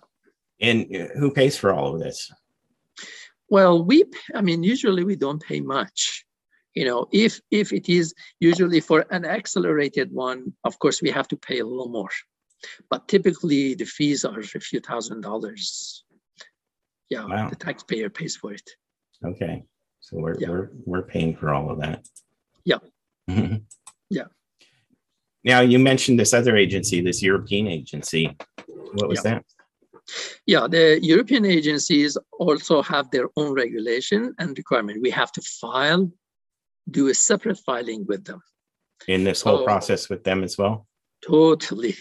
And 0.61 0.85
uh, 0.95 1.09
who 1.19 1.31
pays 1.31 1.57
for 1.57 1.73
all 1.73 1.95
of 1.95 2.01
this? 2.01 2.31
Well 3.51 3.83
we 3.85 4.05
i 4.35 4.41
mean 4.41 4.63
usually 4.63 5.05
we 5.05 5.17
don't 5.17 5.43
pay 5.43 5.61
much. 5.61 6.25
You 6.75 6.85
know 6.85 7.07
if 7.13 7.41
if 7.51 7.73
it 7.73 7.89
is 7.89 8.15
usually 8.41 8.81
for 8.81 9.05
an 9.11 9.25
accelerated 9.25 10.13
one 10.13 10.53
of 10.65 10.79
course 10.79 11.03
we 11.03 11.11
have 11.11 11.29
to 11.29 11.37
pay 11.37 11.61
a 11.61 11.67
little 11.67 11.89
more. 11.89 12.11
But 12.91 13.09
typically 13.09 13.75
the 13.75 13.85
fees 13.85 14.25
are 14.25 14.41
a 14.41 14.61
few 14.61 14.81
thousand 14.81 15.23
dollars. 15.23 16.05
Yeah 17.09 17.25
wow. 17.25 17.49
the 17.49 17.57
taxpayer 17.57 18.11
pays 18.11 18.37
for 18.37 18.53
it. 18.53 18.69
Okay 19.25 19.65
so 20.01 20.19
we're 20.19 20.39
yeah. 20.39 20.49
we're 20.51 20.71
we're 20.85 21.03
paying 21.15 21.37
for 21.37 21.51
all 21.55 21.71
of 21.71 21.81
that. 21.81 22.07
Yeah. 22.65 22.79
Yeah 24.11 24.29
now 25.45 25.61
you 25.61 25.79
mentioned 25.79 26.19
this 26.19 26.35
other 26.35 26.57
agency 26.57 27.01
this 27.01 27.23
european 27.23 27.67
agency 27.67 28.37
what 28.95 29.09
was 29.09 29.23
yeah. 29.25 29.35
that 29.35 29.45
yeah, 30.47 30.67
the 30.67 30.99
European 31.03 31.45
agencies 31.45 32.17
also 32.39 32.83
have 32.83 33.11
their 33.11 33.29
own 33.37 33.53
regulation 33.53 34.35
and 34.39 34.57
requirement. 34.57 35.03
We 35.03 35.11
have 35.11 35.33
to 35.33 35.43
file 35.43 36.11
do 36.91 37.09
a 37.09 37.15
separate 37.15 37.59
filing 37.59 38.07
with 38.07 38.25
them. 38.25 38.43
In 39.07 39.25
this 39.25 39.43
whole 39.43 39.59
so, 39.59 39.65
process 39.65 40.09
with 40.09 40.25
them 40.25 40.43
as 40.43 40.57
well? 40.57 40.87
Totally. 41.27 41.97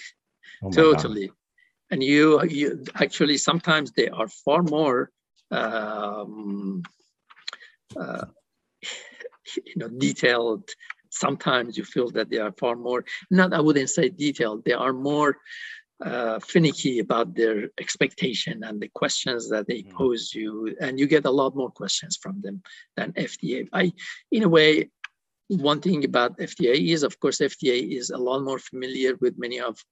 Oh 0.63 0.71
totally. 0.71 1.27
God. 1.27 1.35
And 1.91 2.03
you, 2.03 2.43
you 2.45 2.83
actually 2.95 3.37
sometimes 3.37 3.91
they 3.91 4.09
are 4.09 4.27
far 4.27 4.63
more 4.63 5.11
um, 5.51 6.83
uh, 7.95 8.25
you 9.65 9.73
know 9.77 9.87
detailed 9.87 10.69
sometimes 11.17 11.77
you 11.77 11.83
feel 11.83 12.09
that 12.09 12.29
they 12.29 12.37
are 12.37 12.53
far 12.59 12.75
more 12.75 13.03
not 13.29 13.53
i 13.53 13.59
wouldn't 13.59 13.89
say 13.89 14.09
detailed 14.09 14.63
they 14.63 14.73
are 14.73 14.93
more 14.93 15.37
uh, 16.05 16.39
finicky 16.39 16.99
about 16.99 17.33
their 17.33 17.69
expectation 17.79 18.63
and 18.63 18.79
the 18.79 18.87
questions 18.89 19.49
that 19.49 19.67
they 19.67 19.81
mm. 19.81 19.91
pose 19.91 20.31
you, 20.33 20.75
and 20.79 20.99
you 20.99 21.07
get 21.07 21.25
a 21.25 21.31
lot 21.31 21.55
more 21.55 21.71
questions 21.71 22.17
from 22.17 22.39
them 22.41 22.61
than 22.95 23.13
FDA. 23.13 23.67
I, 23.73 23.91
in 24.31 24.43
a 24.43 24.49
way, 24.49 24.89
one 25.47 25.81
thing 25.81 26.03
about 26.05 26.37
FDA 26.37 26.91
is, 26.91 27.03
of 27.03 27.19
course, 27.19 27.39
FDA 27.39 27.97
is 27.97 28.09
a 28.09 28.17
lot 28.17 28.43
more 28.43 28.59
familiar 28.59 29.15
with 29.21 29.39
many 29.39 29.59
of 29.59 29.83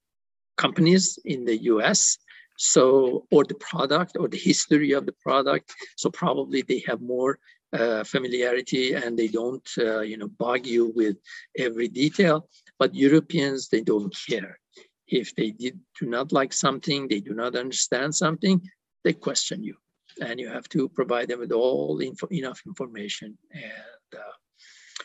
companies 0.58 1.18
in 1.26 1.46
the 1.46 1.58
U.S. 1.74 2.18
So, 2.58 3.26
or 3.32 3.44
the 3.44 3.56
product 3.56 4.16
or 4.20 4.28
the 4.28 4.38
history 4.38 4.92
of 4.92 5.06
the 5.06 5.16
product. 5.24 5.74
So 5.98 6.10
probably 6.10 6.62
they 6.62 6.84
have 6.88 7.02
more 7.02 7.40
uh, 7.74 8.04
familiarity 8.04 8.94
and 8.94 9.18
they 9.18 9.28
don't, 9.28 9.68
uh, 9.78 10.02
you 10.02 10.18
know, 10.18 10.28
bug 10.28 10.66
you 10.66 10.92
with 10.96 11.18
every 11.58 11.88
detail. 11.88 12.48
But 12.80 12.96
Europeans, 12.96 13.70
they 13.70 13.82
don't 13.82 14.16
care 14.30 14.60
if 15.08 15.36
they 15.36 15.52
did, 15.52 15.80
do 16.00 16.08
not 16.08 16.32
like 16.32 16.54
something, 16.54 17.08
they 17.08 17.20
do 17.20 17.34
not 17.34 17.56
understand 17.56 18.16
something, 18.16 18.62
they 19.04 19.14
question 19.14 19.64
you. 19.64 19.76
And 20.22 20.40
you 20.40 20.48
have 20.48 20.68
to 20.70 20.88
provide 20.90 21.28
them 21.28 21.40
with 21.40 21.52
all 21.52 22.00
info, 22.02 22.28
enough 22.32 22.62
information. 22.66 23.38
And 23.52 24.20
uh, 24.20 24.36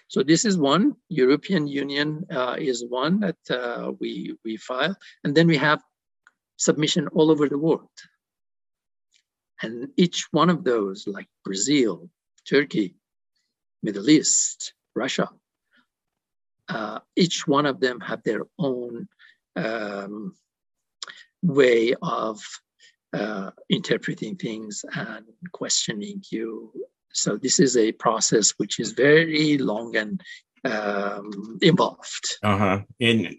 so 0.09 0.23
this 0.23 0.45
is 0.45 0.57
one. 0.57 0.95
European 1.09 1.67
Union 1.67 2.25
uh, 2.31 2.57
is 2.59 2.85
one 2.89 3.21
that 3.21 3.51
uh, 3.51 3.93
we, 3.99 4.37
we 4.45 4.57
file. 4.57 4.97
And 5.25 5.35
then 5.35 5.47
we 5.49 5.57
have 5.57 5.83
submission 6.57 7.09
all 7.09 7.31
over 7.31 7.49
the 7.49 7.59
world. 7.59 7.89
And 9.63 9.89
each 9.97 10.29
one 10.31 10.49
of 10.49 10.65
those, 10.65 11.07
like 11.07 11.27
Brazil, 11.45 12.09
Turkey, 12.49 12.95
Middle 13.83 14.09
East, 14.11 14.75
Russia, 14.95 15.29
uh, 16.69 17.01
each 17.17 17.47
one 17.47 17.67
of 17.67 17.81
them 17.81 18.01
have 18.01 18.23
their 18.23 18.43
own 18.59 19.09
um, 19.57 20.35
way 21.43 21.95
of 22.01 22.41
uh, 23.13 23.51
interpreting 23.69 24.37
things 24.37 24.85
and 24.95 25.25
questioning 25.53 26.23
you. 26.31 26.73
So 27.13 27.37
this 27.37 27.59
is 27.59 27.77
a 27.77 27.93
process 27.93 28.53
which 28.57 28.79
is 28.79 28.93
very 28.93 29.59
long 29.59 29.97
and 29.97 30.21
um, 30.65 31.59
involved. 31.61 32.39
Uh 32.43 32.57
huh. 32.59 32.81
And 33.01 33.37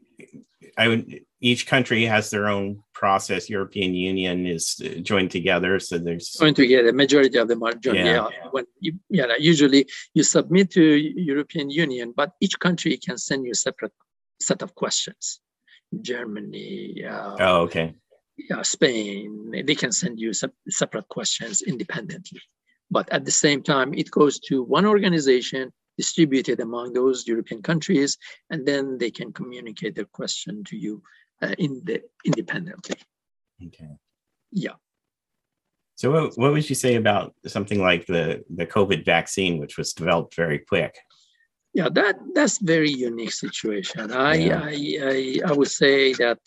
I 0.77 0.87
would. 0.87 1.21
Each 1.43 1.65
country 1.65 2.05
has 2.05 2.29
their 2.29 2.47
own 2.47 2.83
process. 2.93 3.49
European 3.49 3.95
Union 3.95 4.45
is 4.45 4.75
joined 5.01 5.31
together, 5.31 5.79
so 5.79 5.97
there's 5.97 6.29
joined 6.29 6.55
together. 6.55 6.93
Majority 6.93 7.39
of 7.39 7.47
them 7.47 7.63
are 7.63 7.73
joined. 7.73 7.97
Yeah. 7.97 8.29
yeah. 8.29 8.47
When 8.51 8.65
you, 8.79 8.93
yeah, 9.09 9.25
usually 9.39 9.87
you 10.13 10.21
submit 10.21 10.69
to 10.71 10.83
European 10.83 11.71
Union, 11.71 12.13
but 12.15 12.33
each 12.41 12.59
country 12.59 12.95
can 12.97 13.17
send 13.17 13.45
you 13.45 13.51
a 13.51 13.55
separate 13.55 13.93
set 14.39 14.61
of 14.61 14.75
questions. 14.75 15.39
Germany. 15.99 17.03
Uh, 17.03 17.35
oh, 17.39 17.61
okay. 17.61 17.95
Yeah, 18.37 18.61
Spain. 18.61 19.51
They 19.65 19.75
can 19.75 19.91
send 19.91 20.19
you 20.19 20.33
se- 20.33 20.59
separate 20.69 21.07
questions 21.09 21.61
independently, 21.61 22.41
but 22.89 23.09
at 23.11 23.25
the 23.25 23.31
same 23.31 23.61
time, 23.63 23.93
it 23.93 24.09
goes 24.11 24.39
to 24.41 24.63
one 24.63 24.85
organization 24.85 25.73
distributed 25.97 26.59
among 26.59 26.93
those 26.93 27.27
European 27.27 27.61
countries, 27.61 28.17
and 28.49 28.65
then 28.65 28.97
they 28.97 29.11
can 29.11 29.33
communicate 29.33 29.95
their 29.95 30.05
question 30.05 30.63
to 30.63 30.77
you 30.77 31.03
uh, 31.41 31.55
in 31.57 31.81
the 31.83 32.01
independently. 32.25 32.95
Okay. 33.67 33.89
Yeah. 34.51 34.73
So, 35.95 36.11
what, 36.11 36.33
what 36.35 36.51
would 36.51 36.67
you 36.67 36.75
say 36.75 36.95
about 36.95 37.33
something 37.47 37.79
like 37.79 38.05
the 38.07 38.43
the 38.49 38.65
COVID 38.65 39.05
vaccine, 39.05 39.59
which 39.59 39.77
was 39.77 39.93
developed 39.93 40.35
very 40.35 40.59
quick? 40.59 40.95
yeah 41.73 41.89
that 41.89 42.17
that's 42.33 42.57
very 42.59 42.91
unique 42.91 43.31
situation 43.31 44.11
I, 44.11 44.35
yeah. 44.35 44.61
I, 44.63 44.97
I 45.01 45.39
i 45.49 45.51
would 45.53 45.71
say 45.71 46.13
that 46.13 46.39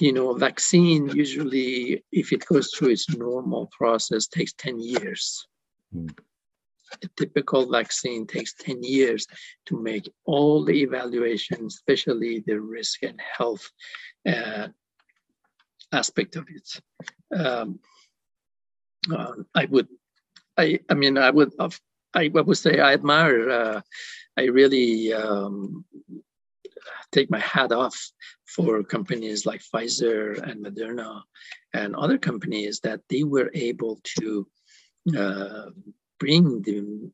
you 0.00 0.12
know 0.12 0.34
vaccine 0.34 1.08
usually 1.08 2.04
if 2.12 2.32
it 2.32 2.44
goes 2.46 2.70
through 2.70 2.90
its 2.90 3.08
normal 3.16 3.70
process 3.76 4.26
takes 4.26 4.52
10 4.54 4.80
years 4.80 5.46
mm. 5.94 6.10
A 7.02 7.08
typical 7.16 7.70
vaccine 7.70 8.26
takes 8.26 8.54
10 8.54 8.82
years 8.82 9.26
to 9.66 9.80
make 9.80 10.08
all 10.24 10.64
the 10.64 10.82
evaluations 10.82 11.74
especially 11.74 12.44
the 12.46 12.60
risk 12.60 13.02
and 13.02 13.20
health 13.20 13.68
uh, 14.28 14.68
aspect 15.92 16.36
of 16.36 16.46
it. 16.48 17.38
Um, 17.38 17.80
uh, 19.10 19.32
i 19.54 19.64
would 19.66 19.88
I, 20.56 20.80
I 20.88 20.94
mean, 20.94 21.18
I 21.18 21.30
would, 21.30 21.52
I, 21.58 21.70
I 22.14 22.28
would 22.28 22.56
say 22.56 22.80
I 22.80 22.94
admire, 22.94 23.50
uh, 23.50 23.80
I 24.38 24.44
really 24.44 25.12
um, 25.12 25.84
take 27.12 27.30
my 27.30 27.40
hat 27.40 27.72
off 27.72 28.10
for 28.46 28.82
companies 28.82 29.44
like 29.44 29.62
Pfizer 29.62 30.42
and 30.42 30.64
Moderna 30.64 31.22
and 31.74 31.94
other 31.94 32.18
companies 32.18 32.80
that 32.80 33.00
they 33.10 33.22
were 33.22 33.50
able 33.54 34.00
to 34.18 34.48
uh, 35.16 35.70
bring 36.18 36.62
the 36.62 37.10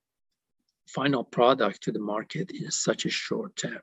final 0.88 1.24
product 1.24 1.82
to 1.82 1.92
the 1.92 1.98
market 1.98 2.50
in 2.50 2.70
such 2.70 3.06
a 3.06 3.10
short 3.10 3.56
time. 3.56 3.80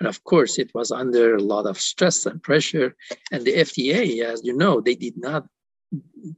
And 0.00 0.08
of 0.08 0.24
course, 0.24 0.58
it 0.58 0.70
was 0.74 0.90
under 0.90 1.36
a 1.36 1.42
lot 1.42 1.66
of 1.66 1.78
stress 1.78 2.26
and 2.26 2.42
pressure. 2.42 2.96
And 3.30 3.44
the 3.44 3.52
FDA, 3.52 4.24
as 4.24 4.44
you 4.44 4.56
know, 4.56 4.80
they 4.80 4.94
did 4.94 5.16
not 5.16 5.46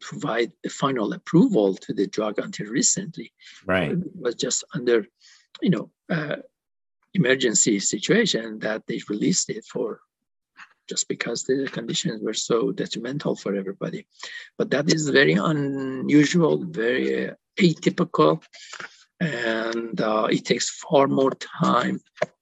provide 0.01 0.53
the 0.63 0.69
final 0.69 1.13
approval 1.13 1.75
to 1.75 1.95
the 1.95 2.07
drug 2.07 2.39
until 2.39 2.67
recently. 2.67 3.33
Right. 3.65 3.93
It 3.93 3.99
was 4.15 4.35
just 4.35 4.65
under, 4.75 5.07
you 5.63 5.71
know, 5.71 5.91
uh, 6.11 6.37
emergency 7.15 7.79
situation 7.79 8.59
that 8.59 8.83
they 8.87 9.01
released 9.09 9.49
it 9.49 9.65
for 9.65 10.01
just 10.89 11.09
because 11.09 11.45
the 11.45 11.69
conditions 11.73 12.23
were 12.23 12.35
so 12.35 12.71
detrimental 12.73 13.37
for 13.37 13.55
everybody. 13.55 14.07
But 14.59 14.71
that 14.71 14.93
is 14.93 15.09
very 15.09 15.35
unusual, 15.35 16.65
very 16.65 17.31
uh, 17.31 17.35
atypical, 17.59 18.43
and 19.21 20.01
uh, 20.01 20.29
it 20.31 20.45
takes 20.45 20.71
far 20.71 21.07
more 21.07 21.33
time 21.33 22.01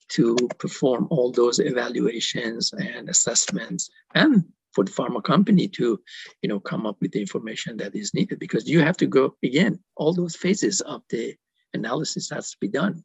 to 0.09 0.37
perform 0.59 1.07
all 1.11 1.33
those 1.33 1.59
evaluations 1.59 2.73
and 2.73 3.09
assessments 3.09 3.89
and 4.15 4.45
for 4.75 4.85
the 4.85 4.91
pharma 4.91 5.23
company 5.23 5.69
to 5.69 5.99
you 6.43 6.49
know 6.49 6.61
come 6.61 6.87
up 6.87 6.97
with 7.01 7.13
the 7.13 7.21
information 7.21 7.79
that 7.79 7.95
is 7.95 8.13
needed 8.13 8.39
because 8.39 8.69
you 8.69 8.81
have 8.81 8.97
to 8.97 9.07
go 9.07 9.35
again 9.43 9.79
all 9.97 10.13
those 10.13 10.37
phases 10.37 10.83
of 10.83 11.03
the 11.09 11.35
analysis 11.73 12.29
has 12.31 12.51
to 12.51 12.57
be 12.61 12.69
done 12.69 13.03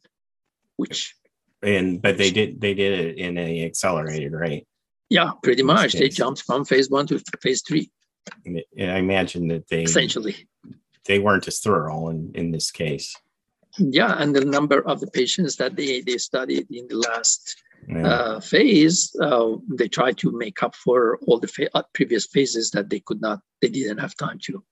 which 0.76 1.16
and 1.62 2.02
but 2.02 2.18
they 2.18 2.32
did 2.32 2.60
they 2.60 2.74
did 2.74 3.00
it 3.00 3.18
in 3.18 3.38
a 3.38 3.66
accelerated 3.66 4.34
rate 4.34 4.66
Yeah, 5.10 5.32
pretty 5.42 5.64
much. 5.64 5.94
They 5.94 6.10
jumped 6.10 6.44
from 6.44 6.66
phase 6.66 6.90
one 6.90 7.08
to 7.08 7.22
phase 7.42 7.62
three. 7.62 7.90
I 8.46 8.98
imagine 8.98 9.48
that 9.48 9.68
they 9.70 9.84
essentially 9.84 10.48
they 11.08 11.20
weren't 11.20 11.48
as 11.48 11.60
thorough 11.60 12.10
in, 12.10 12.32
in 12.36 12.52
this 12.52 12.72
case. 12.72 13.16
Yeah, 13.78 14.16
and 14.18 14.36
the 14.36 14.46
number 14.46 14.82
of 14.88 15.00
the 15.00 15.08
patients 15.08 15.56
that 15.58 15.76
they, 15.76 16.02
they 16.02 16.18
studied 16.18 16.68
in 16.72 16.88
the 16.88 16.98
last 16.98 17.56
yeah. 17.88 18.08
uh, 18.08 18.40
phase, 18.40 19.16
uh, 19.22 19.56
they 19.70 19.88
tried 19.88 20.18
to 20.20 20.32
make 20.32 20.64
up 20.64 20.76
for 20.76 21.20
all 21.28 21.40
the 21.40 21.48
fa- 21.48 21.70
uh, 21.76 21.84
previous 21.94 22.26
phases 22.26 22.72
that 22.72 22.90
they 22.90 23.02
could 23.02 23.22
not, 23.22 23.40
they 23.62 23.70
didn't 23.70 24.00
have 24.00 24.16
time 24.16 24.40
to. 24.44 24.64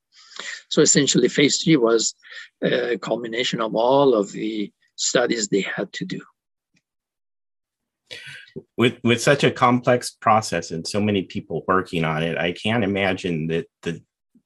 So 0.69 0.81
essentially, 0.81 1.29
phase 1.29 1.61
three 1.63 1.77
was 1.77 2.15
a 2.63 2.97
culmination 2.97 3.61
of 3.61 3.75
all 3.75 4.13
of 4.15 4.31
the 4.31 4.71
studies 4.95 5.47
they 5.47 5.61
had 5.61 5.91
to 5.93 6.05
do. 6.05 6.21
With 8.77 8.95
with 9.03 9.21
such 9.21 9.43
a 9.43 9.51
complex 9.51 10.11
process 10.11 10.71
and 10.71 10.88
so 10.88 10.99
many 10.99 11.23
people 11.23 11.63
working 11.67 12.03
on 12.03 12.23
it, 12.23 12.38
I 12.38 12.53
can't 12.53 12.83
imagine 12.83 13.47
that 13.47 13.67
the 13.81 14.01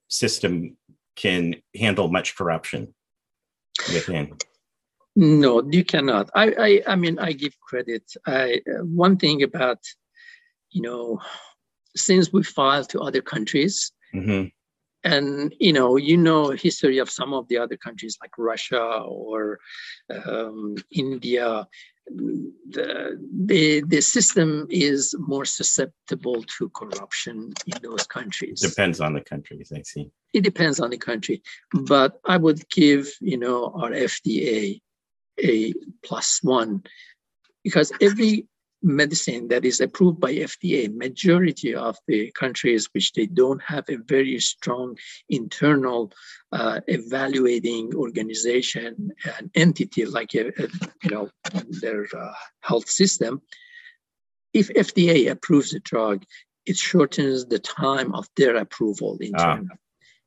system 0.07 0.77
can 1.19 1.55
handle 1.75 2.07
much 2.07 2.35
corruption 2.35 2.93
within. 3.93 4.37
No, 5.15 5.61
you 5.69 5.83
cannot. 5.83 6.29
I, 6.33 6.45
I, 6.57 6.93
I 6.93 6.95
mean, 6.95 7.19
I 7.19 7.33
give 7.33 7.59
credit. 7.59 8.03
I 8.25 8.61
one 8.81 9.17
thing 9.17 9.43
about, 9.43 9.79
you 10.71 10.81
know, 10.81 11.19
since 11.95 12.31
we 12.31 12.43
filed 12.43 12.89
to 12.89 13.01
other 13.01 13.21
countries, 13.21 13.91
mm-hmm. 14.15 14.47
And 15.03 15.55
you 15.59 15.73
know, 15.73 15.95
you 15.95 16.17
know, 16.17 16.49
history 16.49 16.97
of 16.97 17.09
some 17.09 17.33
of 17.33 17.47
the 17.47 17.57
other 17.57 17.77
countries 17.77 18.17
like 18.21 18.31
Russia 18.37 19.01
or 19.05 19.59
um, 20.09 20.75
India 20.91 21.67
the, 22.15 23.19
the 23.45 23.83
the 23.87 24.01
system 24.01 24.67
is 24.69 25.15
more 25.19 25.45
susceptible 25.45 26.43
to 26.57 26.69
corruption 26.69 27.53
in 27.67 27.81
those 27.81 28.05
countries. 28.07 28.61
Depends 28.61 28.99
on 28.99 29.13
the 29.13 29.21
countries, 29.21 29.71
I 29.75 29.81
see. 29.83 30.11
It 30.33 30.41
depends 30.41 30.79
on 30.79 30.89
the 30.89 30.97
country, 30.97 31.41
but 31.73 32.19
I 32.25 32.37
would 32.37 32.67
give 32.69 33.11
you 33.21 33.37
know 33.37 33.71
our 33.75 33.91
FDA 33.91 34.81
a 35.43 35.73
plus 36.03 36.39
one 36.43 36.83
because 37.63 37.91
every 38.01 38.47
medicine 38.81 39.47
that 39.49 39.65
is 39.65 39.81
approved 39.81 40.19
by 40.19 40.33
FDA, 40.33 40.93
majority 40.95 41.75
of 41.75 41.97
the 42.07 42.31
countries 42.31 42.89
which 42.93 43.13
they 43.13 43.25
don't 43.25 43.61
have 43.61 43.85
a 43.89 43.97
very 43.97 44.39
strong 44.39 44.97
internal 45.27 46.11
uh, 46.51 46.79
evaluating 46.87 47.93
organization 47.95 49.11
and 49.37 49.51
entity 49.55 50.05
like 50.05 50.33
a, 50.35 50.47
a 50.47 50.67
you 51.03 51.09
know 51.09 51.29
their 51.81 52.07
uh, 52.17 52.33
health 52.61 52.89
system, 52.89 53.41
if 54.53 54.69
FDA 54.69 55.29
approves 55.29 55.73
a 55.73 55.79
drug, 55.79 56.23
it 56.65 56.77
shortens 56.77 57.45
the 57.45 57.59
time 57.59 58.13
of 58.13 58.27
their 58.35 58.55
approval 58.55 59.17
in 59.21 59.33
ah. 59.37 59.59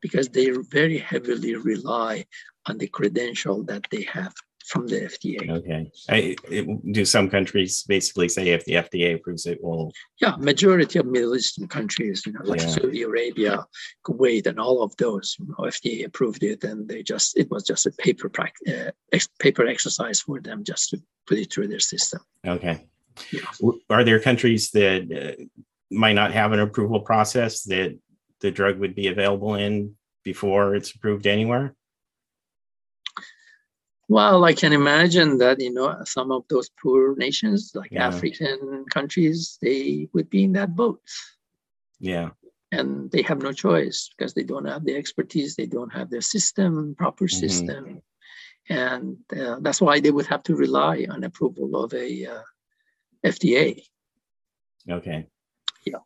because 0.00 0.28
they 0.28 0.50
very 0.70 0.98
heavily 0.98 1.54
rely 1.54 2.24
on 2.66 2.78
the 2.78 2.88
credential 2.88 3.64
that 3.64 3.86
they 3.90 4.02
have 4.02 4.34
from 4.66 4.86
the 4.86 5.00
FDA. 5.02 5.50
Okay. 5.50 5.90
I, 6.08 6.36
it, 6.50 6.92
do 6.92 7.04
some 7.04 7.28
countries 7.28 7.84
basically 7.86 8.28
say 8.28 8.50
if 8.50 8.64
the 8.64 8.74
FDA 8.74 9.14
approves 9.14 9.46
it, 9.46 9.62
will? 9.62 9.92
Yeah, 10.20 10.36
majority 10.38 10.98
of 10.98 11.06
Middle 11.06 11.36
Eastern 11.36 11.68
countries, 11.68 12.22
you 12.26 12.32
know, 12.32 12.40
like 12.44 12.60
yeah. 12.60 12.68
Saudi 12.68 13.02
Arabia, 13.02 13.64
Kuwait, 14.04 14.46
and 14.46 14.58
all 14.58 14.82
of 14.82 14.96
those, 14.96 15.36
you 15.38 15.46
know, 15.46 15.64
FDA 15.64 16.04
approved 16.04 16.42
it, 16.42 16.64
and 16.64 16.88
they 16.88 17.02
just 17.02 17.36
it 17.36 17.50
was 17.50 17.64
just 17.64 17.86
a 17.86 17.92
paper 17.92 18.30
uh, 18.38 18.90
ex- 19.12 19.28
paper 19.38 19.66
exercise 19.66 20.20
for 20.20 20.40
them 20.40 20.64
just 20.64 20.90
to 20.90 20.98
put 21.26 21.38
it 21.38 21.52
through 21.52 21.68
their 21.68 21.80
system. 21.80 22.20
Okay. 22.46 22.86
Yeah. 23.30 23.70
Are 23.90 24.04
there 24.04 24.20
countries 24.20 24.70
that 24.70 25.36
uh, 25.38 25.44
might 25.90 26.14
not 26.14 26.32
have 26.32 26.52
an 26.52 26.60
approval 26.60 27.00
process 27.00 27.62
that 27.64 27.98
the 28.40 28.50
drug 28.50 28.78
would 28.78 28.94
be 28.94 29.08
available 29.08 29.54
in 29.54 29.94
before 30.24 30.74
it's 30.74 30.94
approved 30.94 31.26
anywhere? 31.26 31.74
Well, 34.12 34.44
I 34.44 34.52
can 34.52 34.74
imagine 34.74 35.38
that 35.38 35.58
you 35.58 35.72
know 35.72 35.96
some 36.04 36.30
of 36.32 36.42
those 36.48 36.68
poor 36.82 37.16
nations, 37.16 37.72
like 37.74 37.92
yeah. 37.92 38.08
African 38.08 38.84
countries, 38.90 39.56
they 39.62 40.06
would 40.12 40.28
be 40.28 40.44
in 40.44 40.52
that 40.52 40.76
boat. 40.76 41.00
Yeah, 41.98 42.28
and 42.70 43.10
they 43.10 43.22
have 43.22 43.40
no 43.40 43.52
choice 43.52 44.10
because 44.10 44.34
they 44.34 44.42
don't 44.42 44.66
have 44.66 44.84
the 44.84 44.96
expertise, 44.96 45.56
they 45.56 45.64
don't 45.64 45.94
have 45.94 46.10
their 46.10 46.20
system, 46.20 46.94
proper 46.94 47.24
mm-hmm. 47.24 47.40
system, 47.44 48.02
and 48.68 49.16
uh, 49.34 49.56
that's 49.60 49.80
why 49.80 49.98
they 49.98 50.10
would 50.10 50.26
have 50.26 50.42
to 50.42 50.56
rely 50.56 51.06
on 51.08 51.24
approval 51.24 51.82
of 51.82 51.94
a 51.94 52.26
uh, 52.26 52.42
FDA. 53.24 53.82
Okay. 54.90 55.26
Yeah. 55.86 56.04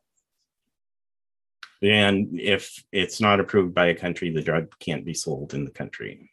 And 1.82 2.38
if 2.38 2.84
it's 2.92 3.20
not 3.20 3.40
approved 3.40 3.74
by 3.74 3.86
a 3.86 3.96
country, 3.96 4.30
the 4.30 4.42
drug 4.42 4.78
can't 4.78 5.04
be 5.04 5.14
sold 5.14 5.54
in 5.54 5.64
the 5.64 5.72
country 5.72 6.30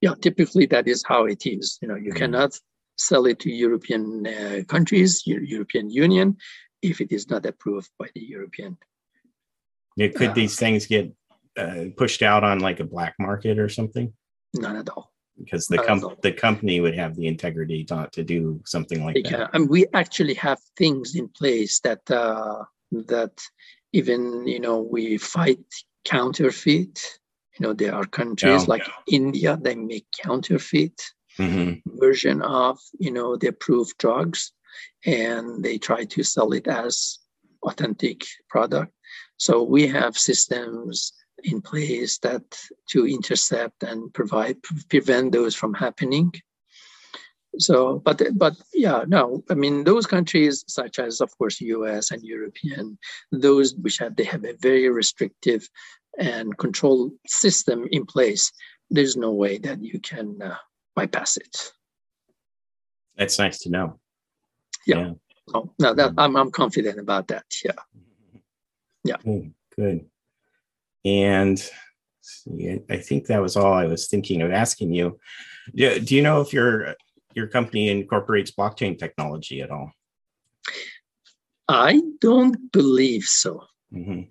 yeah, 0.00 0.14
typically 0.20 0.66
that 0.66 0.88
is 0.88 1.04
how 1.06 1.26
it 1.26 1.46
is. 1.46 1.78
You 1.82 1.88
know, 1.88 1.94
you 1.94 2.10
mm-hmm. 2.10 2.18
cannot 2.18 2.58
sell 2.96 3.26
it 3.26 3.38
to 3.40 3.50
European 3.50 4.26
uh, 4.26 4.62
countries, 4.68 5.22
European 5.26 5.90
Union, 5.90 6.36
if 6.82 7.00
it 7.00 7.12
is 7.12 7.28
not 7.28 7.46
approved 7.46 7.90
by 7.98 8.08
the 8.14 8.20
European. 8.20 8.78
Yeah, 9.96 10.08
could 10.08 10.30
uh, 10.30 10.34
these 10.34 10.56
things 10.56 10.86
get 10.86 11.12
uh, 11.56 11.86
pushed 11.96 12.22
out 12.22 12.44
on 12.44 12.60
like 12.60 12.80
a 12.80 12.84
black 12.84 13.14
market 13.18 13.58
or 13.58 13.68
something? 13.68 14.12
Not 14.54 14.76
at 14.76 14.88
all. 14.88 15.12
Because 15.38 15.66
the 15.66 15.78
com- 15.78 16.16
the 16.22 16.32
company 16.32 16.80
would 16.80 16.94
have 16.94 17.16
the 17.16 17.26
integrity 17.26 17.86
not 17.88 18.12
to 18.12 18.22
do 18.22 18.60
something 18.66 19.04
like 19.04 19.14
that. 19.14 19.30
Yeah, 19.30 19.46
and 19.54 19.70
we 19.70 19.86
actually 19.94 20.34
have 20.34 20.58
things 20.76 21.14
in 21.14 21.28
place 21.28 21.80
that 21.80 22.10
uh, 22.10 22.64
that 22.92 23.32
even 23.92 24.46
you 24.46 24.60
know 24.60 24.80
we 24.80 25.16
fight 25.16 25.64
counterfeit 26.04 27.19
you 27.60 27.66
know, 27.66 27.72
there 27.74 27.94
are 27.94 28.06
countries 28.06 28.62
yeah. 28.62 28.68
like 28.68 28.88
India, 29.06 29.58
they 29.60 29.74
make 29.74 30.06
counterfeit 30.22 30.98
mm-hmm. 31.38 31.74
version 31.98 32.40
of, 32.40 32.78
you 32.98 33.12
know, 33.12 33.36
the 33.36 33.48
approved 33.48 33.98
drugs 33.98 34.52
and 35.04 35.62
they 35.62 35.76
try 35.76 36.04
to 36.04 36.22
sell 36.22 36.52
it 36.52 36.66
as 36.66 37.18
authentic 37.62 38.24
product. 38.48 38.92
So 39.36 39.62
we 39.62 39.86
have 39.88 40.16
systems 40.16 41.12
in 41.44 41.60
place 41.60 42.18
that 42.18 42.44
to 42.88 43.06
intercept 43.06 43.82
and 43.82 44.12
provide 44.14 44.56
prevent 44.88 45.32
those 45.32 45.54
from 45.54 45.74
happening 45.74 46.32
so 47.58 48.00
but 48.04 48.22
but 48.36 48.54
yeah 48.72 49.04
no 49.08 49.42
i 49.50 49.54
mean 49.54 49.84
those 49.84 50.06
countries 50.06 50.64
such 50.68 50.98
as 50.98 51.20
of 51.20 51.36
course 51.38 51.60
us 51.60 52.10
and 52.10 52.22
european 52.22 52.96
those 53.32 53.74
which 53.76 53.98
have 53.98 54.14
they 54.16 54.24
have 54.24 54.44
a 54.44 54.56
very 54.60 54.88
restrictive 54.88 55.68
and 56.18 56.56
control 56.58 57.10
system 57.26 57.86
in 57.90 58.04
place 58.04 58.52
there's 58.90 59.16
no 59.16 59.32
way 59.32 59.58
that 59.58 59.82
you 59.82 60.00
can 60.00 60.40
uh, 60.42 60.56
bypass 60.94 61.36
it 61.36 61.72
that's 63.16 63.38
nice 63.38 63.58
to 63.60 63.70
know 63.70 63.98
yeah, 64.86 64.98
yeah. 64.98 65.12
Oh, 65.54 65.72
no 65.78 65.94
that 65.94 66.14
I'm, 66.18 66.36
I'm 66.36 66.50
confident 66.50 66.98
about 66.98 67.28
that 67.28 67.44
yeah 67.64 67.72
yeah 69.04 69.16
good, 69.24 69.54
good. 69.76 70.06
and 71.04 71.70
I 72.90 72.98
think 72.98 73.26
that 73.26 73.42
was 73.42 73.56
all 73.56 73.72
I 73.72 73.86
was 73.86 74.08
thinking 74.08 74.42
of 74.42 74.50
asking 74.50 74.92
you. 74.92 75.18
Do, 75.74 75.98
do 76.00 76.14
you 76.14 76.22
know 76.22 76.40
if 76.40 76.52
you're 76.52 76.94
your 77.34 77.46
company 77.46 77.88
incorporates 77.88 78.50
blockchain 78.50 78.98
technology 78.98 79.62
at 79.62 79.70
all? 79.70 79.92
I 81.68 82.00
don't 82.20 82.72
believe 82.72 83.24
so. 83.24 83.62
Mm-hmm. 83.92 84.22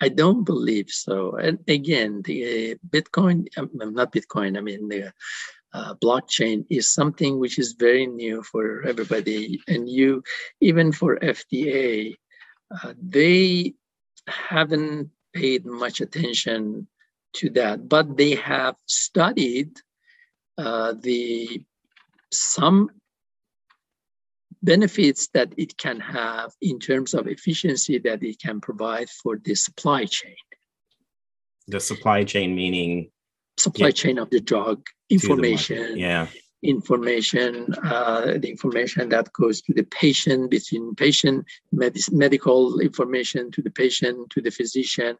I 0.00 0.08
don't 0.08 0.44
believe 0.44 0.90
so. 0.90 1.36
And 1.36 1.58
again, 1.68 2.22
the 2.22 2.72
uh, 2.72 2.74
Bitcoin, 2.88 3.46
um, 3.56 3.70
not 3.74 4.12
Bitcoin, 4.12 4.58
I 4.58 4.60
mean, 4.60 4.88
the 4.88 5.12
uh, 5.72 5.94
blockchain 5.94 6.66
is 6.70 6.92
something 6.92 7.38
which 7.38 7.58
is 7.58 7.76
very 7.78 8.06
new 8.06 8.42
for 8.42 8.82
everybody. 8.82 9.60
And 9.68 9.88
you, 9.88 10.22
even 10.60 10.92
for 10.92 11.18
FDA, 11.18 12.14
uh, 12.70 12.94
they 13.00 13.74
haven't 14.26 15.10
paid 15.32 15.64
much 15.64 16.00
attention 16.00 16.88
to 17.34 17.50
that, 17.50 17.88
but 17.88 18.16
they 18.16 18.34
have 18.36 18.76
studied 18.86 19.76
uh, 20.58 20.94
the 21.00 21.62
some 22.32 22.90
benefits 24.62 25.28
that 25.34 25.52
it 25.56 25.76
can 25.78 26.00
have 26.00 26.52
in 26.60 26.78
terms 26.78 27.14
of 27.14 27.26
efficiency 27.26 27.98
that 27.98 28.22
it 28.22 28.38
can 28.40 28.60
provide 28.60 29.08
for 29.10 29.38
the 29.44 29.54
supply 29.54 30.04
chain. 30.04 30.36
The 31.68 31.80
supply 31.80 32.24
chain 32.24 32.54
meaning 32.54 33.10
supply 33.58 33.88
yeah, 33.88 33.92
chain 33.92 34.18
of 34.18 34.30
the 34.30 34.40
drug 34.40 34.86
information. 35.10 35.94
The 35.94 36.00
yeah. 36.00 36.26
Information, 36.62 37.74
uh, 37.84 38.38
the 38.38 38.50
information 38.50 39.10
that 39.10 39.32
goes 39.32 39.60
to 39.62 39.74
the 39.74 39.84
patient, 39.84 40.50
between 40.50 40.94
patient 40.96 41.44
med- 41.70 41.96
medical 42.10 42.80
information 42.80 43.52
to 43.52 43.62
the 43.62 43.70
patient, 43.70 44.30
to 44.30 44.40
the 44.40 44.50
physician, 44.50 45.16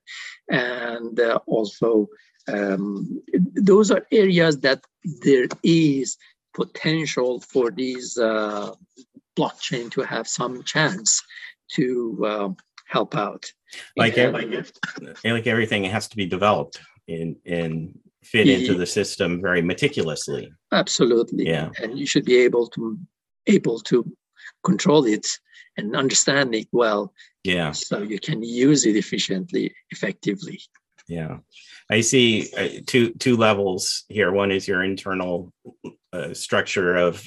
and 0.48 1.20
uh, 1.20 1.38
also 1.46 2.08
um, 2.48 3.22
those 3.54 3.90
are 3.90 4.06
areas 4.10 4.60
that 4.60 4.82
there 5.22 5.46
is 5.62 6.16
potential 6.54 7.40
for 7.40 7.70
these 7.70 8.16
uh, 8.16 8.72
blockchain 9.36 9.90
to 9.92 10.02
have 10.02 10.26
some 10.26 10.62
chance 10.64 11.22
to 11.74 12.24
uh, 12.26 12.48
help 12.86 13.16
out. 13.16 13.44
Like, 13.96 14.16
every, 14.16 14.62
like 15.24 15.46
everything 15.46 15.84
has 15.84 16.08
to 16.08 16.16
be 16.16 16.26
developed 16.26 16.80
and, 17.08 17.36
and 17.44 17.98
fit 18.22 18.48
into 18.48 18.74
the 18.74 18.86
system 18.86 19.40
very 19.40 19.62
meticulously. 19.62 20.50
Absolutely. 20.72 21.46
Yeah. 21.46 21.70
And 21.82 21.98
you 21.98 22.06
should 22.06 22.24
be 22.24 22.36
able 22.38 22.66
to 22.68 22.98
able 23.46 23.78
to 23.80 24.04
control 24.64 25.04
it 25.06 25.26
and 25.76 25.94
understand 25.94 26.54
it 26.54 26.66
well. 26.72 27.12
Yeah. 27.44 27.72
So 27.72 27.98
you 27.98 28.18
can 28.18 28.42
use 28.42 28.86
it 28.86 28.96
efficiently, 28.96 29.74
effectively. 29.90 30.60
Yeah. 31.08 31.38
I 31.88 32.00
see 32.00 32.48
uh, 32.56 32.80
two 32.86 33.10
two 33.10 33.36
levels 33.36 34.04
here. 34.08 34.32
One 34.32 34.50
is 34.50 34.66
your 34.66 34.82
internal 34.82 35.52
uh, 36.12 36.34
structure 36.34 36.96
of 36.96 37.24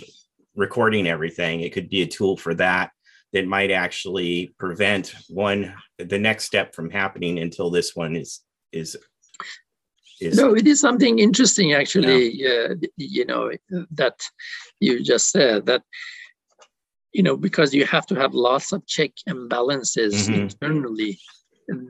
recording 0.56 1.08
everything. 1.08 1.62
It 1.62 1.74
could 1.74 1.90
be 1.90 2.02
a 2.02 2.08
tool 2.08 2.38
for 2.38 2.54
that 2.56 2.92
that 3.34 3.48
might 3.48 3.72
actually 3.72 4.54
prevent 4.58 5.14
one 5.30 5.74
the 5.98 6.18
next 6.18 6.46
step 6.46 6.74
from 6.74 6.90
happening 6.90 7.40
until 7.40 7.70
this 7.70 7.96
one 7.96 8.16
is 8.16 8.42
is 8.72 8.98
is 10.20 10.38
no 10.38 10.56
it 10.56 10.68
is 10.68 10.82
something 10.82 11.20
interesting 11.20 11.74
actually 11.74 12.32
yeah. 12.34 12.68
uh, 12.72 12.76
you 12.98 13.26
know 13.26 13.52
that 13.92 14.20
you 14.80 15.04
just 15.04 15.30
said 15.30 15.66
that 15.66 15.84
you 17.14 17.24
know 17.24 17.38
because 17.38 17.74
you 17.74 17.86
have 17.86 18.06
to 18.06 18.16
have 18.16 18.34
lots 18.34 18.72
of 18.72 18.86
check 18.86 19.12
and 19.28 19.50
balances 19.50 20.28
mm-hmm. 20.28 20.42
internally 20.42 21.18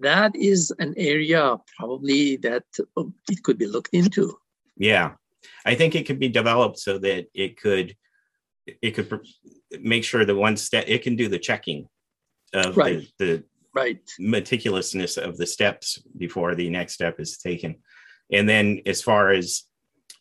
that 0.02 0.36
is 0.36 0.74
an 0.80 0.94
area 0.98 1.58
probably 1.78 2.36
that 2.38 2.64
oh, 2.98 3.12
it 3.30 3.42
could 3.44 3.58
be 3.58 3.66
looked 3.66 3.94
into 3.94 4.38
yeah 4.78 5.12
i 5.66 5.74
think 5.74 5.96
it 5.96 6.06
could 6.06 6.20
be 6.20 6.30
developed 6.30 6.78
so 6.78 6.98
that 6.98 7.26
it 7.34 7.58
could 7.58 7.96
it 8.82 8.92
could 8.92 9.22
make 9.80 10.04
sure 10.04 10.26
that 10.26 10.36
one 10.36 10.58
step 10.58 10.86
it 10.88 11.04
can 11.04 11.16
do 11.16 11.28
the 11.28 11.40
checking 11.40 11.88
of 12.54 12.76
right. 12.78 13.08
the, 13.18 13.26
the 13.26 13.44
right. 13.74 14.00
meticulousness 14.20 15.18
of 15.18 15.38
the 15.38 15.46
steps 15.46 16.02
before 16.18 16.56
the 16.56 16.70
next 16.70 16.94
step 16.94 17.20
is 17.20 17.38
taken. 17.38 17.76
And 18.32 18.48
then 18.48 18.82
as 18.86 19.02
far 19.02 19.32
as 19.32 19.64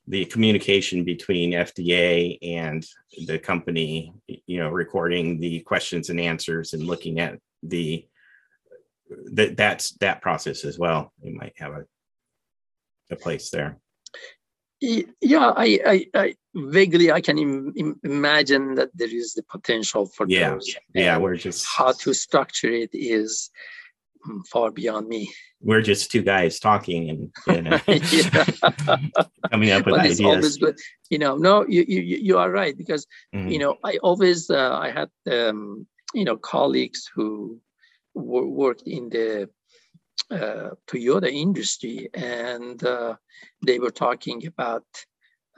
the 0.07 0.25
communication 0.25 1.05
between 1.05 1.53
fda 1.53 2.39
and 2.41 2.87
the 3.27 3.39
company 3.39 4.13
you 4.47 4.59
know 4.59 4.71
recording 4.71 5.39
the 5.39 5.61
questions 5.61 6.09
and 6.09 6.19
answers 6.19 6.73
and 6.73 6.83
looking 6.85 7.21
at 7.21 7.39
the 7.63 8.07
that 9.33 9.55
that's 9.57 9.93
that 9.99 10.23
process 10.23 10.65
as 10.65 10.79
well 10.79 11.13
you 11.23 11.37
might 11.37 11.53
have 11.59 11.73
a 11.73 11.85
a 13.11 13.17
place 13.17 13.51
there. 13.51 13.79
Yeah 14.81 15.53
i 15.57 15.79
i, 15.87 16.07
I 16.15 16.35
vaguely 16.59 17.11
i 17.13 17.21
can 17.21 17.39
Im- 17.39 17.73
Im- 17.77 18.01
imagine 18.05 18.75
that 18.75 18.91
there 18.95 19.15
is 19.15 19.35
the 19.35 19.43
potential 19.43 20.07
for 20.07 20.27
yeah 20.29 20.51
those. 20.51 20.77
yeah 20.95 21.17
we're 21.17 21.37
just 21.37 21.67
how 21.67 21.93
to 21.93 22.13
structure 22.13 22.71
it 22.71 22.91
is 22.93 23.51
mm, 24.29 24.47
far 24.47 24.71
beyond 24.71 25.09
me 25.09 25.31
we're 25.61 25.83
just 25.83 26.11
two 26.11 26.23
guys 26.23 26.61
talking 26.61 27.11
and 27.11 27.33
you 27.49 27.63
know, 27.63 27.79
coming 29.51 29.71
up 29.73 29.87
with 29.87 29.95
but 29.95 30.01
ideas. 30.01 30.21
It's 30.21 30.21
always 30.21 30.57
good. 30.57 30.79
You 31.11 31.19
know, 31.19 31.37
no, 31.37 31.67
you 31.67 31.85
you 31.89 32.01
you 32.01 32.39
are 32.39 32.51
right 32.51 32.77
because 32.77 33.07
mm-hmm. 33.35 33.49
you 33.49 33.59
know 33.59 33.77
I 33.85 33.99
always 34.03 34.51
uh, 34.51 34.79
I 34.79 34.91
had 34.91 35.11
um, 35.31 35.87
you 36.15 36.25
know 36.25 36.37
colleagues 36.37 37.11
who 37.13 37.61
w- 38.15 38.49
worked 38.49 38.87
in 38.87 39.09
the 39.09 39.51
uh, 40.31 40.71
Toyota 40.87 41.31
industry, 41.33 42.09
and 42.15 42.83
uh, 42.85 43.17
they 43.67 43.79
were 43.81 43.91
talking 43.91 44.47
about 44.47 44.87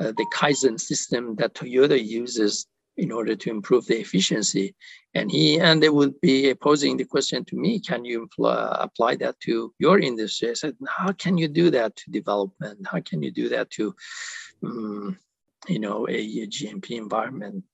uh, 0.00 0.12
the 0.16 0.26
Kaizen 0.34 0.80
system 0.80 1.36
that 1.36 1.54
Toyota 1.54 2.02
uses 2.02 2.66
in 2.96 3.12
order 3.12 3.34
to 3.34 3.50
improve 3.50 3.86
the 3.86 3.98
efficiency. 3.98 4.74
And 5.14 5.30
he 5.30 5.58
and 5.58 5.82
they 5.82 5.88
would 5.88 6.20
be 6.20 6.52
posing 6.54 6.96
the 6.96 7.04
question 7.04 7.44
to 7.46 7.56
me, 7.56 7.80
can 7.80 8.04
you 8.04 8.26
impl- 8.26 8.76
apply 8.80 9.16
that 9.16 9.38
to 9.40 9.72
your 9.78 9.98
industry? 9.98 10.50
I 10.50 10.54
said, 10.54 10.76
how 10.86 11.12
can 11.12 11.38
you 11.38 11.48
do 11.48 11.70
that 11.70 11.96
to 11.96 12.10
development? 12.10 12.86
How 12.86 13.00
can 13.00 13.22
you 13.22 13.30
do 13.30 13.48
that 13.50 13.70
to, 13.72 13.94
um, 14.64 15.18
you 15.68 15.78
know, 15.78 16.08
a, 16.08 16.12
a 16.14 16.46
GMP 16.46 16.90
environment? 16.92 17.64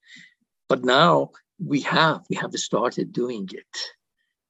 But 0.69 0.83
now 0.83 1.31
we 1.59 1.81
have, 1.81 2.21
we 2.29 2.35
have 2.37 2.53
started 2.53 3.11
doing 3.11 3.49
it 3.51 3.77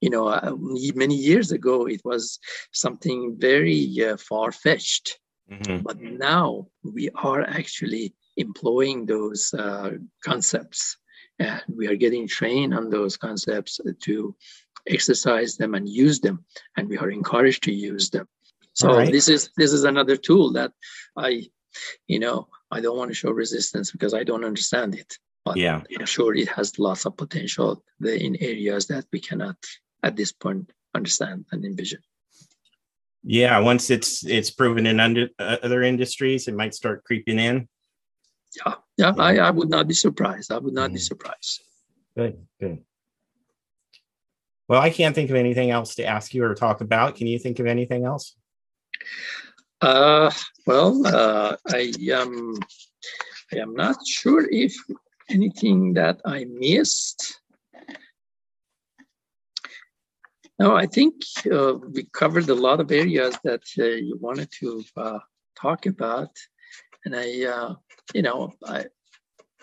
you 0.02 0.10
know, 0.10 0.28
uh, 0.28 0.56
many 0.96 1.16
years 1.16 1.52
ago, 1.52 1.88
it 1.88 2.02
was 2.06 2.40
something 2.72 3.36
very 3.38 4.06
uh, 4.06 4.18
far 4.18 4.52
fetched. 4.52 5.20
Mm-hmm. 5.52 5.84
But 5.84 6.02
now 6.02 6.68
we 6.84 7.10
are 7.16 7.42
actually 7.42 8.14
employing 8.38 9.06
those 9.06 9.54
uh, 9.54 9.92
concepts. 10.24 10.98
And 11.40 11.62
we 11.68 11.88
are 11.88 11.96
getting 11.96 12.28
trained 12.28 12.74
on 12.74 12.90
those 12.90 13.16
concepts 13.16 13.80
to 14.04 14.36
exercise 14.88 15.58
them 15.58 15.76
and 15.76 15.88
use 15.88 16.20
them. 16.20 16.46
And 16.76 16.90
we 16.90 16.98
are 16.98 17.12
encouraged 17.12 17.64
to 17.64 17.74
use 17.74 18.10
them. 18.10 18.28
So 18.74 18.96
right. 18.96 19.12
this 19.12 19.28
is 19.28 19.50
this 19.58 19.74
is 19.74 19.86
another 19.86 20.16
tool 20.16 20.54
that 20.54 20.72
i 21.18 21.44
you 22.06 22.20
know 22.20 22.48
i 22.70 22.80
don't 22.80 22.98
want 22.98 23.10
to 23.10 23.16
show 23.16 23.32
resistance 23.32 23.92
because 23.92 24.14
i 24.14 24.24
don't 24.24 24.46
understand 24.46 24.94
it. 24.94 25.18
But 25.46 25.58
yeah. 25.58 25.82
I'm 26.00 26.06
sure 26.06 26.36
it 26.36 26.50
has 26.50 26.78
lots 26.78 27.06
of 27.06 27.18
potential 27.18 27.84
in 28.04 28.36
areas 28.40 28.86
that 28.88 29.06
we 29.12 29.20
cannot 29.20 29.58
at 30.04 30.16
this 30.16 30.32
point 30.32 30.72
understand 30.94 31.46
and 31.52 31.66
envision 31.66 32.02
yeah 33.24 33.60
once 33.60 33.90
it's 33.90 34.26
it's 34.26 34.52
proven 34.52 34.86
in 34.86 35.00
under, 35.00 35.28
uh, 35.40 35.58
other 35.64 35.84
industries 35.84 36.48
it 36.48 36.56
might 36.56 36.74
start 36.74 37.04
creeping 37.04 37.40
in 37.40 37.68
yeah, 38.66 38.76
yeah, 38.98 39.14
yeah. 39.16 39.24
I, 39.24 39.38
I 39.38 39.52
would 39.52 39.70
not 39.70 39.88
be 39.88 39.94
surprised. 39.94 40.52
I 40.52 40.58
would 40.58 40.74
not 40.74 40.88
mm-hmm. 40.88 40.96
be 40.96 41.00
surprised. 41.00 41.62
Good, 42.16 42.38
good. 42.60 42.80
Well, 44.68 44.82
I 44.82 44.90
can't 44.90 45.16
think 45.16 45.30
of 45.30 45.36
anything 45.36 45.72
else 45.72 45.96
to 45.96 46.06
ask 46.06 46.34
you 46.34 46.44
or 46.44 46.54
talk 46.54 46.82
about. 46.82 47.16
Can 47.16 47.28
you 47.28 47.40
think 47.40 47.60
of 47.60 47.68
anything 47.68 48.06
else? 48.06 48.36
Uh, 49.80 50.32
well, 50.66 51.06
uh, 51.06 51.56
I 51.70 51.94
am. 52.12 52.58
I 53.54 53.58
am 53.60 53.76
not 53.76 53.96
sure 54.06 54.46
if 54.50 54.76
anything 55.30 55.94
that 55.94 56.20
I 56.26 56.46
missed. 56.50 57.40
No, 60.60 60.76
I 60.76 60.88
think 60.88 61.14
uh, 61.52 61.76
we 61.76 62.08
covered 62.14 62.50
a 62.50 62.56
lot 62.56 62.80
of 62.80 62.92
areas 62.92 63.38
that 63.44 63.64
uh, 63.78 63.84
you 63.84 64.18
wanted 64.20 64.50
to 64.60 64.84
uh, 64.96 65.20
talk 65.56 65.86
about, 65.86 66.32
and 67.06 67.16
I 67.16 67.46
uh, 67.46 67.76
you 68.14 68.22
know, 68.22 68.54
I, 68.66 68.86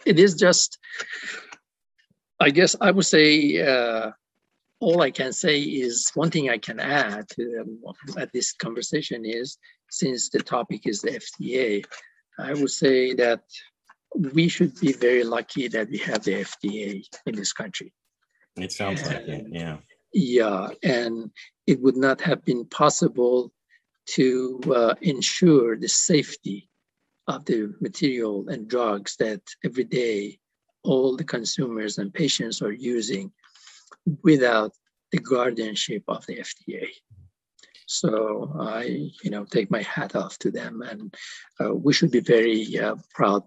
it 0.05 0.19
is 0.19 0.35
just, 0.35 0.79
I 2.41 2.51
guess 2.51 2.77
I 2.81 2.91
would 2.91 3.07
say, 3.07 3.61
uh, 3.61 4.13
all 4.81 5.01
I 5.01 5.11
can 5.11 5.33
say 5.33 5.61
is 5.61 6.11
one 6.15 6.31
thing 6.31 6.51
I 6.51 6.59
can 6.59 6.79
add 6.79 7.29
to 7.31 7.61
um, 7.61 7.79
at 8.19 8.33
this 8.33 8.53
conversation 8.53 9.25
is 9.25 9.57
since 9.91 10.29
the 10.29 10.41
topic 10.41 10.87
is 10.87 11.01
the 11.01 11.13
FDA, 11.13 11.85
I 12.39 12.53
would 12.53 12.71
say 12.71 13.15
that 13.15 13.41
we 14.15 14.49
should 14.49 14.79
be 14.81 14.93
very 14.93 15.25
lucky 15.25 15.69
that 15.69 15.89
we 15.91 15.99
have 15.99 16.23
the 16.25 16.45
FDA 16.45 17.05
in 17.27 17.35
this 17.35 17.53
country. 17.53 17.93
It 18.57 18.73
sounds 18.73 19.03
and, 19.03 19.11
like 19.11 19.29
it, 19.29 19.47
yeah. 19.51 19.79
Yeah, 20.15 20.69
and 20.85 21.33
it 21.67 21.83
would 21.83 21.97
not 21.97 22.21
have 22.21 22.45
been 22.45 22.67
possible 22.67 23.53
to 24.11 24.61
uh, 24.75 24.95
ensure 25.03 25.77
the 25.77 25.89
safety 25.89 26.71
of 27.27 27.45
the 27.47 27.75
material 27.81 28.49
and 28.49 28.69
drugs 28.69 29.17
that 29.17 29.41
every 29.65 29.83
day 29.83 30.39
all 30.85 31.17
the 31.17 31.25
consumers 31.25 31.99
and 31.99 32.15
patients 32.15 32.63
are 32.63 32.71
using 32.73 33.33
without 34.23 34.73
the 35.11 35.19
guardianship 35.19 36.05
of 36.07 36.25
the 36.27 36.37
FDA. 36.37 36.87
So 37.87 38.55
I, 38.61 39.11
you 39.25 39.31
know, 39.31 39.45
take 39.45 39.69
my 39.71 39.83
hat 39.83 40.15
off 40.15 40.39
to 40.41 40.51
them, 40.53 40.83
and 40.83 41.13
uh, 41.61 41.75
we 41.75 41.93
should 41.93 42.13
be 42.13 42.21
very 42.21 42.79
uh, 42.79 42.97
proud 43.15 43.43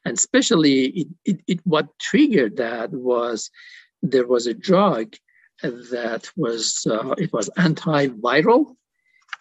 And 0.05 0.17
especially 0.17 0.85
it, 0.85 1.07
it, 1.25 1.41
it, 1.47 1.59
what 1.65 1.99
triggered 1.99 2.55
that 2.57 2.91
was 2.91 3.49
there 4.01 4.27
was 4.27 4.47
a 4.47 4.53
drug 4.53 5.15
that 5.61 6.29
was 6.35 6.85
uh, 6.89 7.13
it 7.17 7.31
was 7.33 7.49
antiviral, 7.57 8.75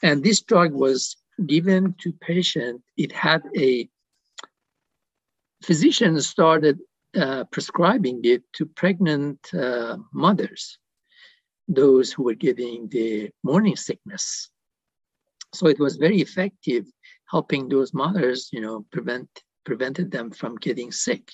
and 0.03 0.23
this 0.23 0.41
drug 0.43 0.73
was 0.73 1.17
given 1.47 1.95
to 2.01 2.13
patient. 2.13 2.83
It 2.97 3.13
had 3.13 3.43
a 3.57 3.89
physician 5.63 6.21
started 6.21 6.79
uh, 7.17 7.45
prescribing 7.45 8.21
it 8.25 8.43
to 8.55 8.67
pregnant 8.67 9.39
uh, 9.55 9.97
mothers 10.13 10.79
those 11.69 12.13
who 12.13 12.25
were 12.25 12.35
getting 12.35 12.89
the 12.89 13.31
morning 13.45 13.77
sickness. 13.77 14.51
So 15.55 15.69
it 15.69 15.79
was 15.79 15.97
very 15.97 16.21
effective 16.21 16.85
helping 17.29 17.69
those 17.69 17.95
mothers, 17.95 18.49
you 18.53 18.61
know, 18.61 18.85
prevent 18.91 19.29
prevented 19.65 20.11
them 20.11 20.31
from 20.31 20.57
getting 20.57 20.91
sick. 20.91 21.31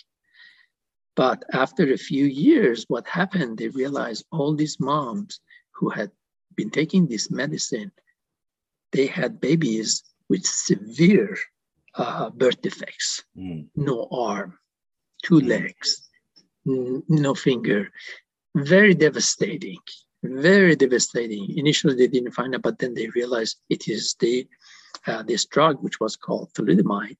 But 1.17 1.45
after 1.53 1.91
a 1.91 1.99
few 1.99 2.27
years, 2.27 2.85
what 2.89 3.09
happened, 3.09 3.59
they 3.59 3.69
realized 3.69 4.27
all 4.31 4.55
these 4.55 4.79
moms 4.79 5.41
who 5.73 5.89
had 5.89 6.11
been 6.55 6.71
taking 6.71 7.07
this 7.07 7.31
medicine, 7.31 7.91
they 8.93 9.07
had 9.07 9.41
babies 9.41 10.05
with 10.29 10.45
severe 10.45 11.37
uh, 11.95 12.31
birth 12.31 12.61
defects, 12.61 13.25
mm. 13.37 13.67
no 13.75 14.09
arm, 14.13 14.59
two 15.23 15.41
mm. 15.41 15.49
legs, 15.49 16.09
n- 16.69 17.03
no 17.09 17.35
finger. 17.35 17.89
Very 18.55 18.95
devastating, 18.95 19.79
very 20.23 20.77
devastating. 20.77 21.57
Initially, 21.57 21.95
they 21.95 22.09
didn't 22.09 22.33
find 22.33 22.55
out, 22.55 22.63
but 22.63 22.79
then 22.79 22.93
they 22.95 23.09
realized 23.09 23.57
it 23.71 23.89
is 23.89 24.17
the 24.21 24.47
uh, 25.07 25.23
this 25.23 25.47
drug, 25.47 25.83
which 25.83 26.01
was 26.01 26.17
called 26.17 26.53
thalidomide, 26.55 27.19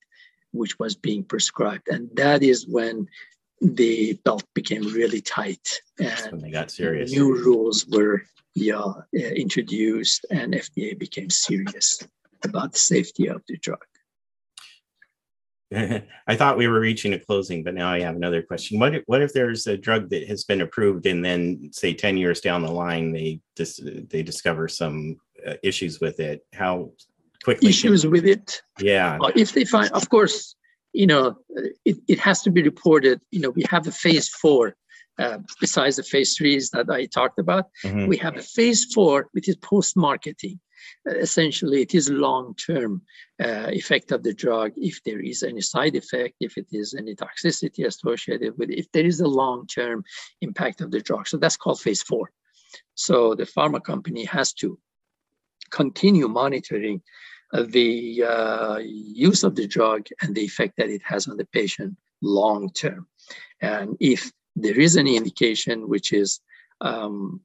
which 0.53 0.79
was 0.79 0.97
being 0.97 1.23
prescribed, 1.23 1.89
and 1.89 2.11
that 2.15 2.43
is 2.43 2.67
when 2.67 3.07
the 3.61 4.19
belt 4.25 4.45
became 4.55 4.83
really 4.93 5.21
tight, 5.21 5.81
and 5.99 6.41
they 6.41 6.51
got 6.51 6.71
serious. 6.71 7.11
New 7.11 7.35
rules 7.35 7.87
were 7.87 8.23
yeah, 8.55 8.79
uh, 8.79 9.03
introduced, 9.13 10.25
and 10.31 10.55
FDA 10.55 10.99
became 10.99 11.31
serious 11.31 12.03
about 12.45 12.73
the 12.73 12.79
safety 12.79 13.29
of 13.29 13.43
the 13.49 13.59
drug. 13.59 13.85
I 16.29 16.37
thought 16.37 16.57
we 16.57 16.69
were 16.69 16.81
reaching 16.81 17.13
a 17.13 17.19
closing, 17.19 17.65
but 17.65 17.75
now 17.75 17.91
I 17.91 18.01
have 18.01 18.17
another 18.17 18.41
question. 18.41 18.79
What 18.79 18.95
if, 18.95 19.03
what 19.07 19.21
if 19.21 19.33
there's 19.33 19.67
a 19.67 19.77
drug 19.77 20.11
that 20.11 20.29
has 20.29 20.45
been 20.45 20.61
approved 20.61 21.07
and 21.07 21.25
then, 21.25 21.71
say, 21.73 21.93
ten 21.93 22.17
years 22.17 22.41
down 22.41 22.63
the 22.63 22.71
line, 22.71 23.13
they 23.13 23.41
dis- 23.57 23.81
they 24.09 24.23
discover 24.23 24.69
some 24.69 25.17
uh, 25.47 25.55
issues 25.63 26.01
with 26.01 26.21
it? 26.21 26.47
How 26.53 26.93
quickly 27.43 27.69
issues 27.69 28.03
can... 28.03 28.11
with 28.11 28.27
it? 28.27 28.63
Yeah. 28.79 29.19
Uh, 29.21 29.33
if 29.35 29.53
they 29.53 29.65
find, 29.65 29.91
of 29.91 30.09
course, 30.09 30.55
you 30.97 31.07
know, 31.07 31.37
it, 31.85 31.97
it 32.09 32.19
has 32.21 32.43
to 32.43 32.51
be 32.51 32.63
reported. 32.63 33.21
You 33.31 33.41
know, 33.41 33.51
we 33.51 33.65
have 33.71 33.87
a 33.87 33.93
phase 33.93 34.29
four 34.29 34.77
uh, 35.19 35.39
besides 35.61 35.97
the 35.97 36.03
phase 36.03 36.37
threes 36.37 36.71
that 36.71 36.91
I 36.91 37.07
talked 37.07 37.39
about. 37.39 37.67
Mm-hmm. 37.85 38.07
We 38.07 38.17
have 38.19 38.37
a 38.37 38.43
phase 38.43 38.87
four, 38.93 39.29
which 39.33 39.49
is 39.49 39.57
post 39.57 39.97
marketing 39.97 40.61
essentially 41.07 41.83
it 41.83 41.95
is 41.95 42.11
long-term 42.11 43.03
uh, 43.43 43.69
effect 43.71 44.13
of 44.13 44.23
the 44.23 44.35
drug 44.35 44.73
if 44.77 45.03
there 45.05 45.21
is 45.21 45.43
any 45.43 45.61
side 45.61 45.97
effect 45.97 46.35
if 46.41 46.57
it 46.57 46.67
is 46.73 46.95
any 46.95 47.15
toxicity 47.15 47.87
associated 47.87 48.57
with 48.59 48.71
it 48.71 48.79
if 48.79 48.91
there 48.93 49.07
is 49.07 49.21
a 49.21 49.27
long-term 49.27 50.05
impact 50.41 50.81
of 50.81 50.91
the 50.91 51.01
drug 51.01 51.27
so 51.27 51.37
that's 51.37 51.57
called 51.57 51.81
phase 51.81 52.03
four 52.03 52.31
so 52.95 53.35
the 53.35 53.45
pharma 53.45 53.83
company 53.83 54.25
has 54.25 54.53
to 54.53 54.79
continue 55.71 56.29
monitoring 56.29 56.97
uh, 56.97 57.03
the 57.63 58.25
uh, 58.25 58.79
use 58.79 59.45
of 59.45 59.55
the 59.55 59.67
drug 59.67 60.07
and 60.21 60.35
the 60.35 60.45
effect 60.45 60.75
that 60.77 60.91
it 60.91 61.03
has 61.05 61.29
on 61.29 61.37
the 61.37 61.47
patient 61.47 61.97
long 62.23 62.71
term 62.71 63.07
and 63.61 63.97
if 64.01 64.31
there 64.55 64.79
is 64.79 64.97
any 64.97 65.17
indication 65.17 65.89
which 65.89 66.13
is 66.13 66.41
um, 66.81 67.41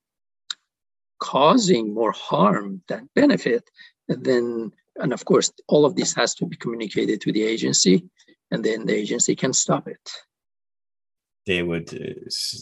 causing 1.20 1.93
more 1.93 2.12
harm 2.12 2.82
than 2.88 3.09
benefit, 3.16 3.64
then, 4.07 4.72
and 4.97 5.14
of 5.14 5.24
course, 5.26 5.51
all 5.68 5.86
of 5.86 5.95
this 5.95 6.14
has 6.16 6.34
to 6.36 6.45
be 6.45 6.55
communicated 6.57 7.22
to 7.22 7.32
the 7.32 7.43
agency, 7.43 8.03
and 8.49 8.64
then 8.64 8.86
the 8.86 8.95
agency 8.95 9.36
can 9.36 9.53
stop 9.53 9.88
it. 9.88 10.09
They 11.47 11.64
would 11.64 11.88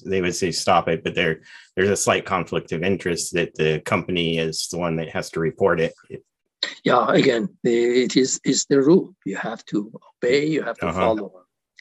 they 0.06 0.22
would 0.22 0.36
say 0.36 0.52
stop 0.52 0.88
it, 0.88 1.04
but 1.04 1.14
there 1.14 1.42
there's 1.76 1.90
a 1.90 1.98
slight 1.98 2.26
conflict 2.26 2.72
of 2.72 2.82
interest 2.82 3.34
that 3.34 3.54
the 3.56 3.82
company 3.82 4.38
is 4.38 4.70
the 4.72 4.78
one 4.78 4.96
that 4.98 5.10
has 5.10 5.30
to 5.32 5.42
report 5.42 5.82
it. 5.82 5.94
Yeah, 6.84 7.12
again, 7.12 7.50
it 7.64 8.16
is 8.16 8.40
is 8.44 8.66
the 8.66 8.82
rule. 8.82 9.16
You 9.26 9.38
have 9.38 9.64
to 9.66 9.92
obey. 10.18 10.46
You 10.46 10.64
have 10.64 10.78
to 10.80 10.88
uh-huh. 10.88 11.00
follow, 11.00 11.32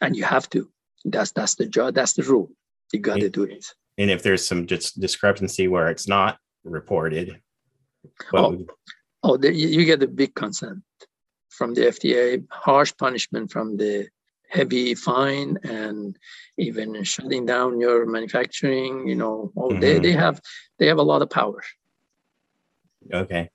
and 0.01 0.17
you 0.17 0.25
have 0.25 0.49
to. 0.51 0.71
That's 1.05 1.33
that's 1.33 1.55
the 1.57 1.67
job. 1.67 1.95
That's 1.95 2.15
the 2.15 2.23
rule. 2.23 2.51
You 2.93 3.01
got 3.01 3.21
to 3.21 3.29
do 3.29 3.45
it. 3.45 3.67
And 3.99 4.11
if 4.11 4.23
there's 4.23 4.47
some 4.47 4.67
just 4.67 5.01
discrepancy 5.01 5.69
where 5.69 5.89
it's 5.89 6.09
not, 6.09 6.39
reported. 6.65 7.41
oh, 8.33 8.65
oh 9.23 9.37
the, 9.37 9.53
you 9.53 9.85
get 9.85 10.03
a 10.03 10.09
big 10.09 10.35
consent 10.35 10.83
from 11.51 11.75
the 11.75 11.83
FDA, 11.83 12.45
harsh 12.51 12.93
punishment 12.97 13.51
from 13.51 13.77
the 13.77 14.09
heavy 14.49 14.95
fine, 14.95 15.59
and 15.65 16.17
even 16.57 17.03
shutting 17.03 17.47
down 17.47 17.81
your 17.81 18.07
manufacturing. 18.07 19.09
You 19.09 19.17
know, 19.17 19.53
oh, 19.57 19.69
mm-hmm. 19.69 19.81
they, 19.81 19.99
they 19.99 20.13
have 20.13 20.41
they 20.79 20.87
have 20.87 20.99
a 20.99 21.03
lot 21.03 21.23
of 21.23 21.31
power. 21.31 21.63
Okay. 23.13 23.51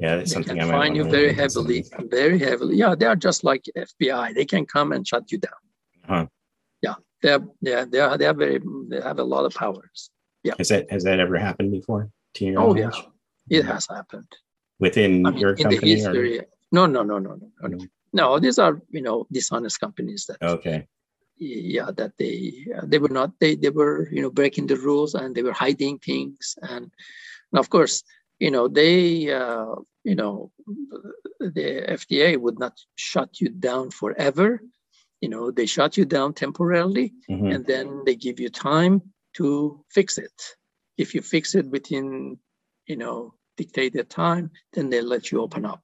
Yeah, 0.00 0.16
that's 0.16 0.30
they 0.30 0.34
something 0.34 0.56
can 0.56 0.70
fine 0.70 0.94
you 0.94 1.04
very 1.04 1.32
heavily, 1.34 1.84
very 2.10 2.38
heavily. 2.38 2.76
Yeah, 2.76 2.94
they 2.94 3.06
are 3.06 3.16
just 3.16 3.44
like 3.44 3.64
FBI. 3.76 4.34
They 4.34 4.46
can 4.46 4.64
come 4.64 4.92
and 4.92 5.06
shut 5.06 5.30
you 5.30 5.38
down. 5.38 5.60
Huh. 6.06 6.26
Yeah, 6.82 6.94
they 7.22 7.32
are, 7.32 7.42
yeah, 7.60 7.84
they 7.84 8.00
are, 8.00 8.16
they 8.16 8.26
are 8.26 8.34
very, 8.34 8.60
they 8.88 9.00
have 9.00 9.18
a 9.18 9.24
lot 9.24 9.44
of 9.44 9.52
powers. 9.54 10.10
Yeah. 10.42 10.54
Has 10.56 10.68
that 10.68 10.90
has 10.90 11.04
that 11.04 11.20
ever 11.20 11.36
happened 11.36 11.70
before? 11.70 12.10
to 12.34 12.44
your 12.44 12.60
oh 12.60 12.72
knowledge? 12.72 12.96
yeah 13.48 13.60
it 13.60 13.66
has 13.66 13.86
happened 13.88 14.30
within 14.78 15.26
I 15.26 15.30
mean, 15.30 15.40
your 15.40 15.56
company 15.56 15.90
history, 15.90 16.40
or? 16.40 16.46
no 16.72 16.86
no 16.86 17.02
no 17.02 17.18
no 17.18 17.34
no 17.34 17.68
no 17.68 17.78
no 18.12 18.38
these 18.38 18.58
are 18.58 18.80
you 18.90 19.02
know 19.02 19.26
dishonest 19.32 19.80
companies 19.80 20.26
that 20.26 20.38
okay 20.42 20.86
yeah 21.36 21.90
that 21.96 22.12
they 22.18 22.66
uh, 22.76 22.82
they 22.84 22.98
were 22.98 23.08
not 23.08 23.32
they 23.40 23.54
they 23.54 23.70
were 23.70 24.08
you 24.10 24.22
know 24.22 24.30
breaking 24.30 24.66
the 24.66 24.76
rules 24.76 25.14
and 25.14 25.34
they 25.34 25.42
were 25.42 25.52
hiding 25.52 25.98
things 25.98 26.56
and, 26.62 26.90
and 27.52 27.58
of 27.58 27.70
course 27.70 28.04
you 28.40 28.50
know 28.50 28.66
they 28.68 29.30
uh, 29.32 29.74
you 30.04 30.16
know 30.16 30.50
the 31.38 31.84
fda 32.00 32.36
would 32.38 32.58
not 32.58 32.74
shut 32.96 33.40
you 33.40 33.48
down 33.48 33.90
forever 33.90 34.60
you 35.20 35.28
know 35.28 35.50
they 35.50 35.66
shut 35.66 35.96
you 35.96 36.04
down 36.04 36.34
temporarily 36.34 37.12
mm-hmm. 37.30 37.46
and 37.46 37.66
then 37.66 38.02
they 38.04 38.16
give 38.16 38.40
you 38.40 38.48
time 38.48 39.00
to 39.34 39.84
fix 39.90 40.18
it 40.18 40.56
if 41.00 41.14
you 41.14 41.22
fix 41.22 41.54
it 41.54 41.66
within, 41.66 42.38
you 42.86 42.96
know, 42.96 43.32
dictated 43.56 44.10
time, 44.10 44.50
then 44.74 44.90
they 44.90 45.00
let 45.00 45.32
you 45.32 45.40
open 45.40 45.64
up. 45.64 45.80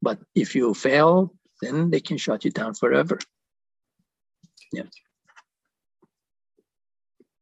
But 0.00 0.18
if 0.34 0.54
you 0.54 0.72
fail, 0.72 1.34
then 1.60 1.90
they 1.90 2.00
can 2.00 2.16
shut 2.16 2.46
you 2.46 2.50
down 2.50 2.72
forever. 2.72 3.18
Yeah. 4.72 4.88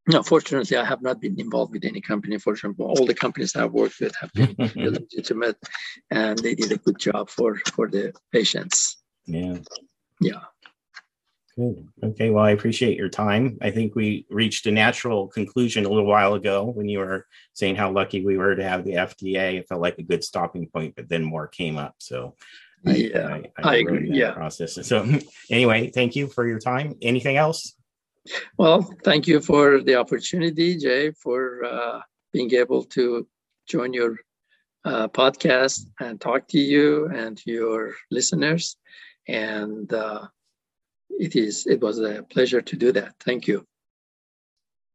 No, 0.09 0.23
fortunately, 0.23 0.75
I 0.77 0.85
have 0.85 1.03
not 1.03 1.21
been 1.21 1.39
involved 1.39 1.73
with 1.73 1.85
any 1.85 2.01
company. 2.01 2.39
Fortunately, 2.39 2.83
all 2.83 3.05
the 3.05 3.15
companies 3.15 3.55
I've 3.55 3.73
worked 3.73 4.01
with 4.01 4.15
have 4.17 4.33
been 4.33 4.57
legitimate, 4.75 5.59
and 6.11 6.39
they 6.39 6.55
did 6.55 6.73
a 6.73 6.79
good 6.79 6.99
job 6.99 7.29
for 7.29 7.57
for 7.75 7.89
the 7.91 8.15
patients. 8.33 8.97
Yeah. 9.27 9.59
Yeah. 10.21 10.41
Good. 11.57 11.89
Okay. 12.03 12.31
Well, 12.31 12.45
I 12.45 12.53
appreciate 12.53 12.97
your 12.97 13.11
time. 13.11 13.59
I 13.61 13.71
think 13.71 13.95
we 13.95 14.25
reached 14.31 14.67
a 14.67 14.71
natural 14.71 15.29
conclusion 15.29 15.85
a 15.85 15.89
little 15.89 16.07
while 16.07 16.35
ago 16.35 16.65
when 16.65 16.89
you 16.89 17.01
were 17.01 17.27
saying 17.53 17.77
how 17.77 17.91
lucky 17.91 18.25
we 18.25 18.39
were 18.39 18.55
to 18.55 18.67
have 18.67 18.85
the 18.85 18.93
FDA. 18.93 19.59
It 19.59 19.69
felt 19.69 19.83
like 19.83 19.99
a 19.99 20.03
good 20.03 20.25
stopping 20.25 20.69
point, 20.69 20.95
but 20.97 21.11
then 21.11 21.23
more 21.23 21.49
came 21.49 21.77
up. 21.77 21.97
So 21.99 22.35
yeah, 22.85 23.27
I, 23.27 23.63
I, 23.63 23.75
I 23.75 23.77
agree. 23.77 24.09
Yeah. 24.11 24.33
Process. 24.33 24.87
So 24.87 25.07
anyway, 25.51 25.91
thank 25.91 26.17
you 26.17 26.29
for 26.29 26.47
your 26.47 26.61
time. 26.61 26.95
Anything 27.03 27.37
else? 27.37 27.75
Well, 28.59 28.83
thank 29.05 29.27
you 29.27 29.41
for 29.41 29.81
the 29.83 29.97
opportunity, 29.97 30.77
Jay, 30.77 31.11
for 31.13 31.65
uh, 31.65 32.01
being 32.33 32.53
able 32.55 32.85
to 32.97 33.27
join 33.69 33.93
your 33.93 34.17
uh, 34.85 35.09
podcast 35.09 35.87
and 36.01 36.21
talk 36.21 36.49
to 36.49 36.59
you 36.59 37.09
and 37.09 37.41
your 37.47 37.95
listeners. 38.11 38.77
And 39.29 39.93
uh, 39.93 40.29
it 41.11 41.37
is 41.37 41.67
it 41.67 41.81
was 41.81 41.99
a 42.01 42.23
pleasure 42.31 42.63
to 42.63 42.77
do 42.77 42.93
that. 42.93 43.15
Thank 43.21 43.47
you. 43.49 43.65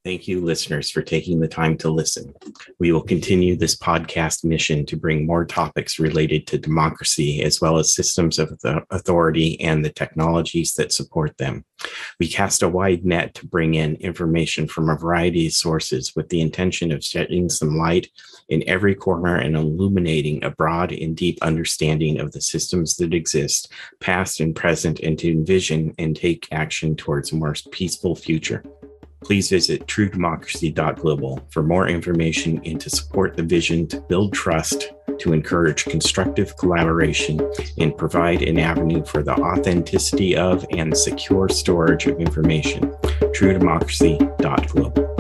Thank 0.05 0.27
you, 0.27 0.41
listeners, 0.41 0.89
for 0.89 1.01
taking 1.01 1.39
the 1.39 1.47
time 1.47 1.77
to 1.77 1.89
listen. 1.89 2.33
We 2.77 2.91
will 2.91 3.03
continue 3.03 3.55
this 3.55 3.77
podcast 3.77 4.43
mission 4.43 4.85
to 4.87 4.97
bring 4.97 5.25
more 5.25 5.45
topics 5.45 5.97
related 5.97 6.45
to 6.47 6.57
democracy, 6.57 7.41
as 7.41 7.61
well 7.61 7.77
as 7.77 7.95
systems 7.95 8.37
of 8.37 8.59
authority 8.89 9.57
and 9.61 9.83
the 9.85 9.93
technologies 9.93 10.73
that 10.73 10.91
support 10.91 11.37
them. 11.37 11.63
We 12.19 12.27
cast 12.27 12.63
a 12.63 12.67
wide 12.67 13.05
net 13.05 13.33
to 13.35 13.47
bring 13.47 13.75
in 13.75 13.95
information 13.95 14.67
from 14.67 14.89
a 14.89 14.97
variety 14.97 15.47
of 15.47 15.53
sources 15.53 16.11
with 16.17 16.27
the 16.27 16.41
intention 16.41 16.91
of 16.91 17.01
shedding 17.01 17.47
some 17.47 17.77
light 17.77 18.09
in 18.49 18.61
every 18.67 18.95
corner 18.95 19.37
and 19.37 19.55
illuminating 19.55 20.43
a 20.43 20.49
broad 20.49 20.91
and 20.91 21.15
deep 21.15 21.37
understanding 21.41 22.19
of 22.19 22.33
the 22.33 22.41
systems 22.41 22.97
that 22.97 23.13
exist, 23.13 23.71
past 24.01 24.41
and 24.41 24.53
present, 24.53 24.99
and 24.99 25.17
to 25.19 25.31
envision 25.31 25.93
and 25.97 26.17
take 26.17 26.45
action 26.51 26.93
towards 26.97 27.31
a 27.31 27.35
more 27.37 27.55
peaceful 27.71 28.17
future 28.17 28.65
please 29.24 29.49
visit 29.49 29.88
truedemocracy.global 29.88 31.47
for 31.49 31.63
more 31.63 31.88
information 31.88 32.61
and 32.65 32.80
to 32.82 32.89
support 32.89 33.36
the 33.36 33.43
vision 33.43 33.88
to 33.88 34.01
build 34.01 34.34
trust, 34.34 34.91
to 35.19 35.34
encourage 35.34 35.86
constructive 35.86 36.57
collaboration, 36.57 37.39
and 37.78 37.97
provide 37.97 38.41
an 38.41 38.59
avenue 38.59 39.03
for 39.05 39.24
the 39.24 39.34
authenticity 39.34 40.36
of 40.36 40.65
and 40.71 40.95
secure 40.95 41.49
storage 41.49 42.07
of 42.07 42.19
information. 42.19 42.84
truedemocracy.global. 43.34 45.12